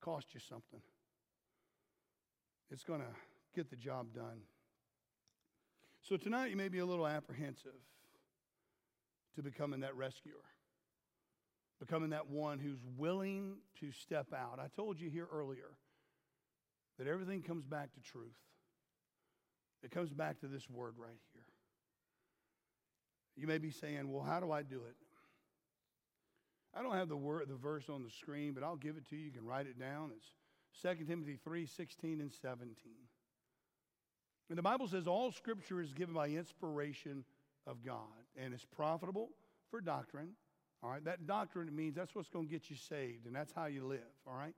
cost 0.00 0.28
you 0.32 0.40
something 0.40 0.80
it's 2.74 2.82
going 2.82 2.98
to 2.98 3.06
get 3.54 3.70
the 3.70 3.76
job 3.76 4.12
done. 4.12 4.40
So 6.02 6.16
tonight 6.16 6.50
you 6.50 6.56
may 6.56 6.66
be 6.66 6.80
a 6.80 6.84
little 6.84 7.06
apprehensive 7.06 7.70
to 9.36 9.42
becoming 9.42 9.80
that 9.80 9.94
rescuer, 9.94 10.42
becoming 11.78 12.10
that 12.10 12.28
one 12.28 12.58
who's 12.58 12.80
willing 12.98 13.58
to 13.78 13.92
step 13.92 14.32
out. 14.34 14.58
I 14.58 14.66
told 14.74 15.00
you 15.00 15.08
here 15.08 15.28
earlier 15.32 15.70
that 16.98 17.06
everything 17.06 17.42
comes 17.42 17.64
back 17.64 17.94
to 17.94 18.00
truth. 18.00 18.34
It 19.84 19.92
comes 19.92 20.12
back 20.12 20.40
to 20.40 20.48
this 20.48 20.68
word 20.68 20.94
right 20.98 21.20
here. 21.32 21.44
You 23.36 23.46
may 23.46 23.58
be 23.58 23.70
saying, 23.70 24.10
"Well, 24.10 24.24
how 24.24 24.40
do 24.40 24.50
I 24.50 24.62
do 24.62 24.82
it?" 24.84 24.96
I 26.74 26.82
don't 26.82 26.94
have 26.94 27.08
the 27.08 27.16
word 27.16 27.48
the 27.48 27.54
verse 27.54 27.88
on 27.88 28.02
the 28.02 28.10
screen, 28.10 28.52
but 28.52 28.64
I'll 28.64 28.76
give 28.76 28.96
it 28.96 29.06
to 29.10 29.16
you. 29.16 29.26
You 29.26 29.32
can 29.32 29.44
write 29.44 29.66
it 29.66 29.78
down. 29.78 30.10
It's 30.16 30.32
2 30.82 31.04
Timothy 31.04 31.38
3 31.42 31.66
16 31.66 32.20
and 32.20 32.32
17. 32.32 32.74
And 34.50 34.58
the 34.58 34.62
Bible 34.62 34.88
says 34.88 35.06
all 35.06 35.32
scripture 35.32 35.80
is 35.80 35.92
given 35.92 36.14
by 36.14 36.28
inspiration 36.28 37.24
of 37.66 37.84
God. 37.84 37.98
And 38.36 38.52
it's 38.52 38.64
profitable 38.64 39.30
for 39.70 39.80
doctrine. 39.80 40.30
All 40.82 40.90
right, 40.90 41.04
that 41.06 41.26
doctrine 41.26 41.74
means 41.74 41.94
that's 41.94 42.14
what's 42.14 42.28
going 42.28 42.46
to 42.46 42.52
get 42.52 42.68
you 42.68 42.76
saved, 42.76 43.26
and 43.26 43.34
that's 43.34 43.52
how 43.52 43.64
you 43.64 43.86
live. 43.86 44.00
All 44.26 44.34
right, 44.34 44.54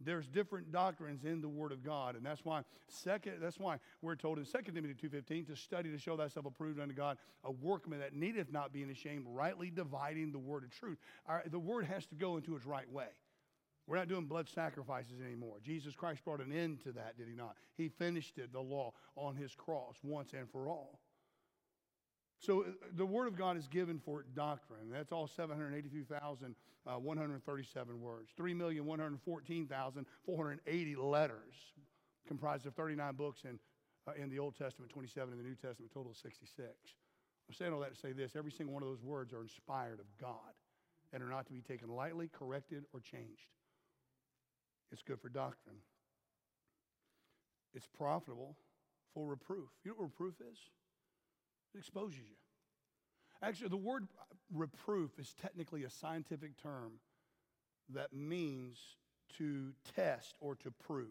there's 0.00 0.28
different 0.28 0.70
doctrines 0.70 1.24
in 1.24 1.40
the 1.40 1.48
Word 1.48 1.72
of 1.72 1.82
God, 1.82 2.14
and 2.14 2.24
that's 2.24 2.44
why 2.44 2.62
second. 2.86 3.38
That's 3.40 3.58
why 3.58 3.78
we're 4.00 4.14
told 4.14 4.38
in 4.38 4.44
2 4.44 4.72
Timothy 4.72 4.94
two 4.94 5.08
fifteen 5.08 5.44
to 5.46 5.56
study 5.56 5.90
to 5.90 5.98
show 5.98 6.16
thyself 6.16 6.46
approved 6.46 6.78
unto 6.78 6.94
God, 6.94 7.18
a 7.42 7.50
workman 7.50 7.98
that 7.98 8.14
needeth 8.14 8.52
not 8.52 8.72
being 8.72 8.90
ashamed, 8.90 9.24
rightly 9.26 9.70
dividing 9.70 10.30
the 10.30 10.38
word 10.38 10.62
of 10.62 10.70
truth. 10.70 10.98
Our, 11.26 11.42
the 11.50 11.58
word 11.58 11.86
has 11.86 12.06
to 12.06 12.14
go 12.14 12.36
into 12.36 12.54
its 12.54 12.64
right 12.64 12.90
way. 12.92 13.08
We're 13.86 13.96
not 13.96 14.08
doing 14.08 14.26
blood 14.26 14.48
sacrifices 14.48 15.20
anymore. 15.24 15.58
Jesus 15.62 15.94
Christ 15.94 16.24
brought 16.24 16.40
an 16.40 16.52
end 16.52 16.82
to 16.82 16.90
that, 16.92 17.16
did 17.16 17.28
he 17.28 17.36
not? 17.36 17.54
He 17.76 17.88
finished 17.88 18.36
it, 18.38 18.52
the 18.52 18.60
law, 18.60 18.92
on 19.14 19.36
his 19.36 19.54
cross 19.54 19.94
once 20.02 20.32
and 20.32 20.50
for 20.50 20.68
all. 20.68 20.98
So 22.38 22.62
uh, 22.62 22.64
the 22.96 23.06
Word 23.06 23.28
of 23.28 23.36
God 23.36 23.56
is 23.56 23.68
given 23.68 23.98
for 23.98 24.24
doctrine. 24.34 24.90
That's 24.90 25.12
all 25.12 25.28
782,137 25.28 27.94
uh, 27.94 27.96
words. 27.96 28.30
3,114,480 28.38 30.96
letters, 30.98 31.54
comprised 32.26 32.66
of 32.66 32.74
39 32.74 33.14
books 33.14 33.44
in, 33.44 33.58
uh, 34.06 34.12
in 34.20 34.28
the 34.28 34.38
Old 34.38 34.54
Testament, 34.56 34.90
27 34.90 35.32
in 35.32 35.38
the 35.38 35.44
New 35.44 35.54
Testament, 35.54 35.90
total 35.94 36.10
of 36.10 36.16
66. 36.16 36.68
I'm 37.48 37.54
saying 37.54 37.72
all 37.72 37.80
that 37.80 37.94
to 37.94 38.00
say 38.00 38.12
this 38.12 38.34
every 38.34 38.50
single 38.50 38.74
one 38.74 38.82
of 38.82 38.88
those 38.88 39.02
words 39.02 39.32
are 39.32 39.42
inspired 39.42 40.00
of 40.00 40.06
God 40.20 40.52
and 41.12 41.22
are 41.22 41.28
not 41.28 41.46
to 41.46 41.52
be 41.52 41.60
taken 41.60 41.88
lightly, 41.88 42.28
corrected, 42.32 42.84
or 42.92 42.98
changed. 42.98 43.46
It's 44.92 45.02
good 45.02 45.20
for 45.20 45.28
doctrine. 45.28 45.76
It's 47.74 47.86
profitable 47.86 48.56
for 49.12 49.26
reproof. 49.26 49.68
You 49.84 49.90
know 49.90 49.96
what 49.98 50.04
reproof 50.04 50.34
is? 50.40 50.58
It 51.74 51.78
exposes 51.78 52.18
you. 52.18 52.36
Actually, 53.42 53.68
the 53.68 53.76
word 53.76 54.06
reproof 54.52 55.18
is 55.18 55.34
technically 55.40 55.84
a 55.84 55.90
scientific 55.90 56.56
term 56.62 56.92
that 57.92 58.12
means 58.12 58.78
to 59.38 59.72
test 59.94 60.36
or 60.40 60.54
to 60.56 60.70
prove. 60.70 61.08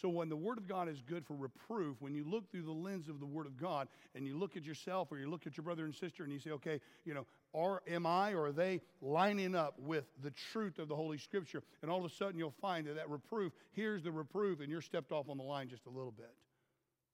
So, 0.00 0.08
when 0.08 0.28
the 0.28 0.36
Word 0.36 0.58
of 0.58 0.66
God 0.66 0.88
is 0.88 1.00
good 1.00 1.24
for 1.24 1.34
reproof, 1.34 1.96
when 2.00 2.14
you 2.14 2.24
look 2.24 2.50
through 2.50 2.62
the 2.62 2.72
lens 2.72 3.08
of 3.08 3.20
the 3.20 3.26
Word 3.26 3.46
of 3.46 3.56
God 3.56 3.88
and 4.14 4.26
you 4.26 4.36
look 4.36 4.56
at 4.56 4.64
yourself 4.64 5.12
or 5.12 5.18
you 5.18 5.30
look 5.30 5.46
at 5.46 5.56
your 5.56 5.62
brother 5.62 5.84
and 5.84 5.94
sister 5.94 6.24
and 6.24 6.32
you 6.32 6.40
say, 6.40 6.50
okay, 6.50 6.80
you 7.04 7.14
know, 7.14 7.26
are, 7.54 7.82
am 7.86 8.04
I 8.04 8.32
or 8.32 8.46
are 8.46 8.52
they 8.52 8.80
lining 9.00 9.54
up 9.54 9.78
with 9.78 10.04
the 10.22 10.32
truth 10.52 10.80
of 10.80 10.88
the 10.88 10.96
Holy 10.96 11.18
Scripture? 11.18 11.62
And 11.82 11.90
all 11.90 12.04
of 12.04 12.10
a 12.10 12.14
sudden 12.14 12.38
you'll 12.38 12.50
find 12.50 12.88
that 12.88 12.96
that 12.96 13.08
reproof, 13.08 13.52
here's 13.72 14.02
the 14.02 14.10
reproof, 14.10 14.60
and 14.60 14.68
you're 14.68 14.80
stepped 14.80 15.12
off 15.12 15.28
on 15.28 15.36
the 15.36 15.44
line 15.44 15.68
just 15.68 15.86
a 15.86 15.90
little 15.90 16.12
bit. 16.12 16.34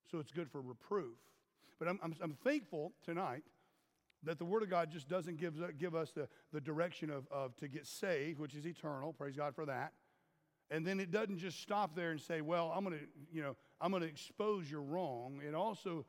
So, 0.09 0.19
it's 0.19 0.31
good 0.31 0.49
for 0.49 0.61
reproof. 0.61 1.15
But 1.77 1.87
I'm, 1.87 1.99
I'm, 2.03 2.15
I'm 2.21 2.33
thankful 2.43 2.93
tonight 3.03 3.43
that 4.23 4.37
the 4.37 4.45
Word 4.45 4.63
of 4.63 4.69
God 4.69 4.91
just 4.91 5.07
doesn't 5.07 5.39
give, 5.39 5.55
give 5.79 5.95
us 5.95 6.11
the, 6.11 6.27
the 6.53 6.61
direction 6.61 7.09
of, 7.09 7.27
of 7.31 7.55
to 7.57 7.67
get 7.67 7.87
saved, 7.87 8.39
which 8.39 8.53
is 8.55 8.65
eternal. 8.65 9.13
Praise 9.13 9.35
God 9.35 9.55
for 9.55 9.65
that. 9.65 9.93
And 10.71 10.87
then 10.87 11.01
it 11.01 11.11
doesn't 11.11 11.37
just 11.37 11.61
stop 11.61 11.95
there 11.95 12.11
and 12.11 12.19
say, 12.19 12.39
well, 12.39 12.73
I'm 12.73 12.85
going 12.85 12.97
to, 12.97 13.05
you 13.31 13.43
know, 13.43 13.57
I'm 13.81 13.91
going 13.91 14.03
to 14.03 14.09
expose 14.09 14.71
your 14.71 14.81
wrong. 14.81 15.41
It 15.45 15.53
also 15.53 16.05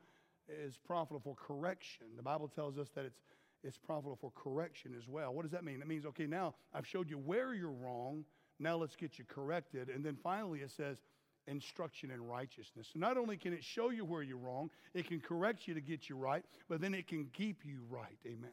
is 0.47 0.77
profitable 0.77 1.19
for 1.19 1.35
correction. 1.35 2.07
The 2.15 2.23
Bible 2.23 2.47
tells 2.47 2.77
us 2.77 2.87
that 2.95 3.03
it's, 3.03 3.19
it's 3.61 3.77
profitable 3.77 4.17
for 4.19 4.31
correction 4.31 4.95
as 4.97 5.07
well. 5.07 5.33
What 5.33 5.43
does 5.43 5.51
that 5.51 5.65
mean? 5.65 5.81
It 5.81 5.87
means, 5.87 6.05
okay, 6.05 6.27
now 6.27 6.55
I've 6.73 6.87
showed 6.87 7.09
you 7.09 7.17
where 7.17 7.53
you're 7.53 7.71
wrong. 7.71 8.23
Now 8.57 8.77
let's 8.77 8.95
get 8.95 9.19
you 9.19 9.25
corrected. 9.25 9.89
And 9.89 10.03
then 10.03 10.17
finally 10.23 10.59
it 10.59 10.71
says, 10.71 10.97
instruction 11.45 12.09
in 12.09 12.25
righteousness. 12.25 12.87
So 12.93 12.99
not 12.99 13.17
only 13.17 13.35
can 13.35 13.51
it 13.51 13.65
show 13.65 13.89
you 13.89 14.05
where 14.05 14.23
you're 14.23 14.37
wrong, 14.37 14.69
it 14.93 15.07
can 15.09 15.19
correct 15.19 15.67
you 15.67 15.73
to 15.73 15.81
get 15.81 16.07
you 16.07 16.15
right, 16.15 16.43
but 16.69 16.79
then 16.79 16.93
it 16.93 17.05
can 17.07 17.25
keep 17.33 17.65
you 17.65 17.79
right. 17.89 18.17
Amen. 18.25 18.51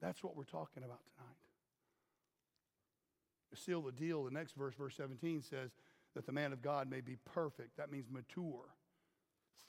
That's 0.00 0.22
what 0.22 0.36
we're 0.36 0.44
talking 0.44 0.84
about 0.84 1.00
tonight 1.16 1.41
seal 3.54 3.82
the 3.82 3.92
deal, 3.92 4.24
the 4.24 4.30
next 4.30 4.56
verse, 4.56 4.74
verse 4.74 4.96
17, 4.96 5.42
says 5.42 5.70
that 6.14 6.26
the 6.26 6.32
man 6.32 6.52
of 6.52 6.62
God 6.62 6.90
may 6.90 7.00
be 7.00 7.16
perfect. 7.34 7.76
That 7.76 7.90
means 7.90 8.06
mature, 8.10 8.74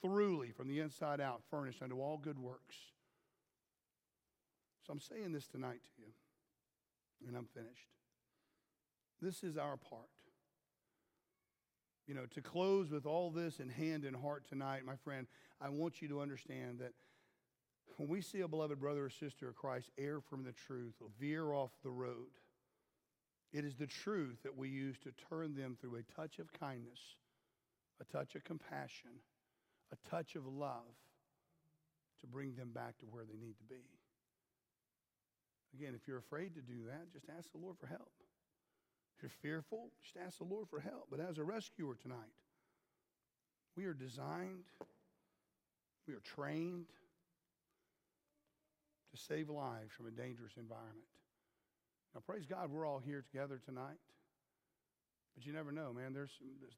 thoroughly 0.02 0.50
from 0.50 0.68
the 0.68 0.80
inside 0.80 1.20
out, 1.20 1.42
furnished 1.50 1.82
unto 1.82 2.00
all 2.00 2.18
good 2.18 2.38
works. 2.38 2.76
So 4.86 4.92
I'm 4.92 5.00
saying 5.00 5.32
this 5.32 5.46
tonight 5.46 5.80
to 5.82 6.02
you, 6.02 6.12
and 7.26 7.36
I'm 7.36 7.46
finished. 7.46 7.88
This 9.22 9.42
is 9.42 9.56
our 9.56 9.76
part. 9.76 10.08
You 12.06 12.14
know, 12.14 12.26
to 12.34 12.42
close 12.42 12.90
with 12.90 13.06
all 13.06 13.30
this 13.30 13.60
in 13.60 13.70
hand 13.70 14.04
and 14.04 14.14
heart 14.14 14.46
tonight, 14.46 14.84
my 14.84 14.96
friend, 14.96 15.26
I 15.58 15.70
want 15.70 16.02
you 16.02 16.08
to 16.08 16.20
understand 16.20 16.80
that 16.80 16.92
when 17.96 18.08
we 18.08 18.20
see 18.20 18.40
a 18.40 18.48
beloved 18.48 18.78
brother 18.78 19.06
or 19.06 19.10
sister 19.10 19.48
of 19.48 19.54
Christ 19.54 19.90
err 19.96 20.20
from 20.20 20.44
the 20.44 20.52
truth, 20.52 20.94
veer 21.18 21.52
off 21.54 21.70
the 21.82 21.90
road, 21.90 22.28
it 23.54 23.64
is 23.64 23.76
the 23.76 23.86
truth 23.86 24.36
that 24.42 24.56
we 24.58 24.68
use 24.68 24.96
to 25.04 25.12
turn 25.28 25.54
them 25.54 25.76
through 25.80 25.96
a 25.96 26.20
touch 26.20 26.40
of 26.40 26.52
kindness, 26.58 26.98
a 28.00 28.04
touch 28.12 28.34
of 28.34 28.42
compassion, 28.42 29.10
a 29.92 30.10
touch 30.10 30.34
of 30.34 30.44
love 30.44 30.98
to 32.20 32.26
bring 32.26 32.56
them 32.56 32.70
back 32.74 32.98
to 32.98 33.06
where 33.06 33.22
they 33.24 33.36
need 33.36 33.56
to 33.58 33.64
be. 33.64 33.84
Again, 35.78 35.94
if 35.94 36.08
you're 36.08 36.18
afraid 36.18 36.56
to 36.56 36.60
do 36.60 36.86
that, 36.88 37.12
just 37.12 37.26
ask 37.38 37.52
the 37.52 37.58
Lord 37.58 37.76
for 37.78 37.86
help. 37.86 38.10
If 39.16 39.22
you're 39.22 39.30
fearful, 39.40 39.90
just 40.02 40.16
ask 40.26 40.38
the 40.38 40.44
Lord 40.44 40.68
for 40.68 40.80
help. 40.80 41.06
But 41.08 41.20
as 41.20 41.38
a 41.38 41.44
rescuer 41.44 41.94
tonight, 41.94 42.18
we 43.76 43.84
are 43.84 43.94
designed, 43.94 44.64
we 46.08 46.14
are 46.14 46.22
trained 46.24 46.86
to 49.14 49.16
save 49.16 49.48
lives 49.48 49.92
from 49.96 50.06
a 50.06 50.10
dangerous 50.10 50.52
environment. 50.58 51.06
Now, 52.14 52.22
praise 52.24 52.46
God, 52.46 52.70
we're 52.70 52.86
all 52.86 53.00
here 53.00 53.22
together 53.22 53.60
tonight. 53.64 53.98
But 55.34 55.44
you 55.44 55.52
never 55.52 55.72
know, 55.72 55.92
man. 55.92 56.12
There's, 56.12 56.30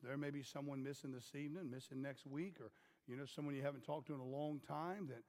there 0.03 0.17
may 0.17 0.31
be 0.31 0.43
someone 0.43 0.83
missing 0.83 1.13
this 1.13 1.35
evening, 1.35 1.71
missing 1.71 2.01
next 2.01 2.27
week, 2.27 2.57
or, 2.59 2.71
you 3.07 3.17
know, 3.17 3.27
someone 3.27 3.55
you 3.55 3.63
haven't 3.63 3.85
talked 3.85 4.07
to 4.07 4.15
in 4.15 4.21
a 4.21 4.25
long 4.25 4.61
time 4.67 5.09
that, 5.09 5.23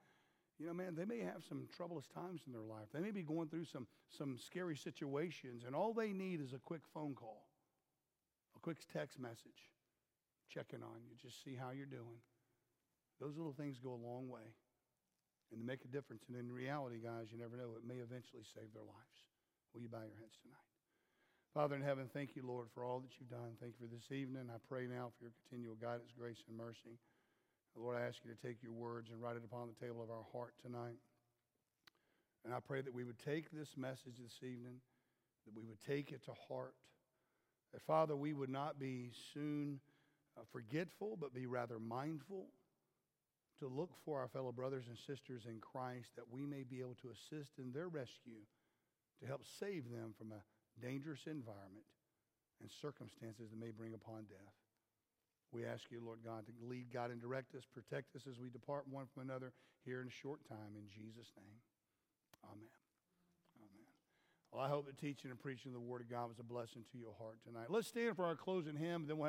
you 0.58 0.66
know, 0.66 0.72
man, 0.72 0.94
they 0.96 1.04
may 1.04 1.20
have 1.20 1.44
some 1.46 1.68
troublous 1.76 2.06
times 2.08 2.40
in 2.46 2.52
their 2.54 2.62
life. 2.62 2.88
They 2.92 3.00
may 3.00 3.10
be 3.10 3.22
going 3.22 3.48
through 3.48 3.66
some, 3.66 3.86
some 4.08 4.38
scary 4.38 4.76
situations, 4.76 5.64
and 5.66 5.76
all 5.76 5.92
they 5.92 6.12
need 6.14 6.40
is 6.40 6.54
a 6.54 6.58
quick 6.58 6.80
phone 6.94 7.14
call, 7.14 7.48
a 8.56 8.60
quick 8.60 8.78
text 8.90 9.20
message, 9.20 9.68
checking 10.48 10.82
on 10.82 11.04
you, 11.04 11.14
just 11.20 11.44
see 11.44 11.54
how 11.54 11.70
you're 11.70 11.86
doing. 11.86 12.24
Those 13.20 13.36
little 13.36 13.52
things 13.52 13.78
go 13.78 13.90
a 13.90 14.06
long 14.08 14.28
way 14.30 14.56
and 15.52 15.60
to 15.60 15.66
make 15.66 15.84
a 15.84 15.88
difference. 15.88 16.24
And 16.28 16.36
in 16.36 16.50
reality, 16.50 16.96
guys, 16.96 17.26
you 17.30 17.38
never 17.38 17.56
know, 17.56 17.76
it 17.76 17.86
may 17.86 18.00
eventually 18.00 18.42
save 18.54 18.72
their 18.72 18.84
lives. 18.84 19.28
Will 19.74 19.82
you 19.82 19.88
bow 19.88 20.04
your 20.04 20.18
heads 20.18 20.36
tonight? 20.42 20.68
Father 21.54 21.76
in 21.76 21.82
heaven, 21.82 22.08
thank 22.12 22.36
you, 22.36 22.42
Lord, 22.46 22.68
for 22.74 22.84
all 22.84 23.00
that 23.00 23.10
you've 23.18 23.30
done. 23.30 23.56
Thank 23.60 23.74
you 23.80 23.86
for 23.88 23.94
this 23.94 24.12
evening. 24.12 24.48
I 24.48 24.58
pray 24.68 24.86
now 24.86 25.12
for 25.16 25.24
your 25.24 25.32
continual 25.42 25.76
guidance, 25.76 26.12
grace, 26.16 26.38
and 26.48 26.56
mercy. 26.56 27.00
Lord, 27.76 27.96
I 27.96 28.06
ask 28.06 28.18
you 28.24 28.30
to 28.34 28.40
take 28.46 28.62
your 28.62 28.72
words 28.72 29.10
and 29.10 29.22
write 29.22 29.36
it 29.36 29.42
upon 29.44 29.68
the 29.68 29.78
table 29.84 30.02
of 30.02 30.10
our 30.10 30.24
heart 30.32 30.54
tonight. 30.62 30.98
And 32.44 32.54
I 32.54 32.60
pray 32.60 32.80
that 32.80 32.92
we 32.92 33.04
would 33.04 33.18
take 33.18 33.50
this 33.50 33.76
message 33.76 34.18
this 34.22 34.38
evening, 34.42 34.80
that 35.46 35.54
we 35.54 35.64
would 35.64 35.80
take 35.86 36.12
it 36.12 36.24
to 36.24 36.32
heart. 36.48 36.74
That, 37.72 37.82
Father, 37.82 38.16
we 38.16 38.32
would 38.32 38.50
not 38.50 38.78
be 38.78 39.10
soon 39.34 39.80
uh, 40.36 40.42
forgetful, 40.52 41.18
but 41.20 41.34
be 41.34 41.46
rather 41.46 41.78
mindful 41.78 42.46
to 43.58 43.68
look 43.68 43.90
for 44.04 44.20
our 44.20 44.28
fellow 44.28 44.52
brothers 44.52 44.84
and 44.88 44.96
sisters 44.96 45.42
in 45.46 45.58
Christ, 45.60 46.08
that 46.16 46.30
we 46.30 46.46
may 46.46 46.62
be 46.62 46.80
able 46.80 46.96
to 47.02 47.10
assist 47.10 47.58
in 47.58 47.72
their 47.72 47.88
rescue 47.88 48.46
to 49.20 49.26
help 49.26 49.42
save 49.44 49.90
them 49.90 50.14
from 50.16 50.32
a 50.32 50.42
dangerous 50.80 51.26
environment 51.26 51.86
and 52.60 52.70
circumstances 52.70 53.50
that 53.50 53.58
may 53.58 53.70
bring 53.70 53.94
upon 53.94 54.24
death. 54.30 54.54
We 55.52 55.64
ask 55.64 55.90
you, 55.90 56.00
Lord 56.04 56.20
God, 56.24 56.44
to 56.46 56.52
lead, 56.60 56.92
God, 56.92 57.10
and 57.10 57.20
direct 57.20 57.54
us, 57.54 57.64
protect 57.64 58.14
us 58.14 58.22
as 58.28 58.38
we 58.38 58.50
depart 58.50 58.84
one 58.88 59.06
from 59.12 59.22
another 59.22 59.52
here 59.84 60.02
in 60.02 60.08
a 60.08 60.10
short 60.22 60.40
time. 60.48 60.76
In 60.76 60.88
Jesus' 60.92 61.32
name, 61.36 61.58
amen. 62.44 62.68
Amen. 63.56 63.88
Well, 64.52 64.62
I 64.62 64.68
hope 64.68 64.86
the 64.86 64.92
teaching 64.92 65.30
and 65.30 65.40
preaching 65.40 65.72
of 65.72 65.80
the 65.80 65.88
Word 65.88 66.02
of 66.02 66.10
God 66.10 66.28
was 66.28 66.38
a 66.38 66.42
blessing 66.42 66.84
to 66.92 66.98
your 66.98 67.14
heart 67.18 67.38
tonight. 67.46 67.70
Let's 67.70 67.88
stand 67.88 68.16
for 68.16 68.24
our 68.24 68.36
closing 68.36 68.76
hymn, 68.76 69.06
then 69.06 69.16
we'll 69.16 69.24
have 69.24 69.26